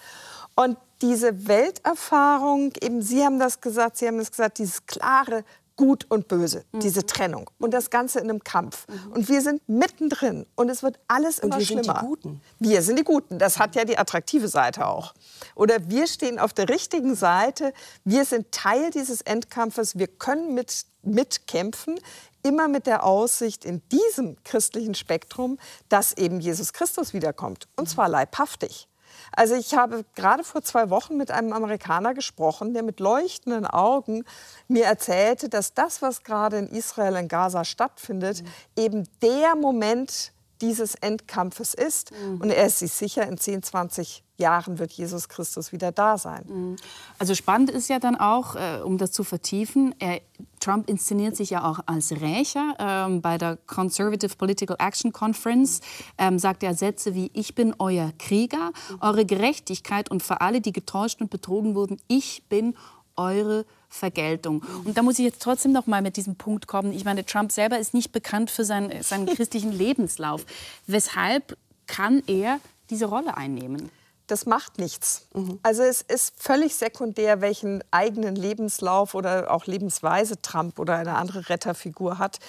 Und 0.55 0.77
diese 1.01 1.49
Welterfahrung, 1.49 2.71
eben 2.81 3.01
Sie 3.01 3.25
haben 3.25 3.39
das 3.39 3.59
gesagt, 3.59 3.97
Sie 3.97 4.07
haben 4.07 4.19
das 4.19 4.31
gesagt, 4.31 4.59
dieses 4.59 4.85
klare 4.85 5.43
Gut 5.81 6.05
und 6.09 6.27
Böse, 6.27 6.63
mhm. 6.73 6.79
diese 6.81 7.07
Trennung. 7.07 7.49
Und 7.57 7.73
das 7.73 7.89
Ganze 7.89 8.19
in 8.19 8.29
einem 8.29 8.43
Kampf. 8.43 8.85
Mhm. 8.87 9.13
Und 9.13 9.29
wir 9.29 9.41
sind 9.41 9.67
mittendrin. 9.67 10.45
Und 10.53 10.69
es 10.69 10.83
wird 10.83 10.99
alles 11.07 11.39
und 11.39 11.45
immer 11.45 11.57
wir 11.57 11.65
schlimmer. 11.65 11.83
Sind 11.83 11.95
die 11.95 12.05
Guten. 12.05 12.41
Wir 12.59 12.81
sind 12.83 12.99
die 12.99 13.03
Guten. 13.03 13.39
Das 13.39 13.57
hat 13.57 13.75
ja 13.75 13.83
die 13.83 13.97
attraktive 13.97 14.47
Seite 14.47 14.85
auch. 14.85 15.15
Oder 15.55 15.89
wir 15.89 16.05
stehen 16.05 16.37
auf 16.37 16.53
der 16.53 16.69
richtigen 16.69 17.15
Seite. 17.15 17.73
Wir 18.03 18.25
sind 18.25 18.51
Teil 18.51 18.91
dieses 18.91 19.21
Endkampfes. 19.21 19.97
Wir 19.97 20.05
können 20.05 20.53
mit, 20.53 20.85
mitkämpfen. 21.01 21.99
Immer 22.43 22.67
mit 22.67 22.85
der 22.85 23.03
Aussicht 23.03 23.65
in 23.65 23.81
diesem 23.89 24.37
christlichen 24.43 24.93
Spektrum, 24.93 25.57
dass 25.89 26.13
eben 26.13 26.39
Jesus 26.39 26.73
Christus 26.73 27.11
wiederkommt. 27.11 27.67
Und 27.75 27.89
zwar 27.89 28.07
leibhaftig. 28.07 28.87
Also 29.31 29.55
ich 29.55 29.73
habe 29.73 30.03
gerade 30.15 30.43
vor 30.43 30.61
zwei 30.61 30.89
Wochen 30.89 31.15
mit 31.15 31.31
einem 31.31 31.53
Amerikaner 31.53 32.13
gesprochen, 32.13 32.73
der 32.73 32.83
mit 32.83 32.99
leuchtenden 32.99 33.65
Augen 33.65 34.25
mir 34.67 34.85
erzählte, 34.85 35.47
dass 35.47 35.73
das, 35.73 36.01
was 36.01 36.23
gerade 36.23 36.57
in 36.57 36.67
Israel, 36.67 37.15
in 37.15 37.27
Gaza 37.27 37.63
stattfindet, 37.63 38.43
mhm. 38.43 38.47
eben 38.75 39.07
der 39.21 39.55
Moment 39.55 40.33
dieses 40.61 40.95
Endkampfes 40.95 41.73
ist. 41.73 42.11
Mhm. 42.11 42.41
Und 42.41 42.49
er 42.49 42.65
ist 42.67 42.79
sich 42.79 42.91
sicher, 42.91 43.27
in 43.27 43.37
10, 43.37 43.63
20 43.63 44.23
Jahren 44.37 44.79
wird 44.79 44.91
Jesus 44.91 45.29
Christus 45.29 45.71
wieder 45.71 45.91
da 45.91 46.17
sein. 46.17 46.43
Mhm. 46.47 46.75
Also 47.17 47.35
spannend 47.35 47.69
ist 47.69 47.89
ja 47.89 47.99
dann 47.99 48.15
auch, 48.15 48.55
äh, 48.55 48.81
um 48.83 48.97
das 48.97 49.11
zu 49.11 49.23
vertiefen, 49.23 49.95
er, 49.99 50.21
Trump 50.59 50.89
inszeniert 50.89 51.35
sich 51.35 51.51
ja 51.51 51.63
auch 51.63 51.79
als 51.85 52.11
Rächer. 52.11 52.75
Ähm, 52.79 53.21
bei 53.21 53.37
der 53.37 53.57
Conservative 53.67 54.35
Political 54.35 54.75
Action 54.79 55.13
Conference 55.13 55.79
ähm, 56.17 56.39
sagt 56.39 56.63
er 56.63 56.73
Sätze 56.73 57.15
wie, 57.15 57.31
ich 57.33 57.55
bin 57.55 57.75
euer 57.79 58.11
Krieger, 58.17 58.71
eure 58.99 59.25
Gerechtigkeit 59.25 60.11
und 60.11 60.21
für 60.21 60.41
alle, 60.41 60.59
die 60.59 60.73
getäuscht 60.73 61.21
und 61.21 61.29
betrogen 61.29 61.75
wurden, 61.75 62.01
ich 62.07 62.43
bin 62.49 62.75
eure 63.15 63.65
Vergeltung. 63.91 64.63
Und 64.85 64.97
da 64.97 65.03
muss 65.03 65.19
ich 65.19 65.25
jetzt 65.25 65.41
trotzdem 65.41 65.71
noch 65.71 65.85
mal 65.85 66.01
mit 66.01 66.17
diesem 66.17 66.35
Punkt 66.35 66.65
kommen. 66.65 66.93
Ich 66.93 67.05
meine, 67.05 67.25
Trump 67.25 67.51
selber 67.51 67.77
ist 67.77 67.93
nicht 67.93 68.11
bekannt 68.11 68.49
für 68.49 68.63
seinen, 68.63 69.03
seinen 69.03 69.25
christlichen 69.35 69.71
Lebenslauf. 69.71 70.45
Weshalb 70.87 71.57
kann 71.87 72.23
er 72.25 72.59
diese 72.89 73.05
Rolle 73.05 73.37
einnehmen? 73.37 73.91
das 74.31 74.45
macht 74.45 74.79
nichts. 74.79 75.27
Mhm. 75.33 75.59
Also 75.61 75.83
es 75.83 76.01
ist 76.01 76.41
völlig 76.41 76.75
sekundär, 76.75 77.41
welchen 77.41 77.83
eigenen 77.91 78.35
Lebenslauf 78.35 79.13
oder 79.13 79.51
auch 79.51 79.65
Lebensweise 79.65 80.41
Trump 80.41 80.79
oder 80.79 80.95
eine 80.95 81.15
andere 81.15 81.49
Retterfigur 81.49 82.17
hat. 82.17 82.39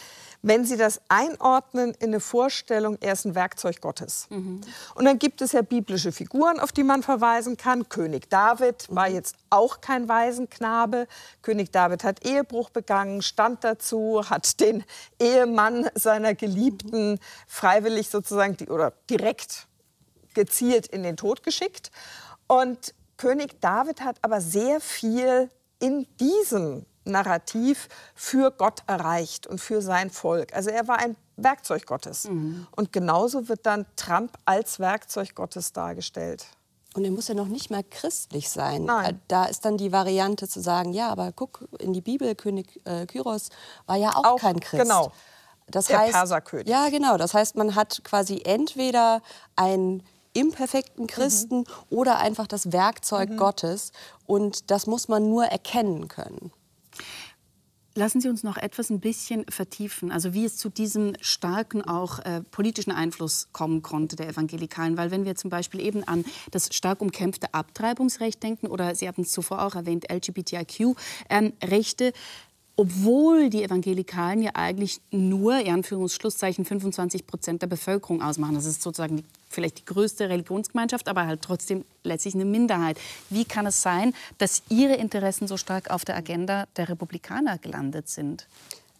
Wenn 0.44 0.64
Sie 0.64 0.76
das 0.76 1.00
einordnen 1.08 1.94
in 2.00 2.08
eine 2.08 2.18
Vorstellung, 2.18 2.98
er 3.00 3.12
ist 3.12 3.24
ein 3.24 3.36
Werkzeug 3.36 3.80
Gottes. 3.80 4.26
Mhm. 4.28 4.60
Und 4.96 5.04
dann 5.04 5.20
gibt 5.20 5.40
es 5.40 5.52
ja 5.52 5.62
biblische 5.62 6.10
Figuren, 6.10 6.58
auf 6.58 6.72
die 6.72 6.82
man 6.82 7.04
verweisen 7.04 7.56
kann. 7.56 7.88
König 7.88 8.28
David 8.28 8.86
war 8.88 9.08
mhm. 9.08 9.14
jetzt 9.14 9.36
auch 9.50 9.80
kein 9.80 10.08
Waisenknabe. 10.08 11.06
König 11.42 11.70
David 11.70 12.02
hat 12.02 12.26
Ehebruch 12.26 12.70
begangen, 12.70 13.22
stand 13.22 13.62
dazu, 13.62 14.28
hat 14.28 14.58
den 14.58 14.82
Ehemann 15.20 15.88
seiner 15.94 16.34
Geliebten 16.34 17.12
mhm. 17.12 17.18
freiwillig 17.46 18.10
sozusagen 18.10 18.56
oder 18.68 18.92
direkt 19.08 19.68
gezielt 20.34 20.88
in 20.88 21.04
den 21.04 21.16
Tod 21.16 21.44
geschickt. 21.44 21.92
Und 22.48 22.94
König 23.16 23.60
David 23.60 24.00
hat 24.00 24.16
aber 24.22 24.40
sehr 24.40 24.80
viel 24.80 25.50
in 25.78 26.08
diesem 26.18 26.84
Narrativ 27.04 27.88
für 28.14 28.50
Gott 28.50 28.82
erreicht 28.86 29.46
und 29.46 29.60
für 29.60 29.82
sein 29.82 30.10
Volk. 30.10 30.54
Also 30.54 30.70
er 30.70 30.88
war 30.88 30.98
ein 30.98 31.16
Werkzeug 31.36 31.86
Gottes. 31.86 32.28
Mhm. 32.28 32.66
Und 32.76 32.92
genauso 32.92 33.48
wird 33.48 33.66
dann 33.66 33.86
Trump 33.96 34.38
als 34.44 34.78
Werkzeug 34.78 35.34
Gottes 35.34 35.72
dargestellt. 35.72 36.46
Und 36.94 37.04
er 37.04 37.10
muss 37.10 37.28
ja 37.28 37.34
noch 37.34 37.48
nicht 37.48 37.70
mal 37.70 37.82
christlich 37.82 38.50
sein. 38.50 38.84
Nein. 38.84 39.14
Äh, 39.14 39.18
da 39.28 39.44
ist 39.46 39.64
dann 39.64 39.78
die 39.78 39.92
Variante 39.92 40.46
zu 40.46 40.60
sagen, 40.60 40.92
ja, 40.92 41.08
aber 41.08 41.32
guck 41.32 41.66
in 41.78 41.92
die 41.92 42.02
Bibel, 42.02 42.34
König 42.34 42.80
äh, 42.84 43.06
Kyros 43.06 43.48
war 43.86 43.96
ja 43.96 44.10
auch, 44.10 44.24
auch 44.24 44.40
kein 44.40 44.60
Christ. 44.60 44.82
Genau. 44.82 45.10
Das 45.68 45.86
Der 45.86 46.00
heißt, 46.00 46.12
Perserkönig. 46.12 46.68
Ja, 46.68 46.90
genau. 46.90 47.16
Das 47.16 47.32
heißt, 47.32 47.56
man 47.56 47.74
hat 47.74 48.02
quasi 48.04 48.42
entweder 48.44 49.22
ein 49.56 50.02
imperfekten 50.34 51.06
Christen 51.06 51.58
mhm. 51.58 51.66
oder 51.88 52.18
einfach 52.18 52.46
das 52.46 52.72
Werkzeug 52.72 53.30
mhm. 53.30 53.36
Gottes. 53.38 53.92
Und 54.26 54.70
das 54.70 54.86
muss 54.86 55.08
man 55.08 55.28
nur 55.30 55.46
erkennen 55.46 56.08
können. 56.08 56.52
Lassen 57.94 58.22
Sie 58.22 58.28
uns 58.30 58.42
noch 58.42 58.56
etwas 58.56 58.88
ein 58.88 59.00
bisschen 59.00 59.44
vertiefen, 59.50 60.10
also 60.12 60.32
wie 60.32 60.46
es 60.46 60.56
zu 60.56 60.70
diesem 60.70 61.12
starken 61.20 61.82
auch 61.82 62.20
äh, 62.20 62.40
politischen 62.50 62.90
Einfluss 62.90 63.48
kommen 63.52 63.82
konnte 63.82 64.16
der 64.16 64.30
Evangelikalen. 64.30 64.96
Weil 64.96 65.10
wenn 65.10 65.26
wir 65.26 65.34
zum 65.34 65.50
Beispiel 65.50 65.80
eben 65.80 66.02
an 66.04 66.24
das 66.50 66.74
stark 66.74 67.02
umkämpfte 67.02 67.52
Abtreibungsrecht 67.52 68.42
denken 68.42 68.68
oder 68.68 68.94
Sie 68.94 69.06
hatten 69.06 69.22
es 69.22 69.30
zuvor 69.30 69.62
auch 69.62 69.74
erwähnt, 69.74 70.10
LGBTIQ-Rechte, 70.10 72.04
ähm, 72.06 72.12
obwohl 72.76 73.50
die 73.50 73.62
Evangelikalen 73.64 74.42
ja 74.42 74.52
eigentlich 74.54 75.00
nur, 75.10 75.58
in 75.58 75.74
Anführungsschlusszeichen, 75.74 76.64
25 76.64 77.26
Prozent 77.26 77.62
der 77.62 77.66
Bevölkerung 77.66 78.22
ausmachen. 78.22 78.54
Das 78.54 78.64
ist 78.64 78.82
sozusagen 78.82 79.18
die 79.18 79.24
vielleicht 79.52 79.78
die 79.78 79.84
größte 79.84 80.28
Religionsgemeinschaft, 80.28 81.08
aber 81.08 81.26
halt 81.26 81.42
trotzdem 81.42 81.84
letztlich 82.02 82.34
eine 82.34 82.44
Minderheit. 82.44 82.98
Wie 83.30 83.44
kann 83.44 83.66
es 83.66 83.82
sein, 83.82 84.14
dass 84.38 84.62
Ihre 84.68 84.94
Interessen 84.94 85.46
so 85.46 85.56
stark 85.56 85.90
auf 85.90 86.04
der 86.04 86.16
Agenda 86.16 86.66
der 86.76 86.88
Republikaner 86.88 87.58
gelandet 87.58 88.08
sind? 88.08 88.46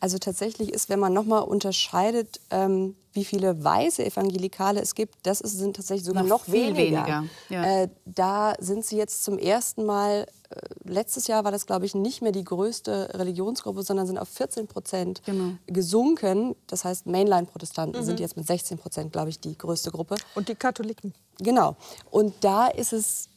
Also 0.03 0.19
tatsächlich 0.19 0.73
ist, 0.73 0.89
wenn 0.89 0.99
man 0.99 1.13
nochmal 1.13 1.43
unterscheidet, 1.43 2.41
ähm, 2.51 2.97
wie 3.13 3.25
viele 3.25 3.63
weiße 3.63 4.05
Evangelikale 4.05 4.81
es 4.81 4.97
gibt, 4.97 5.15
das 5.23 5.41
ist, 5.41 5.57
sind 5.57 5.77
tatsächlich 5.77 6.05
sogar 6.05 6.25
noch, 6.25 6.41
noch 6.41 6.45
viel 6.47 6.75
weniger. 6.75 7.07
weniger. 7.07 7.25
Ja. 7.51 7.83
Äh, 7.83 7.89
da 8.05 8.55
sind 8.59 8.85
sie 8.85 8.97
jetzt 8.97 9.23
zum 9.23 9.39
ersten 9.39 9.87
Mal, 9.87 10.27
äh, 10.51 10.57
letztes 10.83 11.29
Jahr 11.29 11.45
war 11.45 11.53
das, 11.53 11.67
glaube 11.67 11.87
ich, 11.87 11.95
nicht 11.95 12.21
mehr 12.21 12.33
die 12.33 12.43
größte 12.43 13.11
Religionsgruppe, 13.15 13.85
sondern 13.85 14.09
sind 14.09 14.19
auf 14.19 14.29
14 14.29 14.67
Prozent 14.67 15.23
genau. 15.25 15.53
gesunken. 15.69 16.57
Das 16.67 16.85
heißt, 16.85 17.07
Mainline-Protestanten 17.07 18.01
mhm. 18.01 18.05
sind 18.05 18.19
jetzt 18.19 18.37
mit 18.37 18.45
16 18.45 18.79
Prozent, 18.79 19.13
glaube 19.13 19.29
ich, 19.29 19.39
die 19.39 19.57
größte 19.57 19.93
Gruppe. 19.93 20.17
Und 20.35 20.49
die 20.49 20.57
Katholiken. 20.57 21.15
Genau. 21.39 21.77
Und 22.11 22.35
da 22.41 22.67
ist 22.67 22.93
es 22.93 23.29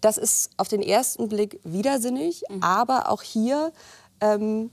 das 0.00 0.16
ist 0.16 0.50
auf 0.58 0.68
den 0.68 0.82
ersten 0.82 1.28
Blick 1.28 1.58
widersinnig, 1.64 2.44
mhm. 2.48 2.62
aber 2.62 3.10
auch 3.10 3.22
hier 3.22 3.72
ähm, 4.20 4.70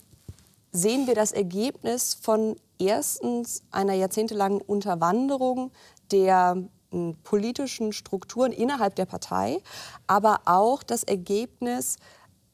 sehen 0.73 1.07
wir 1.07 1.15
das 1.15 1.31
Ergebnis 1.31 2.17
von 2.19 2.57
erstens 2.79 3.63
einer 3.71 3.93
jahrzehntelangen 3.93 4.59
Unterwanderung 4.59 5.71
der 6.11 6.57
hm, 6.91 7.15
politischen 7.23 7.93
Strukturen 7.93 8.51
innerhalb 8.51 8.95
der 8.95 9.05
Partei, 9.05 9.61
aber 10.07 10.41
auch 10.45 10.83
das 10.83 11.03
Ergebnis 11.03 11.97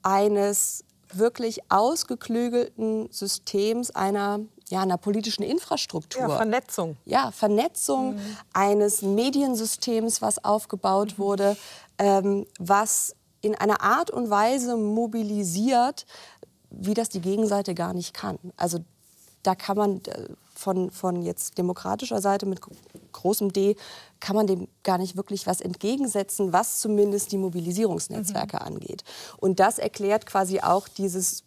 eines 0.04 0.84
wirklich 1.12 1.60
ausgeklügelten 1.70 3.12
Systems 3.12 3.90
einer, 3.92 4.42
ja, 4.70 4.82
einer 4.82 4.98
politischen 4.98 5.44
Infrastruktur. 5.44 6.22
Ja, 6.22 6.36
Vernetzung. 6.36 6.98
Ja, 7.06 7.32
Vernetzung 7.32 8.16
mhm. 8.16 8.38
eines 8.54 9.02
Mediensystems, 9.02 10.22
was 10.22 10.44
aufgebaut 10.44 11.14
mhm. 11.14 11.22
wurde, 11.22 11.58
ähm, 11.98 12.46
was 12.60 13.16
in 13.42 13.56
einer 13.56 13.82
Art 13.82 14.12
und 14.12 14.30
Weise 14.30 14.76
mobilisiert, 14.76 16.06
wie 16.70 16.94
das 16.94 17.10
die 17.10 17.22
Gegenseite 17.22 17.74
gar 17.74 17.94
nicht 17.94 18.14
kann. 18.14 18.38
Also 18.58 18.80
da 19.44 19.56
kann 19.56 19.78
man 19.78 20.02
äh, 20.06 20.30
von, 20.54 20.92
von 20.92 21.22
jetzt 21.22 21.58
demokratischer 21.58 22.22
Seite 22.22 22.46
mit 22.46 22.60
großem 23.14 23.54
D, 23.54 23.76
kann 24.20 24.36
man 24.36 24.48
dem 24.48 24.68
gar 24.84 24.98
nicht 24.98 25.16
wirklich 25.16 25.48
was 25.48 25.62
entgegensetzen, 25.62 26.52
was 26.52 26.80
zumindest 26.80 27.32
die 27.32 27.38
Mobilisierungsnetzwerke 27.38 28.58
mhm. 28.58 28.76
angeht. 28.76 29.04
Und 29.38 29.60
das 29.60 29.80
erklärt 29.80 30.26
quasi 30.26 30.60
auch 30.60 30.88
dieses 30.88 31.44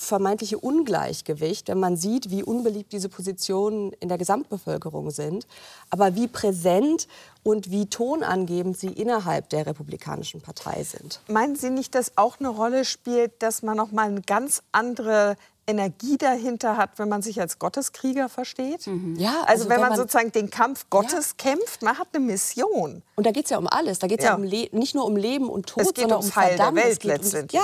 vermeintliche 0.00 0.58
Ungleichgewicht, 0.58 1.68
wenn 1.68 1.78
man 1.78 1.94
sieht, 1.96 2.30
wie 2.30 2.42
unbeliebt 2.42 2.92
diese 2.92 3.10
Positionen 3.10 3.92
in 4.00 4.08
der 4.08 4.16
Gesamtbevölkerung 4.16 5.10
sind, 5.10 5.46
aber 5.90 6.14
wie 6.14 6.26
präsent 6.26 7.06
und 7.42 7.70
wie 7.70 7.86
tonangebend 7.86 8.78
sie 8.78 8.88
innerhalb 8.88 9.50
der 9.50 9.66
Republikanischen 9.66 10.40
Partei 10.40 10.84
sind. 10.84 11.20
Meinen 11.28 11.54
Sie 11.54 11.68
nicht, 11.68 11.94
dass 11.94 12.16
auch 12.16 12.40
eine 12.40 12.48
Rolle 12.48 12.86
spielt, 12.86 13.42
dass 13.42 13.62
man 13.62 13.76
noch 13.76 13.92
mal 13.92 14.08
eine 14.08 14.22
ganz 14.22 14.62
andere 14.72 15.36
Energie 15.66 16.16
dahinter 16.18 16.76
hat, 16.76 16.98
wenn 16.98 17.08
man 17.08 17.22
sich 17.22 17.40
als 17.40 17.58
Gotteskrieger 17.58 18.28
versteht. 18.28 18.86
Mhm. 18.86 19.16
Ja, 19.16 19.42
also, 19.42 19.46
also 19.46 19.68
wenn, 19.68 19.80
wenn, 19.80 19.88
man, 19.88 19.96
sozusagen 19.96 20.32
den 20.32 20.50
Kampf 20.50 20.86
Gottes 20.90 21.34
ja. 21.38 21.52
kämpft, 21.52 21.82
man 21.82 21.98
hat 21.98 22.08
eine 22.12 22.24
Mission. 22.24 23.02
Und 23.16 23.26
da 23.26 23.30
geht 23.30 23.44
es 23.44 23.50
ja 23.50 23.58
um 23.58 23.66
alles. 23.66 23.98
Da 23.98 24.06
geht 24.06 24.20
es 24.20 24.24
ja, 24.24 24.32
ja 24.32 24.36
um 24.36 24.42
nicht 24.42 24.94
nur 24.94 25.04
um 25.04 25.16
Leben 25.16 25.48
und 25.48 25.66
Tod, 25.66 25.82
es 25.82 25.94
geht 25.94 26.08
sondern 26.08 26.20
um 26.20 26.36
Heil 26.36 26.56
der 26.56 26.74
Welt 26.74 27.04
letztendlich. 27.04 27.60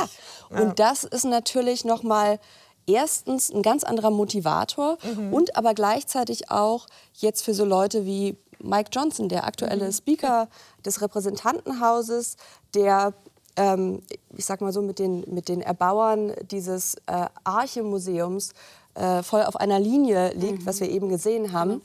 Um, 0.51 0.57
ja. 0.57 0.62
und 0.62 0.78
das 0.78 1.05
ist 1.05 1.24
natürlich 1.24 1.84
noch 1.84 2.03
mal 2.03 2.38
erstens 2.86 3.53
ein 3.53 3.62
ganz 3.62 3.82
anderer 3.84 4.11
Motivator 4.11 4.99
mhm. 5.03 5.32
und 5.32 5.57
aber 5.57 5.74
gleichzeitig 5.74 6.51
auch 6.51 6.86
jetzt 7.14 7.44
für 7.44 7.55
so 7.55 7.64
Leute 7.64 8.05
wie 8.05 8.36
Mike 8.59 8.90
Johnson, 8.92 9.28
der 9.28 9.44
aktuelle 9.44 9.86
mhm. 9.86 9.92
Speaker 9.92 10.49
des 10.84 11.01
Repräsentantenhauses, 11.03 12.36
der 12.74 13.14
ähm, 13.57 14.02
ich 14.36 14.44
sag 14.44 14.61
mal 14.61 14.72
so, 14.72 14.82
mit 14.82 14.98
den, 14.98 15.24
mit 15.32 15.48
den 15.48 15.61
Erbauern 15.61 16.32
dieses 16.50 16.96
äh, 17.07 17.26
Arche-Museums 17.44 18.52
äh, 18.94 19.22
voll 19.22 19.42
auf 19.42 19.57
einer 19.57 19.80
Linie 19.80 20.32
liegt, 20.34 20.61
mhm. 20.61 20.66
was 20.66 20.80
wir 20.80 20.90
eben 20.90 21.09
gesehen 21.09 21.52
haben, 21.52 21.74
mhm. 21.74 21.82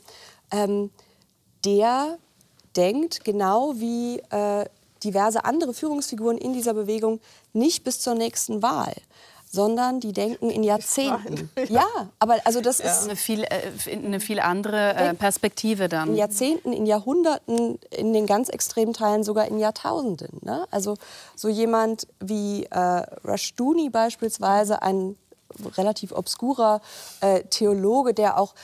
ähm, 0.50 0.90
der 1.64 2.18
denkt 2.76 3.24
genau 3.24 3.74
wie 3.76 4.18
äh, 4.30 4.64
diverse 5.04 5.44
andere 5.44 5.74
Führungsfiguren 5.74 6.38
in 6.38 6.52
dieser 6.52 6.74
Bewegung 6.74 7.20
nicht 7.52 7.84
bis 7.84 8.00
zur 8.00 8.14
nächsten 8.14 8.62
Wahl 8.62 8.94
sondern 9.52 10.00
die 10.00 10.12
denken 10.12 10.48
in 10.48 10.64
Jahrzehnten. 10.64 11.50
Ja, 11.68 11.86
aber 12.18 12.38
also 12.44 12.62
das 12.62 12.78
ja. 12.78 12.86
ist 12.86 13.04
eine 13.04 13.16
viel, 13.16 13.44
äh, 13.44 13.70
eine 13.92 14.18
viel 14.18 14.40
andere 14.40 14.94
äh, 14.94 15.14
Perspektive 15.14 15.90
dann. 15.90 16.08
In 16.10 16.16
Jahrzehnten, 16.16 16.72
in 16.72 16.86
Jahrhunderten, 16.86 17.78
in 17.90 18.14
den 18.14 18.26
ganz 18.26 18.48
extremen 18.48 18.94
Teilen 18.94 19.24
sogar 19.24 19.46
in 19.46 19.58
Jahrtausenden. 19.58 20.38
Ne? 20.40 20.66
Also 20.70 20.96
so 21.36 21.48
jemand 21.48 22.08
wie 22.18 22.64
äh, 22.64 22.78
Rushduni 23.26 23.90
beispielsweise, 23.90 24.80
ein 24.80 25.16
relativ 25.76 26.12
obskurer 26.12 26.80
äh, 27.20 27.42
Theologe, 27.44 28.14
der 28.14 28.40
auch 28.40 28.54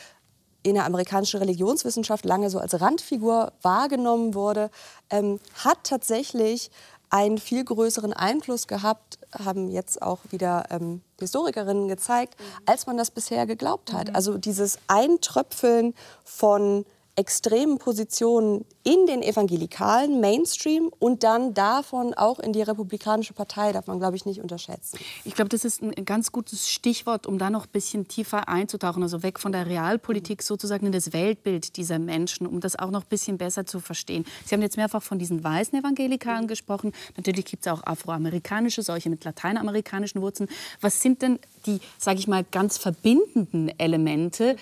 in 0.62 0.74
der 0.74 0.86
amerikanischen 0.86 1.38
Religionswissenschaft 1.38 2.24
lange 2.24 2.48
so 2.48 2.58
als 2.58 2.80
Randfigur 2.80 3.52
wahrgenommen 3.60 4.34
wurde, 4.34 4.70
ähm, 5.10 5.38
hat 5.64 5.78
tatsächlich 5.84 6.70
einen 7.10 7.38
viel 7.38 7.64
größeren 7.64 8.12
Einfluss 8.12 8.66
gehabt, 8.66 9.18
haben 9.32 9.68
jetzt 9.68 10.02
auch 10.02 10.20
wieder 10.30 10.64
ähm, 10.70 11.02
Historikerinnen 11.18 11.88
gezeigt, 11.88 12.38
mhm. 12.38 12.44
als 12.66 12.86
man 12.86 12.96
das 12.96 13.10
bisher 13.10 13.46
geglaubt 13.46 13.92
hat. 13.92 14.08
Mhm. 14.08 14.14
Also 14.14 14.38
dieses 14.38 14.78
Eintröpfeln 14.88 15.94
von 16.24 16.84
extremen 17.18 17.78
Positionen 17.78 18.64
in 18.84 19.06
den 19.06 19.22
evangelikalen 19.22 20.20
Mainstream 20.20 20.90
und 21.00 21.24
dann 21.24 21.52
davon 21.52 22.14
auch 22.14 22.38
in 22.38 22.52
die 22.52 22.62
Republikanische 22.62 23.34
Partei, 23.34 23.72
darf 23.72 23.88
man, 23.88 23.98
glaube 23.98 24.16
ich, 24.16 24.24
nicht 24.24 24.40
unterschätzen. 24.40 24.98
Ich 25.24 25.34
glaube, 25.34 25.48
das 25.48 25.64
ist 25.64 25.82
ein 25.82 26.04
ganz 26.04 26.30
gutes 26.30 26.70
Stichwort, 26.70 27.26
um 27.26 27.38
da 27.38 27.50
noch 27.50 27.66
ein 27.66 27.72
bisschen 27.72 28.06
tiefer 28.06 28.48
einzutauchen, 28.48 29.02
also 29.02 29.24
weg 29.24 29.40
von 29.40 29.50
der 29.50 29.66
Realpolitik 29.66 30.44
sozusagen 30.44 30.86
in 30.86 30.92
das 30.92 31.12
Weltbild 31.12 31.76
dieser 31.76 31.98
Menschen, 31.98 32.46
um 32.46 32.60
das 32.60 32.78
auch 32.78 32.92
noch 32.92 33.02
ein 33.02 33.08
bisschen 33.08 33.36
besser 33.36 33.66
zu 33.66 33.80
verstehen. 33.80 34.24
Sie 34.46 34.54
haben 34.54 34.62
jetzt 34.62 34.76
mehrfach 34.76 35.02
von 35.02 35.18
diesen 35.18 35.42
weißen 35.42 35.76
Evangelikalen 35.76 36.46
gesprochen. 36.46 36.92
Natürlich 37.16 37.46
gibt 37.46 37.66
es 37.66 37.72
auch 37.72 37.84
afroamerikanische, 37.84 38.82
solche 38.82 39.10
mit 39.10 39.24
lateinamerikanischen 39.24 40.22
Wurzeln. 40.22 40.48
Was 40.80 41.02
sind 41.02 41.22
denn 41.22 41.40
die, 41.66 41.80
sage 41.98 42.20
ich 42.20 42.28
mal, 42.28 42.44
ganz 42.44 42.78
verbindenden 42.78 43.76
Elemente 43.76 44.56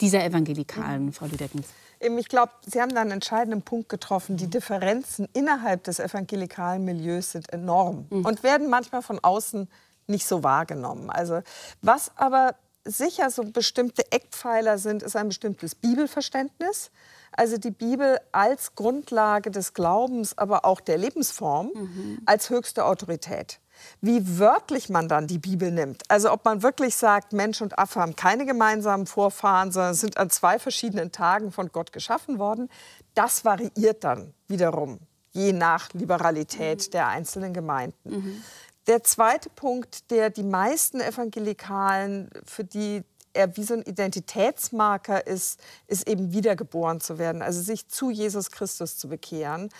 dieser 0.00 0.24
Evangelikalen, 0.24 1.12
Frau 1.12 1.26
Lüdeckens? 1.26 1.66
Ich 2.02 2.28
glaube, 2.28 2.52
Sie 2.66 2.80
haben 2.80 2.94
da 2.94 3.00
einen 3.00 3.12
entscheidenden 3.12 3.62
Punkt 3.62 3.88
getroffen. 3.88 4.36
Die 4.36 4.48
Differenzen 4.48 5.28
innerhalb 5.32 5.84
des 5.84 6.00
evangelikalen 6.00 6.84
Milieus 6.84 7.32
sind 7.32 7.52
enorm 7.52 8.06
mhm. 8.10 8.24
und 8.24 8.42
werden 8.42 8.68
manchmal 8.68 9.02
von 9.02 9.18
außen 9.22 9.68
nicht 10.06 10.26
so 10.26 10.42
wahrgenommen. 10.42 11.10
Also, 11.10 11.42
was 11.80 12.10
aber 12.16 12.56
sicher 12.84 13.30
so 13.30 13.44
bestimmte 13.44 14.10
Eckpfeiler 14.10 14.78
sind, 14.78 15.02
ist 15.02 15.16
ein 15.16 15.28
bestimmtes 15.28 15.74
Bibelverständnis. 15.74 16.90
Also 17.30 17.56
die 17.56 17.70
Bibel 17.70 18.18
als 18.32 18.74
Grundlage 18.74 19.50
des 19.50 19.72
Glaubens, 19.72 20.36
aber 20.36 20.64
auch 20.64 20.80
der 20.80 20.98
Lebensform 20.98 21.70
mhm. 21.74 22.18
als 22.26 22.50
höchste 22.50 22.84
Autorität 22.84 23.58
wie 24.00 24.38
wörtlich 24.38 24.88
man 24.88 25.08
dann 25.08 25.26
die 25.26 25.38
Bibel 25.38 25.70
nimmt. 25.70 26.02
Also 26.08 26.32
ob 26.32 26.44
man 26.44 26.62
wirklich 26.62 26.96
sagt, 26.96 27.32
Mensch 27.32 27.60
und 27.60 27.78
Affe 27.78 28.00
haben 28.00 28.16
keine 28.16 28.46
gemeinsamen 28.46 29.06
Vorfahren, 29.06 29.72
sondern 29.72 29.94
sind 29.94 30.16
an 30.16 30.30
zwei 30.30 30.58
verschiedenen 30.58 31.12
Tagen 31.12 31.52
von 31.52 31.70
Gott 31.72 31.92
geschaffen 31.92 32.38
worden, 32.38 32.68
das 33.14 33.44
variiert 33.44 34.04
dann 34.04 34.34
wiederum, 34.48 34.98
je 35.32 35.52
nach 35.52 35.92
Liberalität 35.92 36.86
mhm. 36.86 36.90
der 36.92 37.08
einzelnen 37.08 37.52
Gemeinden. 37.54 38.10
Mhm. 38.10 38.42
Der 38.88 39.04
zweite 39.04 39.48
Punkt, 39.48 40.10
der 40.10 40.30
die 40.30 40.42
meisten 40.42 41.00
Evangelikalen, 41.00 42.30
für 42.44 42.64
die 42.64 43.04
er 43.34 43.56
wie 43.56 43.64
so 43.64 43.74
ein 43.74 43.82
Identitätsmarker 43.82 45.26
ist, 45.26 45.60
ist 45.86 46.08
eben 46.08 46.32
wiedergeboren 46.32 47.00
zu 47.00 47.18
werden, 47.18 47.42
also 47.42 47.60
sich 47.60 47.88
zu 47.88 48.10
Jesus 48.10 48.50
Christus 48.50 48.98
zu 48.98 49.08
bekehren 49.08 49.70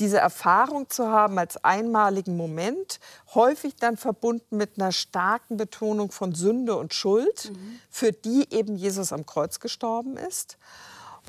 diese 0.00 0.18
Erfahrung 0.18 0.88
zu 0.88 1.08
haben 1.08 1.38
als 1.38 1.62
einmaligen 1.64 2.36
Moment, 2.36 3.00
häufig 3.34 3.76
dann 3.76 3.96
verbunden 3.96 4.56
mit 4.56 4.78
einer 4.78 4.92
starken 4.92 5.56
Betonung 5.56 6.12
von 6.12 6.34
Sünde 6.34 6.76
und 6.76 6.94
Schuld, 6.94 7.50
mhm. 7.52 7.80
für 7.90 8.12
die 8.12 8.46
eben 8.50 8.76
Jesus 8.76 9.12
am 9.12 9.26
Kreuz 9.26 9.58
gestorben 9.58 10.16
ist. 10.16 10.56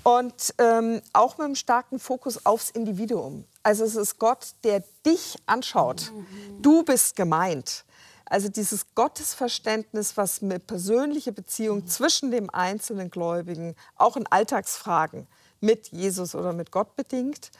Und 0.03 0.53
ähm, 0.59 1.01
auch 1.13 1.37
mit 1.37 1.45
einem 1.45 1.55
starken 1.55 1.99
Fokus 1.99 2.45
aufs 2.45 2.69
Individuum. 2.69 3.43
Also 3.63 3.83
es 3.83 3.95
ist 3.95 4.17
Gott, 4.17 4.53
der 4.63 4.83
dich 5.05 5.35
anschaut. 5.45 6.11
Mhm. 6.13 6.61
Du 6.61 6.83
bist 6.83 7.15
gemeint. 7.15 7.83
Also 8.29 8.47
dieses 8.47 8.93
Gottesverständnis, 8.93 10.15
was 10.15 10.41
eine 10.43 10.59
persönliche 10.59 11.31
Beziehung 11.31 11.87
zwischen 11.87 12.29
dem 12.29 12.49
einzelnen 12.51 13.09
Gläubigen, 13.09 13.75
auch 13.95 14.15
in 14.15 14.27
Alltagsfragen 14.27 15.27
mit 15.59 15.87
Jesus 15.87 16.35
oder 16.35 16.53
mit 16.53 16.71
Gott 16.71 16.95
bedingt. 16.95 17.51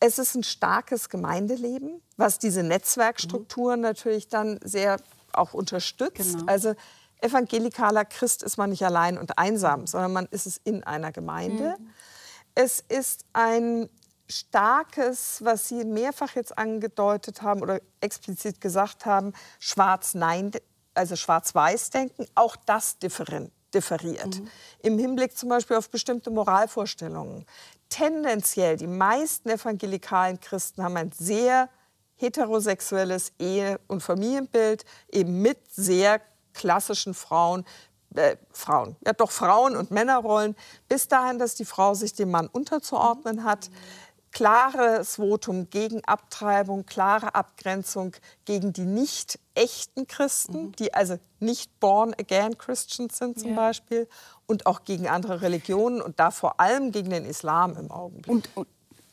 Es 0.00 0.18
ist 0.18 0.34
ein 0.34 0.44
starkes 0.44 1.08
Gemeindeleben, 1.08 2.00
was 2.16 2.38
diese 2.38 2.62
Netzwerkstrukturen 2.62 3.80
mhm. 3.80 3.84
natürlich 3.84 4.28
dann 4.28 4.58
sehr 4.62 4.98
auch 5.32 5.54
unterstützt. 5.54 6.38
Genau. 6.38 6.44
Also 6.46 6.74
evangelikaler 7.20 8.04
Christ 8.04 8.42
ist 8.42 8.58
man 8.58 8.70
nicht 8.70 8.84
allein 8.84 9.18
und 9.18 9.38
einsam, 9.38 9.80
mhm. 9.80 9.86
sondern 9.86 10.12
man 10.12 10.26
ist 10.26 10.46
es 10.46 10.60
in 10.64 10.84
einer 10.84 11.12
Gemeinde. 11.12 11.76
Mhm. 11.78 11.90
Es 12.54 12.84
ist 12.88 13.24
ein 13.32 13.88
starkes, 14.32 15.44
was 15.44 15.68
Sie 15.68 15.84
mehrfach 15.84 16.34
jetzt 16.34 16.56
angedeutet 16.56 17.42
haben 17.42 17.62
oder 17.62 17.80
explizit 18.00 18.60
gesagt 18.60 19.06
haben, 19.06 19.32
Schwarz-Nein, 19.60 20.52
also 20.94 21.16
Schwarz-Weiß-Denken, 21.16 22.26
auch 22.34 22.56
das 22.56 22.98
differiert. 22.98 24.38
Mhm. 24.38 24.48
Im 24.82 24.98
Hinblick 24.98 25.36
zum 25.36 25.48
Beispiel 25.48 25.76
auf 25.76 25.90
bestimmte 25.90 26.30
Moralvorstellungen 26.30 27.46
tendenziell 27.92 28.76
die 28.76 28.86
meisten 28.86 29.50
evangelikalen 29.50 30.40
Christen 30.40 30.82
haben 30.82 30.96
ein 30.96 31.12
sehr 31.12 31.68
heterosexuelles 32.16 33.32
Ehe- 33.38 33.78
und 33.86 34.02
Familienbild, 34.02 34.84
eben 35.10 35.42
mit 35.42 35.58
sehr 35.70 36.20
klassischen 36.54 37.12
Frauen, 37.12 37.66
äh, 38.14 38.36
Frauen, 38.52 38.96
ja 39.04 39.12
doch 39.12 39.30
Frauen- 39.30 39.76
und 39.76 39.90
Männerrollen, 39.90 40.56
bis 40.88 41.08
dahin, 41.08 41.38
dass 41.38 41.54
die 41.54 41.64
Frau 41.64 41.94
sich 41.94 42.14
dem 42.14 42.30
Mann 42.30 42.46
unterzuordnen 42.46 43.44
hat. 43.44 43.70
Klares 44.32 45.16
Votum 45.16 45.70
gegen 45.70 46.04
Abtreibung, 46.04 46.86
klare 46.86 47.34
Abgrenzung 47.34 48.16
gegen 48.44 48.72
die 48.72 48.86
nicht 48.86 49.38
echten 49.54 50.06
Christen, 50.06 50.66
mhm. 50.66 50.72
die 50.72 50.94
also 50.94 51.18
nicht 51.38 51.78
born 51.80 52.14
again 52.18 52.56
Christians 52.58 53.18
sind 53.18 53.38
zum 53.38 53.50
ja. 53.50 53.56
Beispiel 53.56 54.08
und 54.46 54.66
auch 54.66 54.84
gegen 54.84 55.08
andere 55.08 55.42
Religionen 55.42 56.00
und 56.00 56.18
da 56.18 56.30
vor 56.30 56.60
allem 56.60 56.92
gegen 56.92 57.10
den 57.10 57.24
Islam 57.24 57.76
im 57.76 57.90
Augenblick. 57.90 58.28
Und, 58.28 58.48
und 58.54 58.68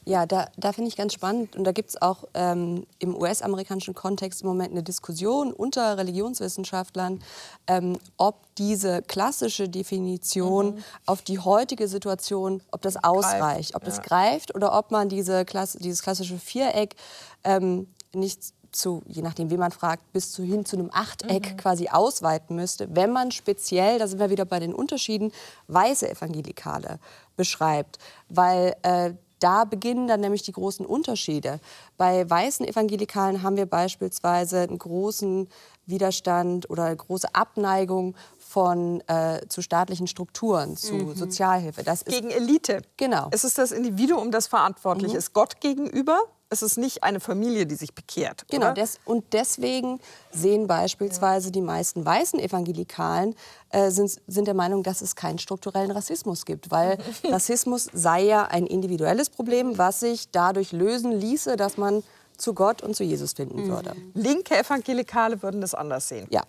ja, 0.06 0.26
da, 0.26 0.47
da 0.58 0.74
finde 0.74 0.89
ich 0.89 0.97
ganz 0.97 1.14
spannend. 1.14 1.56
Und 1.56 1.66
da 1.66 1.72
gibt 1.72 1.89
es 1.89 2.02
auch 2.02 2.24
ähm, 2.34 2.86
im 3.00 3.16
US-amerikanischen 3.16 3.93
Kontext 3.93 4.41
im 4.41 4.47
Moment 4.47 4.72
eine 4.72 4.82
Diskussion 4.82 5.54
unter 5.54 5.97
Religionswissenschaftlern, 5.97 7.22
ähm, 7.68 7.97
ob 8.18 8.36
diese 8.56 9.02
klassische 9.04 9.70
Definition 9.70 10.76
mhm. 10.76 10.84
auf 11.06 11.22
die 11.22 11.39
heutige 11.39 11.88
Situation, 11.88 12.62
ob 12.72 12.82
das 12.82 13.04
ausreicht, 13.04 13.76
ob 13.76 13.84
ja. 13.84 13.89
das 13.89 14.02
greift 14.02 14.56
oder 14.56 14.78
ob 14.78 14.91
man 14.91 15.10
diese 15.10 15.45
Klasse, 15.45 15.78
dieses 15.80 16.02
klassische 16.02 16.39
Viereck 16.39 16.95
ähm, 17.43 17.88
nicht 18.14 18.54
zu, 18.72 19.02
je 19.08 19.22
nachdem, 19.22 19.50
wie 19.50 19.58
man 19.58 19.72
fragt, 19.72 20.12
bis 20.14 20.32
zu 20.32 20.43
hin 20.43 20.66
zu 20.66 20.78
einem 20.78 20.89
Achteck 20.91 21.54
mhm. 21.54 21.58
quasi 21.58 21.89
ausweiten 21.89 22.56
müsste, 22.56 22.88
wenn 22.95 23.12
man 23.12 23.32
speziell, 23.32 24.00
da 24.00 24.08
sind 24.08 24.20
wir 24.20 24.30
wieder 24.30 24.45
bei 24.45 24.60
den 24.60 24.74
Unterschieden, 24.74 25.32
weiße 25.68 26.10
Evangelikale 26.10 27.00
beschreibt. 27.36 27.97
Weil 28.30 28.76
äh, 28.84 29.14
da 29.40 29.66
beginnen 29.66 30.08
dann 30.08 30.22
nämlich 30.22 30.44
die 30.44 30.52
großen 30.52 30.86
Unterschiede. 30.86 31.60
Bei 31.98 32.30
weißen 32.30 32.66
Evangelikalen 32.68 33.44
haben 33.44 33.58
wir 33.58 33.66
beispielsweise 33.66 34.62
einen 34.62 34.78
großen 34.78 35.48
Widerstand 35.86 36.70
oder 36.70 36.96
große 36.96 37.34
Abneigung 37.34 38.16
von 38.38 39.02
äh, 39.08 39.42
zu 39.50 39.62
staatlichen 39.62 40.08
Strukturen, 40.08 40.78
zu 40.78 40.96
mhm. 40.96 41.16
Sozialhilfe. 41.16 41.84
Das 41.84 42.02
ist 42.02 42.14
Gegen 42.14 42.30
Elite. 42.30 42.82
Genau. 42.98 43.28
Es 43.32 43.44
ist 43.44 43.58
das 43.58 43.72
Individuum, 43.72 44.32
das 44.32 44.48
verantwortlich 44.48 45.14
mhm. 45.14 45.18
ist, 45.18 45.34
Gott 45.34 45.60
gegenüber 45.62 46.20
es 46.50 46.62
ist 46.62 46.78
nicht 46.78 47.04
eine 47.04 47.20
Familie, 47.20 47.66
die 47.66 47.76
sich 47.76 47.93
bekehrt. 47.93 48.45
Genau, 48.50 48.74
des, 48.74 49.00
und 49.06 49.34
deswegen 49.34 50.00
sehen 50.32 50.68
beispielsweise 50.68 51.52
die 51.52 51.62
meisten 51.62 52.06
weißen 52.06 52.39
Evangelikalen 52.39 53.36
äh, 53.70 53.91
sind, 53.91 54.20
sind 54.28 54.47
der 54.47 54.56
Meinung, 54.56 54.84
dass 54.84 55.02
es 55.02 55.16
keinen 55.16 55.38
strukturellen 55.38 55.91
Rassismus 55.91 56.45
gibt, 56.45 56.72
weil 56.72 56.97
Rassismus 57.24 57.89
sei 57.93 58.24
ja 58.24 58.45
ein 58.45 58.66
individuelles 58.66 59.30
Problem, 59.30 59.78
was 59.78 60.00
sich 60.00 60.32
dadurch 60.32 60.72
lösen 60.72 61.12
ließe, 61.12 61.56
dass 61.56 61.78
man 61.78 62.04
zu 62.38 62.54
Gott 62.54 62.82
und 62.82 62.95
zu 62.95 63.04
Jesus 63.04 63.34
finden 63.34 63.66
mhm. 63.66 63.70
würde. 63.70 63.95
Linke 64.14 64.58
Evangelikale 64.58 65.41
würden 65.43 65.62
das 65.62 65.76
anders 65.76 66.08
sehen. 66.08 66.28
Ja. 66.30 66.43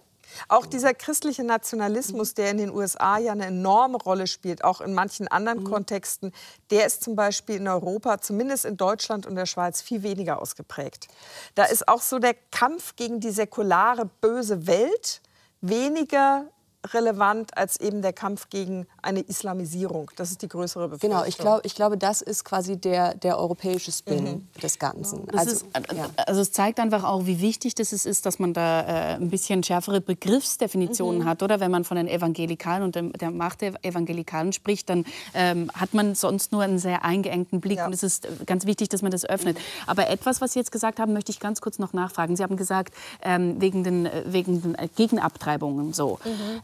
Auch 0.48 0.66
dieser 0.66 0.94
christliche 0.94 1.44
Nationalismus, 1.44 2.34
der 2.34 2.50
in 2.50 2.58
den 2.58 2.70
USA 2.70 3.18
ja 3.18 3.32
eine 3.32 3.46
enorme 3.46 3.98
Rolle 3.98 4.26
spielt, 4.26 4.64
auch 4.64 4.80
in 4.80 4.94
manchen 4.94 5.28
anderen 5.28 5.60
mhm. 5.60 5.64
Kontexten, 5.64 6.32
der 6.70 6.86
ist 6.86 7.02
zum 7.02 7.16
Beispiel 7.16 7.56
in 7.56 7.68
Europa, 7.68 8.20
zumindest 8.20 8.64
in 8.64 8.76
Deutschland 8.76 9.26
und 9.26 9.34
der 9.34 9.46
Schweiz, 9.46 9.80
viel 9.82 10.02
weniger 10.02 10.40
ausgeprägt. 10.40 11.08
Da 11.54 11.64
ist 11.64 11.88
auch 11.88 12.02
so 12.02 12.18
der 12.18 12.34
Kampf 12.50 12.96
gegen 12.96 13.20
die 13.20 13.30
säkulare, 13.30 14.08
böse 14.20 14.66
Welt 14.66 15.20
weniger 15.60 16.46
relevant 16.94 17.56
als 17.56 17.78
eben 17.78 18.00
der 18.02 18.12
Kampf 18.12 18.48
gegen 18.48 18.86
eine 19.02 19.20
Islamisierung. 19.20 20.10
Das 20.16 20.30
ist 20.30 20.42
die 20.42 20.48
größere 20.48 20.88
Befürchtung. 20.88 21.10
Genau, 21.10 21.24
ich, 21.24 21.36
glaub, 21.36 21.64
ich 21.64 21.74
glaube, 21.74 21.98
das 21.98 22.22
ist 22.22 22.44
quasi 22.44 22.78
der, 22.78 23.14
der 23.14 23.38
europäische 23.38 23.92
Spin 23.92 24.24
mhm. 24.24 24.60
des 24.62 24.78
Ganzen. 24.78 25.28
Also, 25.30 25.52
ist, 25.52 25.66
ja. 25.94 26.08
also, 26.26 26.40
es 26.40 26.52
zeigt 26.52 26.80
einfach 26.80 27.04
auch, 27.04 27.26
wie 27.26 27.40
wichtig 27.40 27.74
das 27.74 27.92
ist, 27.92 28.24
dass 28.24 28.38
man 28.38 28.54
da 28.54 28.80
äh, 28.80 29.14
ein 29.16 29.28
bisschen 29.28 29.62
schärfere 29.62 30.00
Begriffsdefinitionen 30.00 31.22
mhm. 31.22 31.24
hat. 31.26 31.42
Oder 31.42 31.60
wenn 31.60 31.70
man 31.70 31.84
von 31.84 31.96
den 31.96 32.08
Evangelikalen 32.08 32.82
und 32.82 32.94
dem, 32.94 33.12
der 33.12 33.30
Macht 33.30 33.60
der 33.60 33.74
Evangelikalen 33.84 34.52
spricht, 34.52 34.88
dann 34.88 35.04
ähm, 35.34 35.70
hat 35.74 35.92
man 35.92 36.14
sonst 36.14 36.52
nur 36.52 36.62
einen 36.62 36.78
sehr 36.78 37.04
eingeengten 37.04 37.60
Blick. 37.60 37.78
Ja. 37.78 37.86
Und 37.86 37.92
es 37.92 38.02
ist 38.02 38.26
ganz 38.46 38.64
wichtig, 38.64 38.88
dass 38.88 39.02
man 39.02 39.10
das 39.10 39.24
öffnet. 39.26 39.58
Mhm. 39.58 39.62
Aber 39.86 40.08
etwas, 40.08 40.40
was 40.40 40.54
Sie 40.54 40.58
jetzt 40.58 40.72
gesagt 40.72 40.98
haben, 40.98 41.12
möchte 41.12 41.30
ich 41.30 41.40
ganz 41.40 41.60
kurz 41.60 41.78
noch 41.78 41.92
nachfragen. 41.92 42.36
Sie 42.36 42.42
haben 42.42 42.56
gesagt, 42.56 42.94
ähm, 43.22 43.60
wegen 43.60 43.84
den, 43.84 44.08
wegen 44.24 44.62
den 44.62 44.76
Gegenabtreibungen 44.96 45.92
so. 45.92 46.18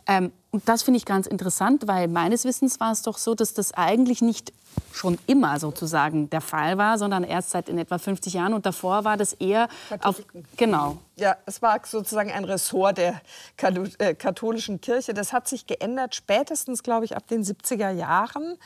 Ähm, 0.06 0.32
und 0.50 0.68
das 0.68 0.82
finde 0.82 0.98
ich 0.98 1.04
ganz 1.04 1.26
interessant, 1.26 1.86
weil 1.86 2.08
meines 2.08 2.44
Wissens 2.44 2.80
war 2.80 2.92
es 2.92 3.02
doch 3.02 3.18
so, 3.18 3.34
dass 3.34 3.52
das 3.52 3.74
eigentlich 3.74 4.22
nicht 4.22 4.52
schon 4.92 5.18
immer 5.26 5.58
sozusagen 5.58 6.30
der 6.30 6.40
Fall 6.40 6.78
war, 6.78 6.98
sondern 6.98 7.24
erst 7.24 7.50
seit 7.50 7.68
in 7.68 7.78
etwa 7.78 7.98
50 7.98 8.32
Jahren. 8.32 8.54
Und 8.54 8.66
davor 8.66 9.04
war 9.04 9.16
das 9.16 9.32
eher 9.34 9.68
auf. 10.00 10.22
Genau. 10.56 10.98
Ja, 11.16 11.36
es 11.46 11.60
war 11.62 11.80
sozusagen 11.84 12.30
ein 12.30 12.44
Ressort 12.44 12.98
der 12.98 13.20
äh, 13.98 14.14
katholischen 14.14 14.80
Kirche. 14.80 15.14
Das 15.14 15.32
hat 15.32 15.48
sich 15.48 15.66
geändert, 15.66 16.14
spätestens, 16.14 16.82
glaube 16.82 17.04
ich, 17.04 17.16
ab 17.16 17.26
den 17.26 17.42
70er 17.44 17.90
Jahren. 17.90 18.56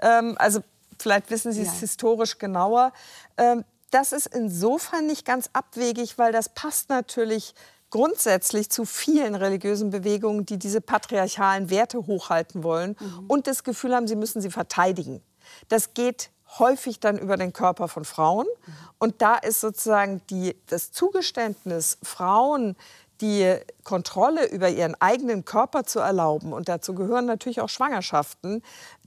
Ähm, 0.00 0.36
also 0.38 0.60
vielleicht 0.98 1.30
wissen 1.30 1.52
Sie 1.52 1.62
es 1.62 1.74
ja. 1.74 1.80
historisch 1.80 2.38
genauer. 2.38 2.92
Ähm, 3.36 3.64
das 3.90 4.12
ist 4.12 4.26
insofern 4.26 5.06
nicht 5.06 5.26
ganz 5.26 5.50
abwegig, 5.52 6.18
weil 6.18 6.32
das 6.32 6.48
passt 6.48 6.88
natürlich 6.88 7.54
grundsätzlich 7.92 8.70
zu 8.70 8.84
vielen 8.84 9.36
religiösen 9.36 9.90
Bewegungen, 9.90 10.44
die 10.44 10.58
diese 10.58 10.80
patriarchalen 10.80 11.70
Werte 11.70 12.06
hochhalten 12.06 12.64
wollen 12.64 12.96
mhm. 12.98 13.26
und 13.28 13.46
das 13.46 13.62
Gefühl 13.62 13.94
haben, 13.94 14.08
sie 14.08 14.16
müssen 14.16 14.42
sie 14.42 14.50
verteidigen. 14.50 15.22
Das 15.68 15.94
geht 15.94 16.30
häufig 16.58 17.00
dann 17.00 17.18
über 17.18 17.36
den 17.36 17.52
Körper 17.52 17.88
von 17.88 18.04
Frauen. 18.04 18.46
Mhm. 18.46 18.72
Und 18.98 19.22
da 19.22 19.36
ist 19.36 19.60
sozusagen 19.60 20.22
die, 20.30 20.56
das 20.66 20.90
Zugeständnis, 20.90 21.98
Frauen 22.02 22.76
die 23.20 23.56
Kontrolle 23.84 24.48
über 24.48 24.68
ihren 24.68 25.00
eigenen 25.00 25.44
Körper 25.44 25.84
zu 25.84 26.00
erlauben, 26.00 26.52
und 26.52 26.68
dazu 26.68 26.94
gehören 26.94 27.26
natürlich 27.26 27.60
auch 27.60 27.68
Schwangerschaften, 27.68 28.62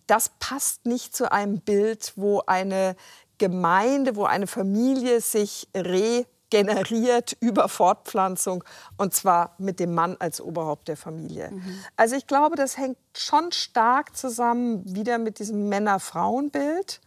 das 0.07 0.31
passt 0.39 0.85
nicht 0.85 1.15
zu 1.15 1.31
einem 1.31 1.59
Bild, 1.59 2.13
wo 2.15 2.43
eine 2.45 2.95
Gemeinde, 3.39 4.15
wo 4.15 4.23
eine 4.23 4.47
Familie 4.47 5.19
sich 5.19 5.67
regeneriert 6.53 7.35
über 7.39 7.69
Fortpflanzung 7.69 8.63
und 8.97 9.13
zwar 9.13 9.55
mit 9.57 9.79
dem 9.79 9.93
Mann 9.93 10.15
als 10.19 10.41
Oberhaupt 10.41 10.87
der 10.87 10.97
Familie. 10.97 11.51
Mhm. 11.51 11.79
Also 11.95 12.15
ich 12.15 12.27
glaube, 12.27 12.55
das 12.55 12.77
hängt 12.77 12.97
schon 13.15 13.51
stark 13.51 14.15
zusammen 14.15 14.83
wieder 14.95 15.17
mit 15.17 15.39
diesem 15.39 15.69
Männer-Frauen-Bild, 15.69 17.01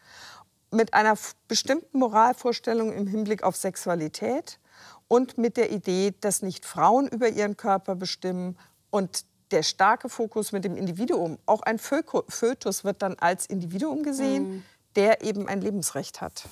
mit 0.70 0.92
einer 0.94 1.16
bestimmten 1.46 1.98
Moralvorstellung 1.98 2.92
im 2.92 3.06
Hinblick 3.06 3.42
auf 3.42 3.56
Sexualität 3.56 4.58
und 5.08 5.38
mit 5.38 5.56
der 5.56 5.72
Idee, 5.72 6.14
dass 6.20 6.42
nicht 6.42 6.66
Frauen 6.66 7.08
über 7.08 7.28
ihren 7.28 7.56
Körper 7.56 7.94
bestimmen 7.94 8.58
und 8.90 9.24
der 9.50 9.62
starke 9.62 10.10
Fokus 10.10 10.52
mit 10.52 10.64
dem 10.64 10.76
Individuum. 10.76 11.38
Auch 11.46 11.62
ein 11.62 11.78
Fötus 11.78 12.84
wird 12.84 13.00
dann 13.00 13.14
als 13.18 13.46
Individuum 13.46 14.02
gesehen. 14.02 14.48
Mhm 14.48 14.64
der 14.98 15.22
eben 15.22 15.46
ein 15.46 15.60
Lebensrecht 15.60 16.20
hat. 16.20 16.44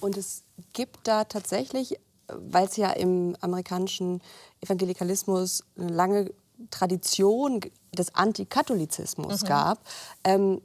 Und 0.00 0.16
es 0.16 0.44
gibt 0.72 1.06
da 1.06 1.24
tatsächlich, 1.24 1.98
weil 2.28 2.66
es 2.66 2.76
ja 2.76 2.90
im 2.90 3.36
amerikanischen 3.40 4.20
Evangelikalismus 4.60 5.64
eine 5.78 5.88
lange 5.88 6.32
Tradition 6.70 7.60
des 7.96 8.14
Antikatholizismus 8.14 9.42
mhm. 9.42 9.46
gab, 9.46 9.78
ähm, 10.24 10.60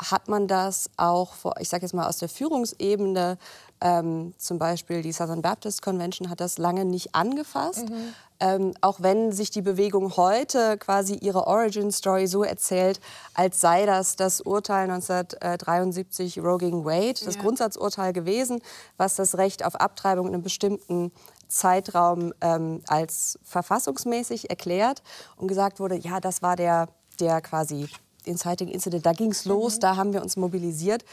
hat 0.00 0.28
man 0.28 0.46
das 0.46 0.90
auch, 0.96 1.34
ich 1.58 1.68
sage 1.68 1.82
jetzt 1.84 1.92
mal 1.92 2.06
aus 2.06 2.18
der 2.18 2.28
Führungsebene, 2.28 3.36
ähm, 3.80 4.34
zum 4.38 4.58
Beispiel 4.58 5.02
die 5.02 5.12
Southern 5.12 5.42
Baptist 5.42 5.82
Convention 5.82 6.30
hat 6.30 6.40
das 6.40 6.58
lange 6.58 6.84
nicht 6.84 7.14
angefasst. 7.14 7.88
Mhm. 7.88 8.14
Ähm, 8.40 8.74
auch 8.80 9.00
wenn 9.00 9.32
sich 9.32 9.50
die 9.50 9.62
Bewegung 9.62 10.16
heute 10.16 10.78
quasi 10.78 11.14
ihre 11.14 11.46
Origin 11.48 11.90
Story 11.90 12.28
so 12.28 12.44
erzählt, 12.44 13.00
als 13.34 13.60
sei 13.60 13.84
das 13.84 14.14
das 14.14 14.40
Urteil 14.40 14.88
1973 14.90 16.38
Roe 16.38 16.58
gegen 16.58 16.84
Wade, 16.84 17.24
das 17.24 17.34
ja. 17.34 17.42
Grundsatzurteil 17.42 18.12
gewesen, 18.12 18.60
was 18.96 19.16
das 19.16 19.38
Recht 19.38 19.64
auf 19.64 19.74
Abtreibung 19.74 20.28
in 20.28 20.34
einem 20.34 20.42
bestimmten 20.44 21.10
Zeitraum 21.48 22.32
ähm, 22.40 22.82
als 22.86 23.38
verfassungsmäßig 23.42 24.50
erklärt 24.50 25.02
und 25.36 25.48
gesagt 25.48 25.80
wurde, 25.80 25.96
ja, 25.96 26.20
das 26.20 26.40
war 26.40 26.54
der, 26.54 26.88
der 27.18 27.40
quasi 27.40 27.88
Inciting 28.24 28.68
Incident, 28.68 29.04
da 29.06 29.12
ging 29.12 29.32
es 29.32 29.46
los, 29.46 29.76
mhm. 29.76 29.80
da 29.80 29.96
haben 29.96 30.12
wir 30.12 30.22
uns 30.22 30.36
mobilisiert. 30.36 31.04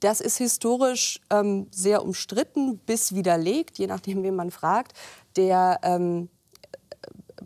Das 0.00 0.20
ist 0.20 0.36
historisch 0.36 1.20
ähm, 1.30 1.68
sehr 1.70 2.02
umstritten 2.02 2.78
bis 2.78 3.14
widerlegt, 3.14 3.78
je 3.78 3.86
nachdem, 3.86 4.22
wen 4.22 4.36
man 4.36 4.50
fragt. 4.50 4.92
Der 5.36 5.78
ähm, 5.82 6.28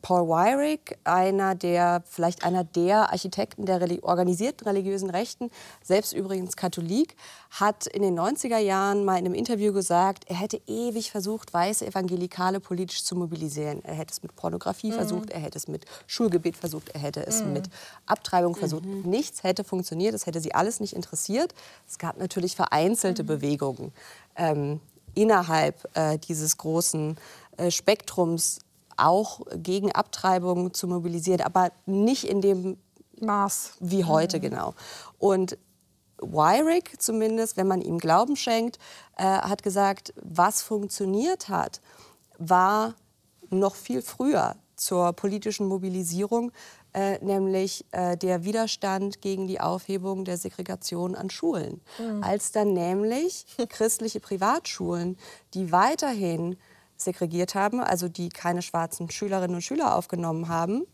Paul 0.03 0.29
Weyrich, 0.29 0.97
einer 1.05 1.55
der, 1.55 2.03
vielleicht 2.07 2.45
einer 2.45 2.65
der 2.65 3.11
Architekten 3.11 3.67
der 3.67 3.81
Religi 3.81 4.01
organisierten 4.03 4.67
religiösen 4.67 5.11
Rechten, 5.11 5.51
selbst 5.83 6.13
übrigens 6.13 6.57
Katholik, 6.57 7.17
hat 7.51 7.87
in 7.89 8.03
den 8.03 8.19
90er 8.19 8.59
Jahren 8.59 9.05
mal 9.05 9.19
in 9.19 9.27
einem 9.27 9.35
Interview 9.35 9.73
gesagt, 9.73 10.25
er 10.29 10.37
hätte 10.37 10.61
ewig 10.67 11.11
versucht, 11.11 11.53
weiße 11.53 11.87
Evangelikale 11.87 12.61
politisch 12.61 13.05
zu 13.05 13.17
mobilisieren. 13.17 13.85
Er 13.85 13.95
hätte 13.95 14.13
es 14.13 14.23
mit 14.23 14.37
Pornografie 14.37 14.91
mhm. 14.91 14.95
versucht, 14.95 15.31
er 15.31 15.41
hätte 15.41 15.59
es 15.59 15.67
mit 15.67 15.85
Schulgebet 16.07 16.57
versucht, 16.57 16.91
er 16.91 17.01
hätte 17.01 17.27
es 17.27 17.43
mhm. 17.43 17.55
mit 17.55 17.71
Abtreibung 18.07 18.55
versucht. 18.55 18.85
Mhm. 18.85 19.03
Nichts 19.03 19.43
hätte 19.43 19.65
funktioniert, 19.65 20.15
es 20.15 20.27
hätte 20.27 20.41
sie 20.41 20.55
alles 20.55 20.79
nicht 20.81 20.93
interessiert. 20.95 21.55
Es 21.89 21.99
gab 21.99 22.19
natürlich 22.19 22.55
vereinzelte 22.55 23.25
mhm. 23.25 23.27
Bewegungen 23.27 23.93
ähm, 24.37 24.81
innerhalb 25.15 25.89
äh, 25.97 26.19
dieses 26.19 26.57
großen 26.57 27.17
äh, 27.57 27.71
Spektrums 27.71 28.61
auch 29.01 29.41
gegen 29.57 29.93
Abtreibung 29.93 30.75
zu 30.75 30.87
mobilisieren, 30.87 31.41
aber 31.41 31.73
nicht 31.87 32.25
in 32.25 32.41
dem 32.41 32.77
Maß 33.21 33.75
wie 33.81 34.05
heute 34.05 34.39
mhm. 34.39 34.43
genau. 34.43 34.75
Und 35.19 35.59
Wyrick 36.19 37.01
zumindest, 37.01 37.57
wenn 37.57 37.67
man 37.67 37.81
ihm 37.81 37.99
Glauben 37.99 38.37
schenkt, 38.37 38.79
äh, 39.17 39.25
hat 39.25 39.63
gesagt, 39.63 40.13
was 40.21 40.63
funktioniert 40.63 41.49
hat, 41.49 41.81
war 42.39 42.95
noch 43.51 43.75
viel 43.75 44.03
früher 44.03 44.57
zur 44.77 45.13
politischen 45.13 45.67
Mobilisierung, 45.67 46.53
äh, 46.93 47.23
nämlich 47.25 47.85
äh, 47.93 48.17
der 48.17 48.45
Widerstand 48.45 49.21
gegen 49.21 49.47
die 49.47 49.61
Aufhebung 49.61 50.25
der 50.25 50.37
Segregation 50.37 51.15
an 51.15 51.31
Schulen. 51.31 51.81
Mhm. 51.99 52.23
Als 52.23 52.53
dann 52.53 52.73
nämlich 52.73 53.47
christliche 53.69 54.21
Privatschulen, 54.21 55.17
die 55.55 55.71
weiterhin 55.71 56.57
segregiert 57.01 57.55
haben, 57.55 57.81
also 57.81 58.09
die 58.09 58.29
keine 58.29 58.63
schwarzen 58.63 59.11
Schülerinnen 59.11 59.57
und 59.57 59.63
Schüler 59.63 59.97
aufgenommen 59.97 60.49
haben, 60.49 60.85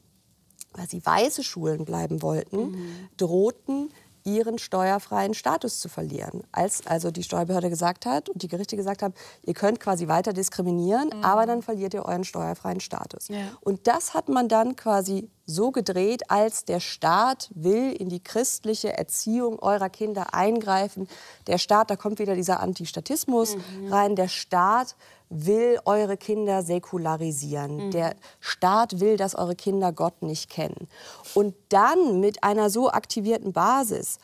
weil 0.73 0.89
sie 0.89 1.05
weiße 1.05 1.43
Schulen 1.43 1.85
bleiben 1.85 2.23
wollten, 2.23 2.71
mhm. 2.71 3.09
drohten 3.17 3.91
ihren 4.27 4.59
steuerfreien 4.59 5.35
Status 5.35 5.81
zu 5.81 5.89
verlieren. 5.89 6.43
Als 6.51 6.87
also 6.87 7.13
die 7.13 7.23
Steuerbehörde 7.23 7.71
gesagt 7.71 8.07
hat 8.07 8.29
und 8.29 8.43
die 8.43 8.49
Gerichte 8.49 8.77
gesagt 8.77 9.03
haben, 9.03 9.15
ihr 9.45 9.55
könnt 9.55 9.79
quasi 9.79 10.09
weiter 10.09 10.33
diskriminieren, 10.33 11.11
mhm. 11.15 11.25
aber 11.25 11.47
dann 11.47 11.63
verliert 11.63 11.95
ihr 11.95 12.05
euren 12.05 12.25
steuerfreien 12.25 12.81
Status. 12.81 13.29
Ja. 13.29 13.39
Und 13.61 13.87
das 13.87 14.15
hat 14.15 14.29
man 14.29 14.49
dann 14.49 14.75
quasi 14.75 15.31
so 15.47 15.71
gedreht, 15.71 16.29
als 16.29 16.65
der 16.65 16.81
Staat 16.81 17.51
will 17.55 17.93
in 17.93 18.09
die 18.09 18.23
christliche 18.23 18.99
Erziehung 18.99 19.61
eurer 19.61 19.89
Kinder 19.89 20.35
eingreifen. 20.35 21.09
Der 21.47 21.59
Staat, 21.59 21.91
da 21.91 21.97
kommt 21.97 22.19
wieder 22.19 22.35
dieser 22.35 22.59
Antistatismus 22.59 23.57
mhm. 23.57 23.93
rein, 23.93 24.17
der 24.17 24.29
Staat 24.29 24.97
will 25.29 25.79
eure 25.85 26.17
Kinder 26.17 26.63
säkularisieren. 26.63 27.87
Mhm. 27.87 27.91
Der 27.91 28.17
Staat 28.41 29.01
will, 29.01 29.17
dass 29.17 29.35
eure 29.35 29.57
Kinder 29.57 29.93
Gott 29.93 30.23
nicht 30.23 30.51
kennen. 30.51 30.89
Und 31.35 31.55
dann 31.69 32.21
mit 32.21 32.45
einer 32.45 32.71
so 32.71 32.91
aktivierten 32.91 33.53
Basis 33.53 34.19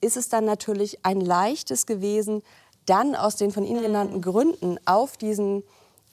ist 0.00 0.16
es 0.16 0.28
dann 0.28 0.44
natürlich 0.44 1.04
ein 1.04 1.20
leichtes 1.20 1.86
gewesen, 1.86 2.42
dann 2.86 3.14
aus 3.14 3.36
den 3.36 3.50
von 3.50 3.64
Ihnen 3.64 3.82
genannten 3.82 4.20
Gründen 4.20 4.78
auf 4.84 5.16
diesen 5.16 5.62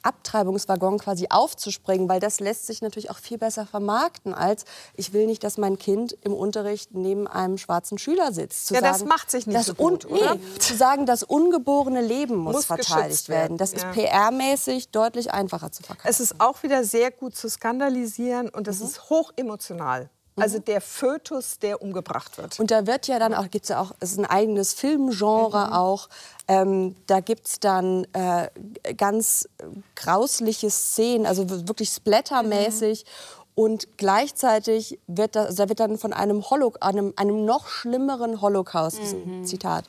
Abtreibungswaggon 0.02 0.98
quasi 0.98 1.26
aufzuspringen, 1.30 2.08
weil 2.08 2.20
das 2.20 2.40
lässt 2.40 2.66
sich 2.66 2.82
natürlich 2.82 3.10
auch 3.10 3.18
viel 3.18 3.38
besser 3.38 3.66
vermarkten, 3.66 4.34
als 4.34 4.64
ich 4.94 5.12
will 5.12 5.26
nicht, 5.26 5.44
dass 5.44 5.58
mein 5.58 5.78
Kind 5.78 6.16
im 6.22 6.34
Unterricht 6.34 6.94
neben 6.94 7.26
einem 7.26 7.58
schwarzen 7.58 7.98
Schüler 7.98 8.32
sitzt. 8.32 8.66
Zu 8.66 8.74
ja, 8.74 8.80
sagen, 8.80 8.92
das 8.92 9.04
macht 9.04 9.30
sich 9.30 9.46
nicht 9.46 9.64
so 9.64 9.74
gut, 9.74 10.04
oder? 10.04 10.34
Nee, 10.34 10.58
zu 10.58 10.76
sagen, 10.76 11.06
das 11.06 11.22
ungeborene 11.22 12.00
Leben 12.00 12.36
muss, 12.36 12.54
muss 12.54 12.64
verteidigt 12.66 13.28
werden. 13.28 13.56
Das 13.56 13.72
ja. 13.72 13.78
ist 13.78 13.86
PR-mäßig 13.98 14.90
deutlich 14.90 15.32
einfacher 15.32 15.72
zu 15.72 15.82
verkaufen. 15.82 16.08
Es 16.08 16.20
ist 16.20 16.40
auch 16.40 16.62
wieder 16.62 16.84
sehr 16.84 17.10
gut 17.10 17.36
zu 17.36 17.48
skandalisieren 17.48 18.48
und 18.48 18.68
es 18.68 18.80
mhm. 18.80 18.86
ist 18.86 19.10
hoch 19.10 19.32
emotional. 19.36 20.10
Also 20.36 20.58
der 20.58 20.80
Fötus, 20.80 21.58
der 21.58 21.82
umgebracht 21.82 22.38
wird. 22.38 22.58
Und 22.58 22.70
da 22.70 22.86
wird 22.86 23.06
ja 23.06 23.18
dann 23.18 23.34
auch, 23.34 23.50
gibt 23.50 23.64
es 23.64 23.68
ja 23.68 23.80
auch, 23.80 23.92
es 24.00 24.12
ist 24.12 24.18
ein 24.18 24.24
eigenes 24.24 24.72
Filmgenre 24.72 25.66
mhm. 25.66 25.72
auch. 25.72 26.08
Ähm, 26.48 26.96
da 27.06 27.20
gibt 27.20 27.46
es 27.46 27.60
dann 27.60 28.06
äh, 28.14 28.48
ganz 28.96 29.48
grausliche 29.94 30.70
Szenen, 30.70 31.26
also 31.26 31.48
wirklich 31.68 31.90
splattermäßig. 31.90 33.04
Mhm. 33.04 33.42
Und 33.54 33.98
gleichzeitig 33.98 34.98
wird 35.06 35.36
da, 35.36 35.52
da 35.52 35.68
wird 35.68 35.80
dann 35.80 35.98
von 35.98 36.14
einem, 36.14 36.48
Holo 36.48 36.72
einem, 36.80 37.12
einem 37.16 37.44
noch 37.44 37.68
schlimmeren 37.68 38.40
Holocaust, 38.40 39.00
mhm. 39.26 39.44
Zitat, 39.44 39.84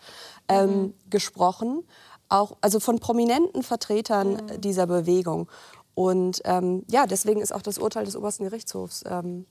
ähm, 0.50 0.82
mhm. 0.82 0.94
gesprochen. 1.10 1.88
Auch, 2.28 2.58
also 2.60 2.82
von 2.82 3.00
prominenten 3.00 3.64
Vertretern 3.64 4.34
mhm. 4.34 4.62
dieser 4.62 4.88
Bewegung. 4.88 5.48
Und 5.96 6.42
ähm, 6.44 6.84
ja, 6.90 7.06
deswegen 7.06 7.42
ist 7.42 7.54
auch 7.54 7.62
das 7.62 7.78
Urteil 7.78 8.04
des 8.04 8.18
obersten 8.18 8.44
Gerichtshofs 8.44 9.04
ähm, 9.08 9.46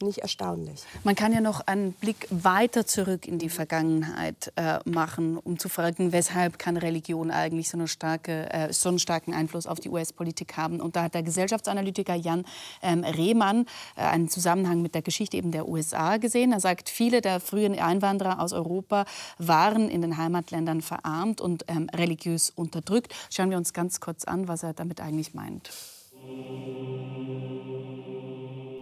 nicht 0.00 0.18
erstaunlich. 0.18 0.82
Man 1.04 1.14
kann 1.14 1.32
ja 1.32 1.40
noch 1.40 1.60
einen 1.66 1.92
Blick 1.92 2.26
weiter 2.30 2.86
zurück 2.86 3.26
in 3.26 3.38
die 3.38 3.48
Vergangenheit 3.48 4.52
äh, 4.56 4.78
machen, 4.84 5.38
um 5.38 5.58
zu 5.58 5.68
fragen, 5.68 6.12
weshalb 6.12 6.58
kann 6.58 6.76
Religion 6.76 7.30
eigentlich 7.30 7.68
so, 7.68 7.76
eine 7.76 7.88
starke, 7.88 8.52
äh, 8.52 8.72
so 8.72 8.88
einen 8.88 8.98
starken 8.98 9.34
Einfluss 9.34 9.66
auf 9.66 9.80
die 9.80 9.88
US-Politik 9.88 10.56
haben. 10.56 10.80
Und 10.80 10.96
da 10.96 11.04
hat 11.04 11.14
der 11.14 11.22
Gesellschaftsanalytiker 11.22 12.14
Jan 12.14 12.44
ähm, 12.82 13.04
Rehmann 13.04 13.66
äh, 13.96 14.02
einen 14.02 14.28
Zusammenhang 14.28 14.82
mit 14.82 14.94
der 14.94 15.02
Geschichte 15.02 15.36
eben 15.36 15.52
der 15.52 15.68
USA 15.68 16.16
gesehen. 16.16 16.52
Er 16.52 16.60
sagt, 16.60 16.88
viele 16.88 17.20
der 17.20 17.40
frühen 17.40 17.78
Einwanderer 17.78 18.40
aus 18.40 18.52
Europa 18.52 19.04
waren 19.38 19.88
in 19.88 20.02
den 20.02 20.16
Heimatländern 20.16 20.80
verarmt 20.80 21.40
und 21.40 21.64
ähm, 21.68 21.88
religiös 21.94 22.50
unterdrückt. 22.50 23.14
Schauen 23.30 23.50
wir 23.50 23.56
uns 23.56 23.72
ganz 23.72 24.00
kurz 24.00 24.24
an, 24.24 24.48
was 24.48 24.62
er 24.62 24.72
damit 24.72 25.00
eigentlich 25.00 25.34
meint. 25.34 25.70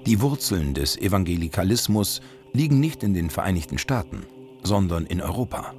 Die 0.06 0.20
Wurzeln 0.20 0.74
des 0.74 0.96
Evangelikalismus 0.96 2.22
liegen 2.52 2.80
nicht 2.80 3.04
in 3.04 3.14
den 3.14 3.30
Vereinigten 3.30 3.78
Staaten, 3.78 4.26
sondern 4.64 5.06
in 5.06 5.20
Europa. 5.20 5.74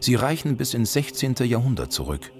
Sie 0.00 0.16
reichen 0.16 0.56
bis 0.56 0.74
ins 0.74 0.92
16. 0.92 1.36
Jahrhundert 1.44 1.92
zurück, 1.92 2.32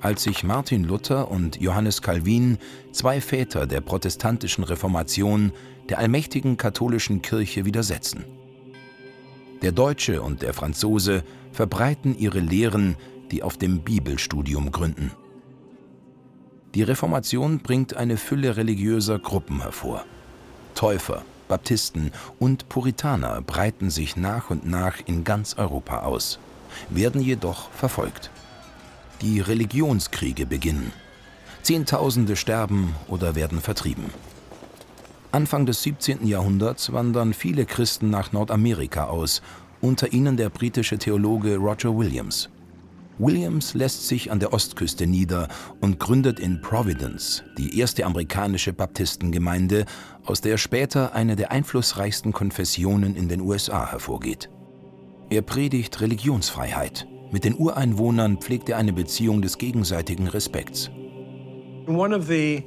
als 0.00 0.22
sich 0.22 0.44
Martin 0.44 0.84
Luther 0.84 1.30
und 1.30 1.60
Johannes 1.60 2.00
Calvin, 2.00 2.56
zwei 2.90 3.20
Väter 3.20 3.66
der 3.66 3.82
protestantischen 3.82 4.64
Reformation, 4.64 5.52
der 5.90 5.98
allmächtigen 5.98 6.56
katholischen 6.56 7.20
Kirche 7.20 7.66
widersetzen. 7.66 8.24
Der 9.60 9.72
Deutsche 9.72 10.22
und 10.22 10.40
der 10.40 10.54
Franzose 10.54 11.22
verbreiten 11.52 12.16
ihre 12.18 12.40
Lehren, 12.40 12.96
die 13.30 13.42
auf 13.42 13.58
dem 13.58 13.82
Bibelstudium 13.82 14.72
gründen. 14.72 15.12
Die 16.74 16.82
Reformation 16.82 17.58
bringt 17.58 17.94
eine 17.94 18.16
Fülle 18.16 18.56
religiöser 18.56 19.18
Gruppen 19.18 19.60
hervor. 19.60 20.06
Täufer, 20.74 21.22
Baptisten 21.48 22.12
und 22.38 22.68
Puritaner 22.68 23.42
breiten 23.42 23.90
sich 23.90 24.16
nach 24.16 24.50
und 24.50 24.66
nach 24.66 24.96
in 25.06 25.24
ganz 25.24 25.54
Europa 25.58 26.00
aus, 26.00 26.38
werden 26.88 27.20
jedoch 27.20 27.70
verfolgt. 27.72 28.30
Die 29.20 29.40
Religionskriege 29.40 30.46
beginnen. 30.46 30.92
Zehntausende 31.62 32.36
sterben 32.36 32.94
oder 33.06 33.34
werden 33.34 33.60
vertrieben. 33.60 34.06
Anfang 35.30 35.64
des 35.64 35.82
17. 35.82 36.26
Jahrhunderts 36.26 36.92
wandern 36.92 37.32
viele 37.32 37.64
Christen 37.64 38.10
nach 38.10 38.32
Nordamerika 38.32 39.04
aus, 39.04 39.40
unter 39.80 40.12
ihnen 40.12 40.36
der 40.36 40.50
britische 40.50 40.98
Theologe 40.98 41.56
Roger 41.56 41.96
Williams. 41.96 42.48
Williams 43.22 43.74
lässt 43.74 44.08
sich 44.08 44.32
an 44.32 44.40
der 44.40 44.52
Ostküste 44.52 45.06
nieder 45.06 45.46
und 45.80 46.00
gründet 46.00 46.40
in 46.40 46.60
Providence 46.60 47.44
die 47.56 47.78
erste 47.78 48.04
amerikanische 48.04 48.72
Baptistengemeinde, 48.72 49.84
aus 50.26 50.40
der 50.40 50.58
später 50.58 51.14
eine 51.14 51.36
der 51.36 51.52
einflussreichsten 51.52 52.32
Konfessionen 52.32 53.14
in 53.14 53.28
den 53.28 53.40
USA 53.40 53.88
hervorgeht. 53.88 54.50
Er 55.30 55.42
predigt 55.42 56.00
Religionsfreiheit. 56.00 57.06
Mit 57.30 57.44
den 57.44 57.56
Ureinwohnern 57.56 58.38
pflegt 58.38 58.68
er 58.68 58.76
eine 58.76 58.92
Beziehung 58.92 59.40
des 59.40 59.56
gegenseitigen 59.56 60.26
Respekts. 60.26 60.90
One 61.86 62.16
of 62.16 62.26
the 62.26 62.64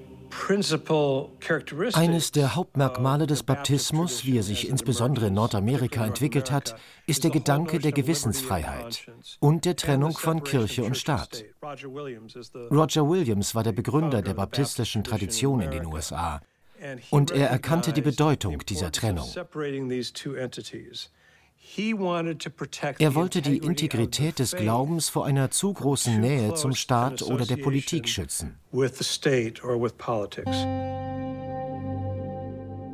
eines 1.93 2.31
der 2.31 2.55
Hauptmerkmale 2.55 3.27
des 3.27 3.43
Baptismus, 3.43 4.25
wie 4.25 4.37
er 4.37 4.43
sich 4.43 4.69
insbesondere 4.69 5.27
in 5.27 5.33
Nordamerika 5.33 6.05
entwickelt 6.05 6.51
hat, 6.51 6.75
ist 7.07 7.23
der 7.23 7.31
Gedanke 7.31 7.79
der 7.79 7.91
Gewissensfreiheit 7.91 9.07
und 9.39 9.65
der 9.65 9.75
Trennung 9.75 10.17
von 10.17 10.43
Kirche 10.43 10.83
und 10.83 10.97
Staat. 10.97 11.43
Roger 11.63 13.09
Williams 13.09 13.55
war 13.55 13.63
der 13.63 13.71
Begründer 13.71 14.21
der 14.21 14.33
baptistischen 14.33 15.03
Tradition 15.03 15.61
in 15.61 15.71
den 15.71 15.85
USA 15.85 16.41
und 17.09 17.31
er 17.31 17.49
erkannte 17.49 17.93
die 17.93 18.01
Bedeutung 18.01 18.59
dieser 18.65 18.91
Trennung. 18.91 19.27
Er 22.99 23.15
wollte 23.15 23.41
die 23.41 23.57
Integrität 23.57 24.39
des 24.39 24.55
Glaubens 24.55 25.09
vor 25.09 25.25
einer 25.25 25.51
zu 25.51 25.73
großen 25.73 26.19
Nähe 26.21 26.53
zum 26.53 26.73
Staat 26.73 27.21
oder 27.23 27.45
der 27.45 27.57
Politik 27.57 28.07
schützen. 28.07 28.57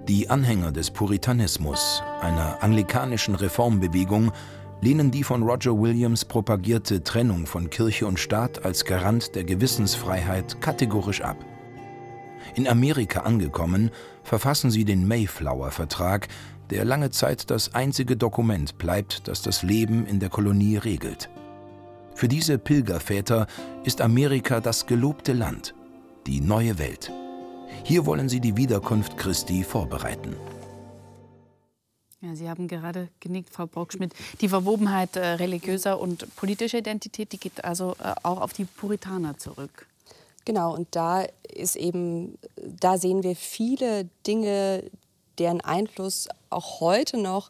Die 0.07 0.29
Anhänger 0.29 0.71
des 0.71 0.91
Puritanismus, 0.91 2.01
einer 2.21 2.63
anglikanischen 2.63 3.35
Reformbewegung, 3.35 4.31
lehnen 4.81 5.11
die 5.11 5.23
von 5.23 5.43
Roger 5.43 5.79
Williams 5.79 6.25
propagierte 6.25 7.03
Trennung 7.03 7.45
von 7.45 7.69
Kirche 7.69 8.07
und 8.07 8.19
Staat 8.19 8.65
als 8.65 8.85
Garant 8.85 9.35
der 9.35 9.43
Gewissensfreiheit 9.43 10.59
kategorisch 10.59 11.21
ab. 11.21 11.37
In 12.55 12.67
Amerika 12.67 13.21
angekommen, 13.21 13.91
verfassen 14.23 14.71
sie 14.71 14.83
den 14.83 15.07
Mayflower-Vertrag, 15.07 16.27
der 16.71 16.85
lange 16.85 17.11
Zeit 17.11 17.51
das 17.51 17.75
einzige 17.75 18.17
Dokument 18.17 18.77
bleibt, 18.77 19.27
das 19.27 19.41
das 19.41 19.61
Leben 19.61 20.05
in 20.07 20.19
der 20.19 20.29
Kolonie 20.29 20.77
regelt. 20.77 21.29
Für 22.15 22.27
diese 22.27 22.57
Pilgerväter 22.57 23.47
ist 23.83 24.01
Amerika 24.01 24.59
das 24.61 24.85
gelobte 24.85 25.33
Land, 25.33 25.75
die 26.27 26.39
neue 26.39 26.79
Welt. 26.79 27.11
Hier 27.83 28.05
wollen 28.05 28.29
sie 28.29 28.39
die 28.39 28.57
Wiederkunft 28.57 29.17
Christi 29.17 29.63
vorbereiten. 29.63 30.35
Ja, 32.21 32.35
Sie 32.35 32.47
haben 32.47 32.67
gerade 32.67 33.09
genickt, 33.19 33.49
Frau 33.49 33.65
Brockschmidt. 33.65 34.13
Die 34.41 34.49
Verwobenheit 34.49 35.15
äh, 35.15 35.25
religiöser 35.25 35.99
und 35.99 36.35
politischer 36.35 36.77
Identität, 36.77 37.31
die 37.31 37.39
geht 37.39 37.65
also 37.65 37.95
äh, 37.99 38.13
auch 38.21 38.41
auf 38.41 38.53
die 38.53 38.65
Puritaner 38.65 39.39
zurück. 39.39 39.87
Genau, 40.45 40.75
und 40.75 40.87
da 40.91 41.25
ist 41.51 41.75
eben, 41.75 42.37
da 42.55 42.99
sehen 42.99 43.23
wir 43.23 43.35
viele 43.35 44.07
Dinge, 44.27 44.83
deren 45.39 45.61
Einfluss 45.61 46.27
auch 46.51 46.79
heute 46.79 47.17
noch 47.17 47.49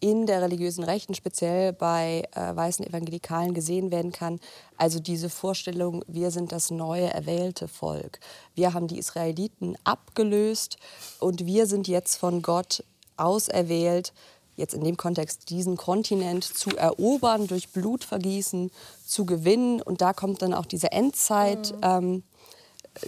in 0.00 0.26
der 0.26 0.42
religiösen 0.42 0.84
Rechten, 0.84 1.14
speziell 1.14 1.72
bei 1.72 2.22
äh, 2.32 2.54
weißen 2.54 2.86
Evangelikalen, 2.86 3.52
gesehen 3.52 3.90
werden 3.90 4.12
kann. 4.12 4.38
Also 4.76 5.00
diese 5.00 5.28
Vorstellung, 5.28 6.04
wir 6.06 6.30
sind 6.30 6.52
das 6.52 6.70
neue 6.70 7.12
erwählte 7.12 7.66
Volk. 7.66 8.20
Wir 8.54 8.74
haben 8.74 8.86
die 8.86 8.98
Israeliten 8.98 9.76
abgelöst 9.84 10.76
und 11.18 11.46
wir 11.46 11.66
sind 11.66 11.88
jetzt 11.88 12.16
von 12.16 12.42
Gott 12.42 12.84
auserwählt, 13.16 14.12
jetzt 14.54 14.74
in 14.74 14.84
dem 14.84 14.96
Kontext 14.96 15.50
diesen 15.50 15.76
Kontinent 15.76 16.44
zu 16.44 16.70
erobern, 16.76 17.46
durch 17.46 17.70
Blutvergießen 17.70 18.70
zu 19.04 19.26
gewinnen. 19.26 19.82
Und 19.82 20.00
da 20.00 20.12
kommt 20.12 20.42
dann 20.42 20.54
auch 20.54 20.66
diese 20.66 20.92
Endzeit. 20.92 21.72
Mhm. 21.72 21.80
Ähm, 21.82 22.22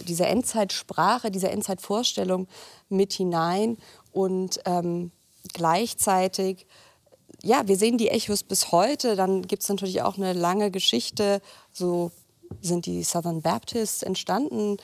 diese 0.05 0.25
Endzeitsprache, 0.25 1.31
diese 1.31 1.49
Endzeitvorstellung 1.49 2.47
mit 2.87 3.11
hinein. 3.11 3.77
Und 4.13 4.61
ähm, 4.65 5.11
gleichzeitig, 5.53 6.65
ja, 7.43 7.67
wir 7.67 7.77
sehen 7.77 7.97
die 7.97 8.09
Echos 8.09 8.43
bis 8.43 8.71
heute. 8.71 9.15
Dann 9.15 9.41
gibt 9.43 9.63
es 9.63 9.69
natürlich 9.69 10.01
auch 10.01 10.17
eine 10.17 10.33
lange 10.33 10.71
Geschichte. 10.71 11.41
So 11.71 12.11
sind 12.61 12.85
die 12.85 13.03
Southern 13.03 13.41
Baptists 13.41 14.03
entstanden, 14.03 14.77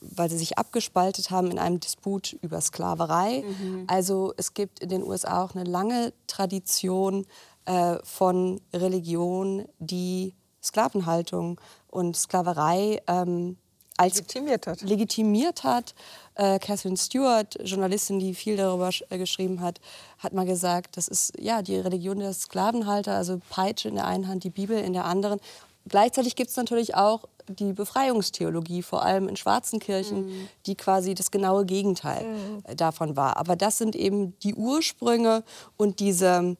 weil 0.00 0.30
sie 0.30 0.38
sich 0.38 0.58
abgespaltet 0.58 1.30
haben 1.30 1.50
in 1.50 1.58
einem 1.58 1.80
Disput 1.80 2.34
über 2.42 2.60
Sklaverei. 2.60 3.42
Mhm. 3.42 3.84
Also 3.86 4.34
es 4.36 4.54
gibt 4.54 4.80
in 4.80 4.90
den 4.90 5.02
USA 5.02 5.42
auch 5.42 5.54
eine 5.54 5.64
lange 5.64 6.12
Tradition 6.26 7.26
äh, 7.64 7.96
von 8.04 8.60
Religion, 8.72 9.66
die 9.78 10.34
Sklavenhaltung 10.62 11.60
und 11.88 12.16
Sklaverei 12.16 13.00
ähm, 13.06 13.56
als 13.96 14.16
legitimiert 14.16 14.66
hat. 14.66 14.82
Legitimiert 14.82 15.64
hat. 15.64 15.94
Äh, 16.36 16.58
Catherine 16.58 16.96
Stewart, 16.96 17.56
Journalistin, 17.62 18.18
die 18.18 18.34
viel 18.34 18.56
darüber 18.56 18.90
äh, 19.08 19.18
geschrieben 19.18 19.60
hat, 19.60 19.80
hat 20.18 20.32
mal 20.32 20.46
gesagt, 20.46 20.96
das 20.96 21.08
ist 21.08 21.32
ja 21.38 21.62
die 21.62 21.76
Religion 21.76 22.18
der 22.18 22.32
Sklavenhalter, 22.32 23.14
also 23.14 23.40
Peitsche 23.50 23.88
in 23.88 23.94
der 23.94 24.06
einen 24.06 24.26
Hand, 24.26 24.44
die 24.44 24.50
Bibel 24.50 24.76
in 24.78 24.92
der 24.92 25.04
anderen. 25.04 25.40
Gleichzeitig 25.88 26.34
gibt 26.34 26.50
es 26.50 26.56
natürlich 26.56 26.94
auch 26.94 27.24
die 27.48 27.72
Befreiungstheologie, 27.72 28.82
vor 28.82 29.04
allem 29.04 29.28
in 29.28 29.36
schwarzen 29.36 29.78
Kirchen, 29.78 30.26
mhm. 30.26 30.48
die 30.66 30.74
quasi 30.74 31.14
das 31.14 31.30
genaue 31.30 31.66
Gegenteil 31.66 32.24
mhm. 32.24 32.76
davon 32.76 33.16
war. 33.16 33.36
Aber 33.36 33.54
das 33.54 33.78
sind 33.78 33.94
eben 33.94 34.36
die 34.40 34.54
Ursprünge 34.54 35.44
und 35.76 36.00
diese 36.00 36.56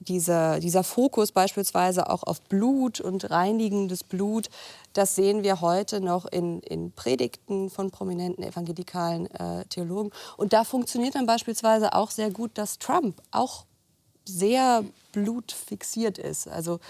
dieser, 0.00 0.60
dieser 0.60 0.82
Fokus 0.82 1.32
beispielsweise 1.32 2.10
auch 2.10 2.22
auf 2.22 2.40
Blut 2.42 3.00
und 3.00 3.30
reinigendes 3.30 4.02
Blut, 4.02 4.48
das 4.92 5.14
sehen 5.14 5.42
wir 5.42 5.60
heute 5.60 6.00
noch 6.00 6.26
in, 6.26 6.60
in 6.60 6.92
Predigten 6.92 7.70
von 7.70 7.90
prominenten 7.90 8.42
evangelikalen 8.42 9.26
äh, 9.26 9.64
Theologen. 9.66 10.10
Und 10.36 10.52
da 10.52 10.64
funktioniert 10.64 11.14
dann 11.14 11.26
beispielsweise 11.26 11.92
auch 11.92 12.10
sehr 12.10 12.30
gut, 12.30 12.52
dass 12.54 12.78
Trump 12.78 13.20
auch 13.30 13.64
sehr 14.24 14.84
blutfixiert 15.12 16.18
ist. 16.18 16.48
Also 16.48 16.80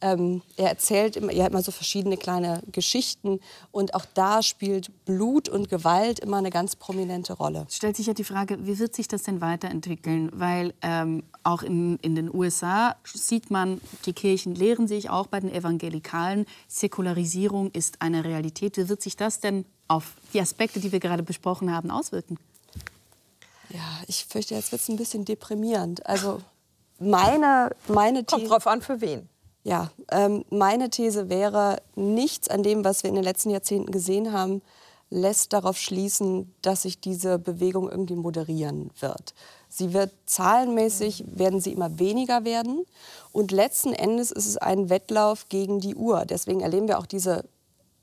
ähm, 0.00 0.42
er 0.56 0.68
erzählt 0.68 1.16
immer, 1.16 1.32
er 1.32 1.44
hat 1.44 1.52
immer 1.52 1.62
so 1.62 1.72
verschiedene 1.72 2.16
kleine 2.16 2.62
Geschichten 2.72 3.40
und 3.70 3.94
auch 3.94 4.06
da 4.14 4.42
spielt 4.42 5.04
Blut 5.04 5.48
und 5.48 5.68
Gewalt 5.68 6.20
immer 6.20 6.38
eine 6.38 6.50
ganz 6.50 6.76
prominente 6.76 7.34
Rolle. 7.34 7.66
Es 7.68 7.76
stellt 7.76 7.96
sich 7.96 8.06
ja 8.06 8.14
die 8.14 8.24
Frage, 8.24 8.66
wie 8.66 8.78
wird 8.78 8.94
sich 8.94 9.08
das 9.08 9.22
denn 9.22 9.40
weiterentwickeln? 9.40 10.30
Weil 10.32 10.74
ähm, 10.82 11.24
auch 11.42 11.62
in, 11.62 11.96
in 11.98 12.14
den 12.14 12.34
USA 12.34 12.96
sieht 13.04 13.50
man, 13.50 13.80
die 14.06 14.12
Kirchen 14.12 14.54
lehren 14.54 14.88
sich 14.88 15.10
auch 15.10 15.26
bei 15.26 15.40
den 15.40 15.52
Evangelikalen, 15.52 16.46
Säkularisierung 16.68 17.70
ist 17.72 18.00
eine 18.00 18.24
Realität. 18.24 18.76
Wie 18.76 18.88
wird 18.88 19.02
sich 19.02 19.16
das 19.16 19.40
denn 19.40 19.64
auf 19.88 20.14
die 20.32 20.40
Aspekte, 20.40 20.80
die 20.80 20.92
wir 20.92 21.00
gerade 21.00 21.22
besprochen 21.22 21.72
haben, 21.72 21.90
auswirken? 21.90 22.38
Ja, 23.70 24.02
ich 24.06 24.24
fürchte, 24.24 24.54
jetzt 24.54 24.72
wird 24.72 24.82
es 24.82 24.88
ein 24.88 24.96
bisschen 24.96 25.24
deprimierend. 25.24 26.04
Also 26.06 26.40
meine, 26.98 27.70
meine 27.88 28.24
These... 28.24 28.36
Kommt 28.36 28.50
drauf 28.50 28.66
an, 28.66 28.82
für 28.82 29.00
wen. 29.00 29.28
Ja, 29.62 29.90
ähm, 30.10 30.44
meine 30.50 30.88
These 30.90 31.28
wäre, 31.28 31.82
nichts 31.94 32.48
an 32.48 32.62
dem, 32.62 32.84
was 32.84 33.02
wir 33.02 33.10
in 33.10 33.16
den 33.16 33.24
letzten 33.24 33.50
Jahrzehnten 33.50 33.92
gesehen 33.92 34.32
haben, 34.32 34.62
lässt 35.10 35.52
darauf 35.52 35.76
schließen, 35.76 36.54
dass 36.62 36.82
sich 36.82 37.00
diese 37.00 37.38
Bewegung 37.38 37.90
irgendwie 37.90 38.14
moderieren 38.14 38.90
wird. 39.00 39.34
Sie 39.68 39.92
wird 39.92 40.12
zahlenmäßig, 40.26 41.24
werden 41.26 41.60
sie 41.60 41.72
immer 41.72 41.98
weniger 41.98 42.44
werden. 42.44 42.84
Und 43.32 43.52
letzten 43.52 43.92
Endes 43.92 44.30
ist 44.30 44.46
es 44.46 44.56
ein 44.56 44.88
Wettlauf 44.88 45.48
gegen 45.48 45.80
die 45.80 45.94
Uhr. 45.94 46.24
Deswegen 46.24 46.60
erleben 46.60 46.88
wir 46.88 46.98
auch 46.98 47.06
diese 47.06 47.44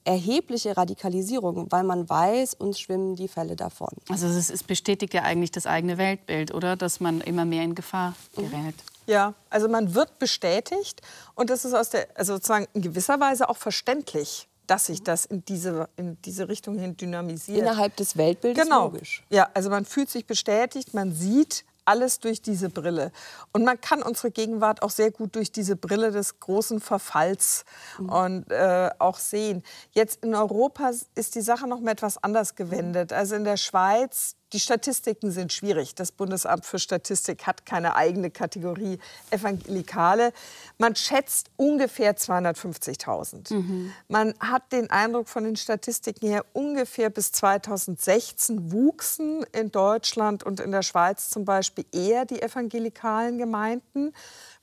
erhebliche 0.03 0.77
Radikalisierung, 0.77 1.67
weil 1.69 1.83
man 1.83 2.09
weiß, 2.09 2.53
uns 2.53 2.79
schwimmen 2.79 3.15
die 3.15 3.27
Fälle 3.27 3.57
davon. 3.57 3.89
Also 4.09 4.27
es 4.27 4.63
bestätigt 4.63 5.13
ja 5.13 5.23
eigentlich 5.23 5.51
das 5.51 5.65
eigene 5.65 5.97
Weltbild, 5.97 6.53
oder? 6.53 6.77
Dass 6.77 7.01
man 7.01 7.19
immer 7.19 7.43
mehr 7.43 7.63
in 7.63 7.75
Gefahr 7.75 8.15
gerät. 8.35 8.51
Mhm. 8.53 8.96
Ja, 9.07 9.33
also 9.49 9.67
man 9.67 9.95
wird 9.95 10.19
bestätigt 10.19 11.01
und 11.33 11.49
das 11.49 11.65
ist 11.65 11.73
aus 11.73 11.89
der, 11.89 12.07
also 12.15 12.35
sozusagen 12.35 12.67
in 12.73 12.81
gewisser 12.81 13.19
Weise 13.19 13.49
auch 13.49 13.57
verständlich 13.57 14.47
dass 14.67 14.87
sich 14.87 15.01
das 15.01 15.23
in 15.23 15.45
diese, 15.45 15.87
in 15.95 16.21
diese 16.23 16.49
Richtung 16.49 16.77
hin 16.77 16.97
dynamisiert. 16.97 17.59
Innerhalb 17.59 17.95
des 17.95 18.17
Weltbildes 18.17 18.61
genau. 18.61 18.87
logisch. 18.87 19.23
Ja, 19.29 19.49
also 19.53 19.69
man 19.69 19.85
fühlt 19.85 20.09
sich 20.09 20.25
bestätigt, 20.25 20.93
man 20.93 21.13
sieht 21.13 21.63
alles 21.87 22.19
durch 22.19 22.41
diese 22.41 22.69
Brille. 22.69 23.11
Und 23.53 23.63
man 23.63 23.79
kann 23.79 24.03
unsere 24.03 24.29
Gegenwart 24.29 24.83
auch 24.83 24.89
sehr 24.89 25.09
gut 25.09 25.35
durch 25.35 25.51
diese 25.51 25.75
Brille 25.75 26.11
des 26.11 26.39
großen 26.39 26.81
Verfalls 26.81 27.63
mhm. 27.97 28.09
und 28.09 28.51
äh, 28.51 28.89
auch 28.99 29.17
sehen. 29.17 29.63
Jetzt 29.93 30.23
in 30.23 30.35
Europa 30.35 30.91
ist 31.15 31.35
die 31.35 31.41
Sache 31.41 31.65
noch 31.67 31.79
mal 31.79 31.91
etwas 31.91 32.21
anders 32.21 32.55
gewendet. 32.55 33.13
Also 33.13 33.35
in 33.35 33.45
der 33.45 33.57
Schweiz 33.57 34.35
die 34.53 34.59
Statistiken 34.59 35.31
sind 35.31 35.51
schwierig. 35.51 35.95
Das 35.95 36.11
Bundesamt 36.11 36.65
für 36.65 36.79
Statistik 36.79 37.45
hat 37.45 37.65
keine 37.65 37.95
eigene 37.95 38.31
Kategorie 38.31 38.99
Evangelikale. 39.29 40.31
Man 40.77 40.95
schätzt 40.95 41.49
ungefähr 41.57 42.15
250.000. 42.15 43.53
Mhm. 43.53 43.93
Man 44.07 44.33
hat 44.39 44.71
den 44.71 44.89
Eindruck 44.89 45.27
von 45.27 45.43
den 45.43 45.57
Statistiken 45.57 46.27
her, 46.27 46.45
ungefähr 46.53 47.09
bis 47.09 47.31
2016 47.33 48.71
wuchsen 48.71 49.45
in 49.51 49.71
Deutschland 49.71 50.43
und 50.43 50.59
in 50.59 50.71
der 50.71 50.83
Schweiz 50.83 51.29
zum 51.29 51.43
Beispiel 51.43 51.85
eher 51.91 52.25
die 52.25 52.41
evangelikalen 52.41 53.37
Gemeinden 53.37 54.13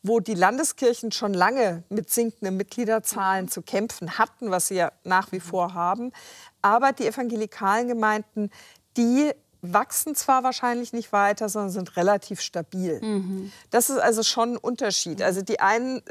wo 0.06 0.20
die 0.20 0.34
Landeskirchen 0.34 1.12
schon 1.12 1.32
lange 1.32 1.82
mit 1.88 2.10
sinkenden 2.10 2.58
Mitgliederzahlen 2.58 3.48
zu 3.48 3.62
kämpfen 3.62 4.18
hatten, 4.18 4.50
was 4.50 4.68
sie 4.68 4.74
ja 4.74 4.92
nach 5.02 5.32
wie 5.32 5.40
vor 5.40 5.72
haben. 5.72 6.12
Aber 6.60 6.92
die 6.92 7.06
evangelikalen 7.06 7.88
Gemeinden, 7.88 8.50
die 8.98 9.32
wachsen 9.72 10.14
zwar 10.14 10.42
wahrscheinlich 10.42 10.92
nicht 10.92 11.12
weiter, 11.12 11.48
sondern 11.48 11.70
sind 11.70 11.96
relativ 11.96 12.40
stabil. 12.40 13.00
Mhm. 13.00 13.52
Das 13.70 13.90
ist 13.90 13.98
also 13.98 14.22
schon 14.22 14.54
ein 14.54 14.56
Unterschied. 14.56 15.22
Also 15.22 15.42
die 15.42 15.60
einen 15.60 15.98
äh, 15.98 16.02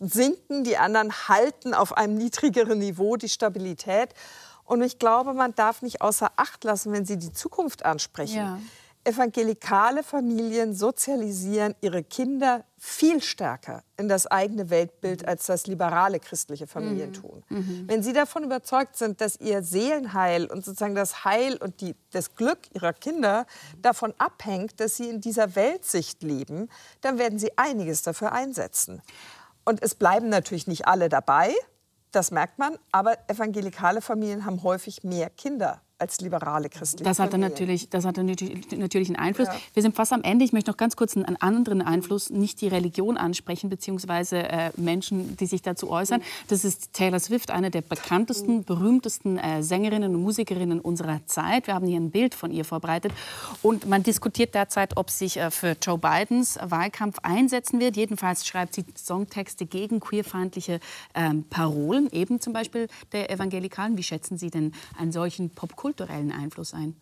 sinken, 0.00 0.64
die 0.64 0.76
anderen 0.76 1.12
halten 1.28 1.74
auf 1.74 1.96
einem 1.96 2.14
niedrigeren 2.14 2.78
Niveau 2.78 3.16
die 3.16 3.28
Stabilität. 3.28 4.10
Und 4.64 4.82
ich 4.82 4.98
glaube, 4.98 5.34
man 5.34 5.54
darf 5.54 5.82
nicht 5.82 6.00
außer 6.00 6.32
Acht 6.36 6.64
lassen, 6.64 6.92
wenn 6.92 7.04
Sie 7.04 7.18
die 7.18 7.32
Zukunft 7.32 7.84
ansprechen. 7.84 8.36
Ja 8.36 8.58
evangelikale 9.04 10.02
Familien 10.02 10.74
sozialisieren 10.74 11.74
ihre 11.80 12.02
Kinder 12.02 12.64
viel 12.78 13.22
stärker 13.22 13.82
in 13.96 14.08
das 14.08 14.26
eigene 14.26 14.70
Weltbild, 14.70 15.22
mhm. 15.22 15.28
als 15.28 15.46
das 15.46 15.66
liberale 15.66 16.18
christliche 16.20 16.66
Familien 16.66 17.10
mhm. 17.10 17.14
tun. 17.14 17.44
Mhm. 17.48 17.84
Wenn 17.86 18.02
sie 18.02 18.12
davon 18.12 18.44
überzeugt 18.44 18.96
sind, 18.96 19.20
dass 19.20 19.36
ihr 19.40 19.62
Seelenheil 19.62 20.46
und 20.46 20.64
sozusagen 20.64 20.94
das 20.94 21.24
Heil 21.24 21.56
und 21.56 21.80
die, 21.80 21.94
das 22.12 22.34
Glück 22.34 22.58
ihrer 22.72 22.92
Kinder 22.92 23.46
davon 23.80 24.14
abhängt, 24.18 24.80
dass 24.80 24.96
sie 24.96 25.08
in 25.08 25.20
dieser 25.20 25.54
Weltsicht 25.54 26.22
leben, 26.22 26.68
dann 27.02 27.18
werden 27.18 27.38
sie 27.38 27.56
einiges 27.56 28.02
dafür 28.02 28.32
einsetzen. 28.32 29.02
Und 29.64 29.82
es 29.82 29.94
bleiben 29.94 30.28
natürlich 30.28 30.66
nicht 30.66 30.86
alle 30.86 31.08
dabei, 31.08 31.54
das 32.10 32.30
merkt 32.30 32.58
man, 32.58 32.78
aber 32.92 33.16
evangelikale 33.28 34.00
Familien 34.00 34.44
haben 34.44 34.62
häufig 34.62 35.02
mehr 35.02 35.30
Kinder 35.30 35.80
als 35.98 36.20
liberale 36.20 36.68
christliche 36.68 37.04
das 37.04 37.20
hatte 37.20 37.38
natürlich, 37.38 37.88
Das 37.88 38.04
hat 38.04 38.16
natürlich 38.16 39.08
einen 39.08 39.16
Einfluss. 39.16 39.46
Ja. 39.46 39.54
Wir 39.74 39.82
sind 39.82 39.94
fast 39.94 40.12
am 40.12 40.22
Ende. 40.22 40.44
Ich 40.44 40.52
möchte 40.52 40.70
noch 40.70 40.76
ganz 40.76 40.96
kurz 40.96 41.16
einen 41.16 41.36
anderen 41.36 41.82
Einfluss, 41.82 42.30
nicht 42.30 42.60
die 42.60 42.68
Religion 42.68 43.16
ansprechen, 43.16 43.70
beziehungsweise 43.70 44.38
äh, 44.38 44.70
Menschen, 44.76 45.36
die 45.36 45.46
sich 45.46 45.62
dazu 45.62 45.90
äußern. 45.90 46.20
Das 46.48 46.64
ist 46.64 46.92
Taylor 46.94 47.20
Swift, 47.20 47.52
eine 47.52 47.70
der 47.70 47.82
bekanntesten, 47.82 48.64
berühmtesten 48.64 49.38
äh, 49.38 49.62
Sängerinnen 49.62 50.14
und 50.16 50.22
Musikerinnen 50.22 50.80
unserer 50.80 51.24
Zeit. 51.26 51.68
Wir 51.68 51.74
haben 51.74 51.86
hier 51.86 52.00
ein 52.00 52.10
Bild 52.10 52.34
von 52.34 52.50
ihr 52.50 52.64
vorbereitet. 52.64 53.12
Und 53.62 53.86
man 53.86 54.02
diskutiert 54.02 54.54
derzeit, 54.54 54.96
ob 54.96 55.10
sich 55.10 55.36
äh, 55.36 55.52
für 55.52 55.76
Joe 55.80 55.98
Bidens 55.98 56.58
Wahlkampf 56.60 57.18
einsetzen 57.22 57.78
wird. 57.78 57.96
Jedenfalls 57.96 58.46
schreibt 58.46 58.74
sie 58.74 58.84
Songtexte 58.96 59.64
gegen 59.64 60.00
queerfeindliche 60.00 60.80
ähm, 61.14 61.44
Parolen, 61.48 62.10
eben 62.10 62.40
zum 62.40 62.52
Beispiel 62.52 62.88
der 63.12 63.30
Evangelikalen. 63.30 63.96
Wie 63.96 64.02
schätzen 64.02 64.38
Sie 64.38 64.50
denn 64.50 64.72
einen 64.98 65.12
solchen 65.12 65.50
Popkultur? 65.50 65.83
Kulturellen 65.84 66.32
Einfluss 66.32 66.72
ein? 66.72 66.96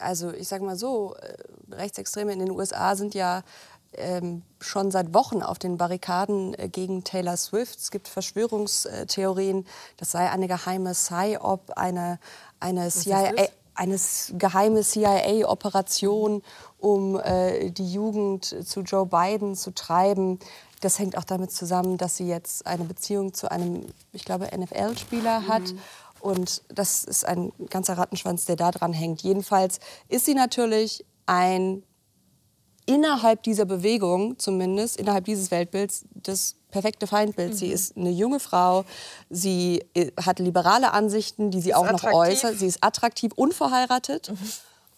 Also 0.00 0.32
ich 0.32 0.48
sage 0.48 0.64
mal 0.64 0.74
so, 0.74 1.14
äh, 1.14 1.36
Rechtsextreme 1.72 2.32
in 2.32 2.40
den 2.40 2.50
USA 2.50 2.96
sind 2.96 3.14
ja 3.14 3.44
ähm, 3.92 4.42
schon 4.60 4.90
seit 4.90 5.14
Wochen 5.14 5.42
auf 5.42 5.60
den 5.60 5.76
Barrikaden 5.76 6.54
äh, 6.54 6.68
gegen 6.68 7.04
Taylor 7.04 7.36
Swift. 7.36 7.78
Es 7.78 7.92
gibt 7.92 8.08
Verschwörungstheorien, 8.08 9.64
das 9.96 10.10
sei 10.10 10.28
eine 10.28 10.48
geheime 10.48 10.90
PSYOP, 10.90 11.70
eine, 11.76 12.18
eine 12.58 12.90
CIA, 12.90 13.32
eine 13.76 13.96
geheime 14.36 14.82
CIA-Operation, 14.82 16.42
um 16.78 17.20
äh, 17.20 17.70
die 17.70 17.92
Jugend 17.92 18.44
zu 18.44 18.80
Joe 18.80 19.06
Biden 19.06 19.54
zu 19.54 19.72
treiben. 19.72 20.40
Das 20.80 20.98
hängt 20.98 21.16
auch 21.16 21.24
damit 21.24 21.52
zusammen, 21.52 21.96
dass 21.96 22.16
sie 22.16 22.26
jetzt 22.26 22.66
eine 22.66 22.84
Beziehung 22.84 23.34
zu 23.34 23.52
einem, 23.52 23.86
ich 24.12 24.24
glaube, 24.24 24.48
NFL-Spieler 24.52 25.46
hat. 25.46 25.62
Und 26.20 26.62
das 26.68 27.04
ist 27.04 27.26
ein 27.26 27.52
ganzer 27.70 27.96
Rattenschwanz, 27.98 28.44
der 28.44 28.56
da 28.56 28.70
dran 28.70 28.92
hängt. 28.92 29.22
Jedenfalls 29.22 29.80
ist 30.08 30.26
sie 30.26 30.34
natürlich 30.34 31.04
ein 31.26 31.82
innerhalb 32.86 33.42
dieser 33.42 33.66
Bewegung 33.66 34.38
zumindest, 34.38 34.96
innerhalb 34.96 35.24
dieses 35.24 35.50
Weltbilds, 35.50 36.04
das 36.14 36.56
perfekte 36.70 37.06
Feindbild. 37.06 37.52
Mhm. 37.52 37.56
Sie 37.56 37.68
ist 37.68 37.96
eine 37.96 38.10
junge 38.10 38.40
Frau, 38.40 38.84
sie 39.28 39.84
äh, 39.94 40.10
hat 40.24 40.38
liberale 40.38 40.92
Ansichten, 40.92 41.50
die 41.50 41.60
sie 41.60 41.74
auch 41.74 41.90
noch 41.90 42.04
äußert. 42.04 42.58
Sie 42.58 42.66
ist 42.66 42.82
attraktiv, 42.82 43.32
unverheiratet. 43.36 44.30
Mhm. 44.30 44.36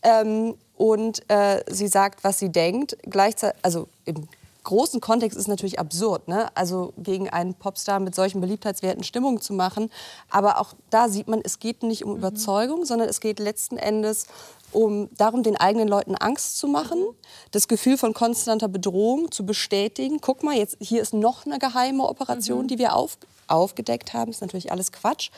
Ähm, 0.03 0.55
und 0.77 1.31
äh, 1.31 1.62
sie 1.70 1.89
sagt, 1.89 2.25
was 2.25 2.39
sie 2.39 2.51
denkt. 2.51 2.97
Gleichzeitig, 3.03 3.59
also 3.62 3.89
im 4.05 4.27
großen 4.65 5.01
Kontext 5.01 5.37
ist 5.37 5.49
natürlich 5.49 5.79
absurd, 5.79 6.29
ne? 6.29 6.55
also 6.57 6.93
gegen 6.97 7.29
einen 7.29 7.55
Popstar 7.55 8.01
mit 8.01 8.15
solchen 8.15 8.41
Beliebtheitswerten 8.41 9.05
Stimmung 9.05 9.41
zu 9.41 9.53
machen. 9.53 9.91
Aber 10.31 10.61
auch 10.61 10.75
da 10.91 11.09
sieht 11.09 11.29
man, 11.29 11.41
es 11.43 11.59
geht 11.59 11.83
nicht 11.83 12.05
um 12.05 12.13
mhm. 12.13 12.19
Überzeugung, 12.19 12.85
sondern 12.85 13.09
es 13.09 13.21
geht 13.21 13.39
letzten 13.39 13.77
Endes 13.77 14.27
um 14.73 15.11
darum, 15.17 15.43
den 15.43 15.57
eigenen 15.57 15.87
Leuten 15.89 16.15
Angst 16.15 16.59
zu 16.59 16.67
machen, 16.67 17.01
mhm. 17.01 17.15
das 17.51 17.69
Gefühl 17.69 17.99
von 17.99 18.15
konstanter 18.15 18.69
Bedrohung 18.69 19.31
zu 19.31 19.45
bestätigen. 19.45 20.21
Guck 20.21 20.43
mal, 20.43 20.57
jetzt 20.57 20.77
hier 20.81 21.03
ist 21.03 21.13
noch 21.13 21.45
eine 21.47 21.59
geheime 21.59 22.05
Operation, 22.05 22.63
mhm. 22.63 22.69
die 22.69 22.79
wir 22.79 22.95
auf, 22.95 23.19
aufgedeckt 23.49 24.15
haben. 24.15 24.31
Das 24.31 24.37
ist 24.37 24.43
natürlich 24.43 24.73
alles 24.73 24.93
Quatsch. 24.93 25.31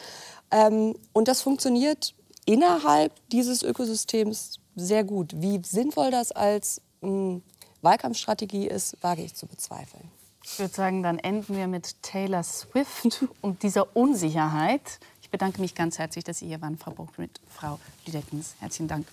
Ähm, 0.50 0.94
und 1.12 1.28
das 1.28 1.42
funktioniert 1.42 2.14
innerhalb 2.46 3.12
dieses 3.30 3.62
Ökosystems 3.62 4.60
sehr 4.76 5.04
gut. 5.04 5.32
Wie 5.36 5.60
sinnvoll 5.64 6.10
das 6.10 6.32
als 6.32 6.80
mh, 7.00 7.08
hm, 7.08 7.42
Wahlkampfstrategie 7.84 8.66
ist, 8.66 8.96
wage 9.02 9.22
ich 9.22 9.34
zu 9.34 9.46
bezweifeln. 9.46 10.10
Ich 10.42 10.58
würde 10.58 10.74
sagen, 10.74 11.02
dann 11.02 11.18
enden 11.18 11.56
wir 11.56 11.66
mit 11.66 12.02
Taylor 12.02 12.42
Swift 12.42 13.24
und 13.40 13.62
dieser 13.62 13.96
Unsicherheit. 13.96 14.98
Ich 15.22 15.30
bedanke 15.30 15.60
mich 15.60 15.74
ganz 15.74 15.98
herzlich, 15.98 16.24
dass 16.24 16.38
Sie 16.38 16.46
hier 16.46 16.60
waren, 16.60 16.76
Frau 16.76 16.90
Bruch 16.90 17.16
mit 17.16 17.40
Frau 17.48 17.78
Lüdeckens. 18.04 18.54
Herzlichen 18.60 18.88
Dank. 18.88 19.06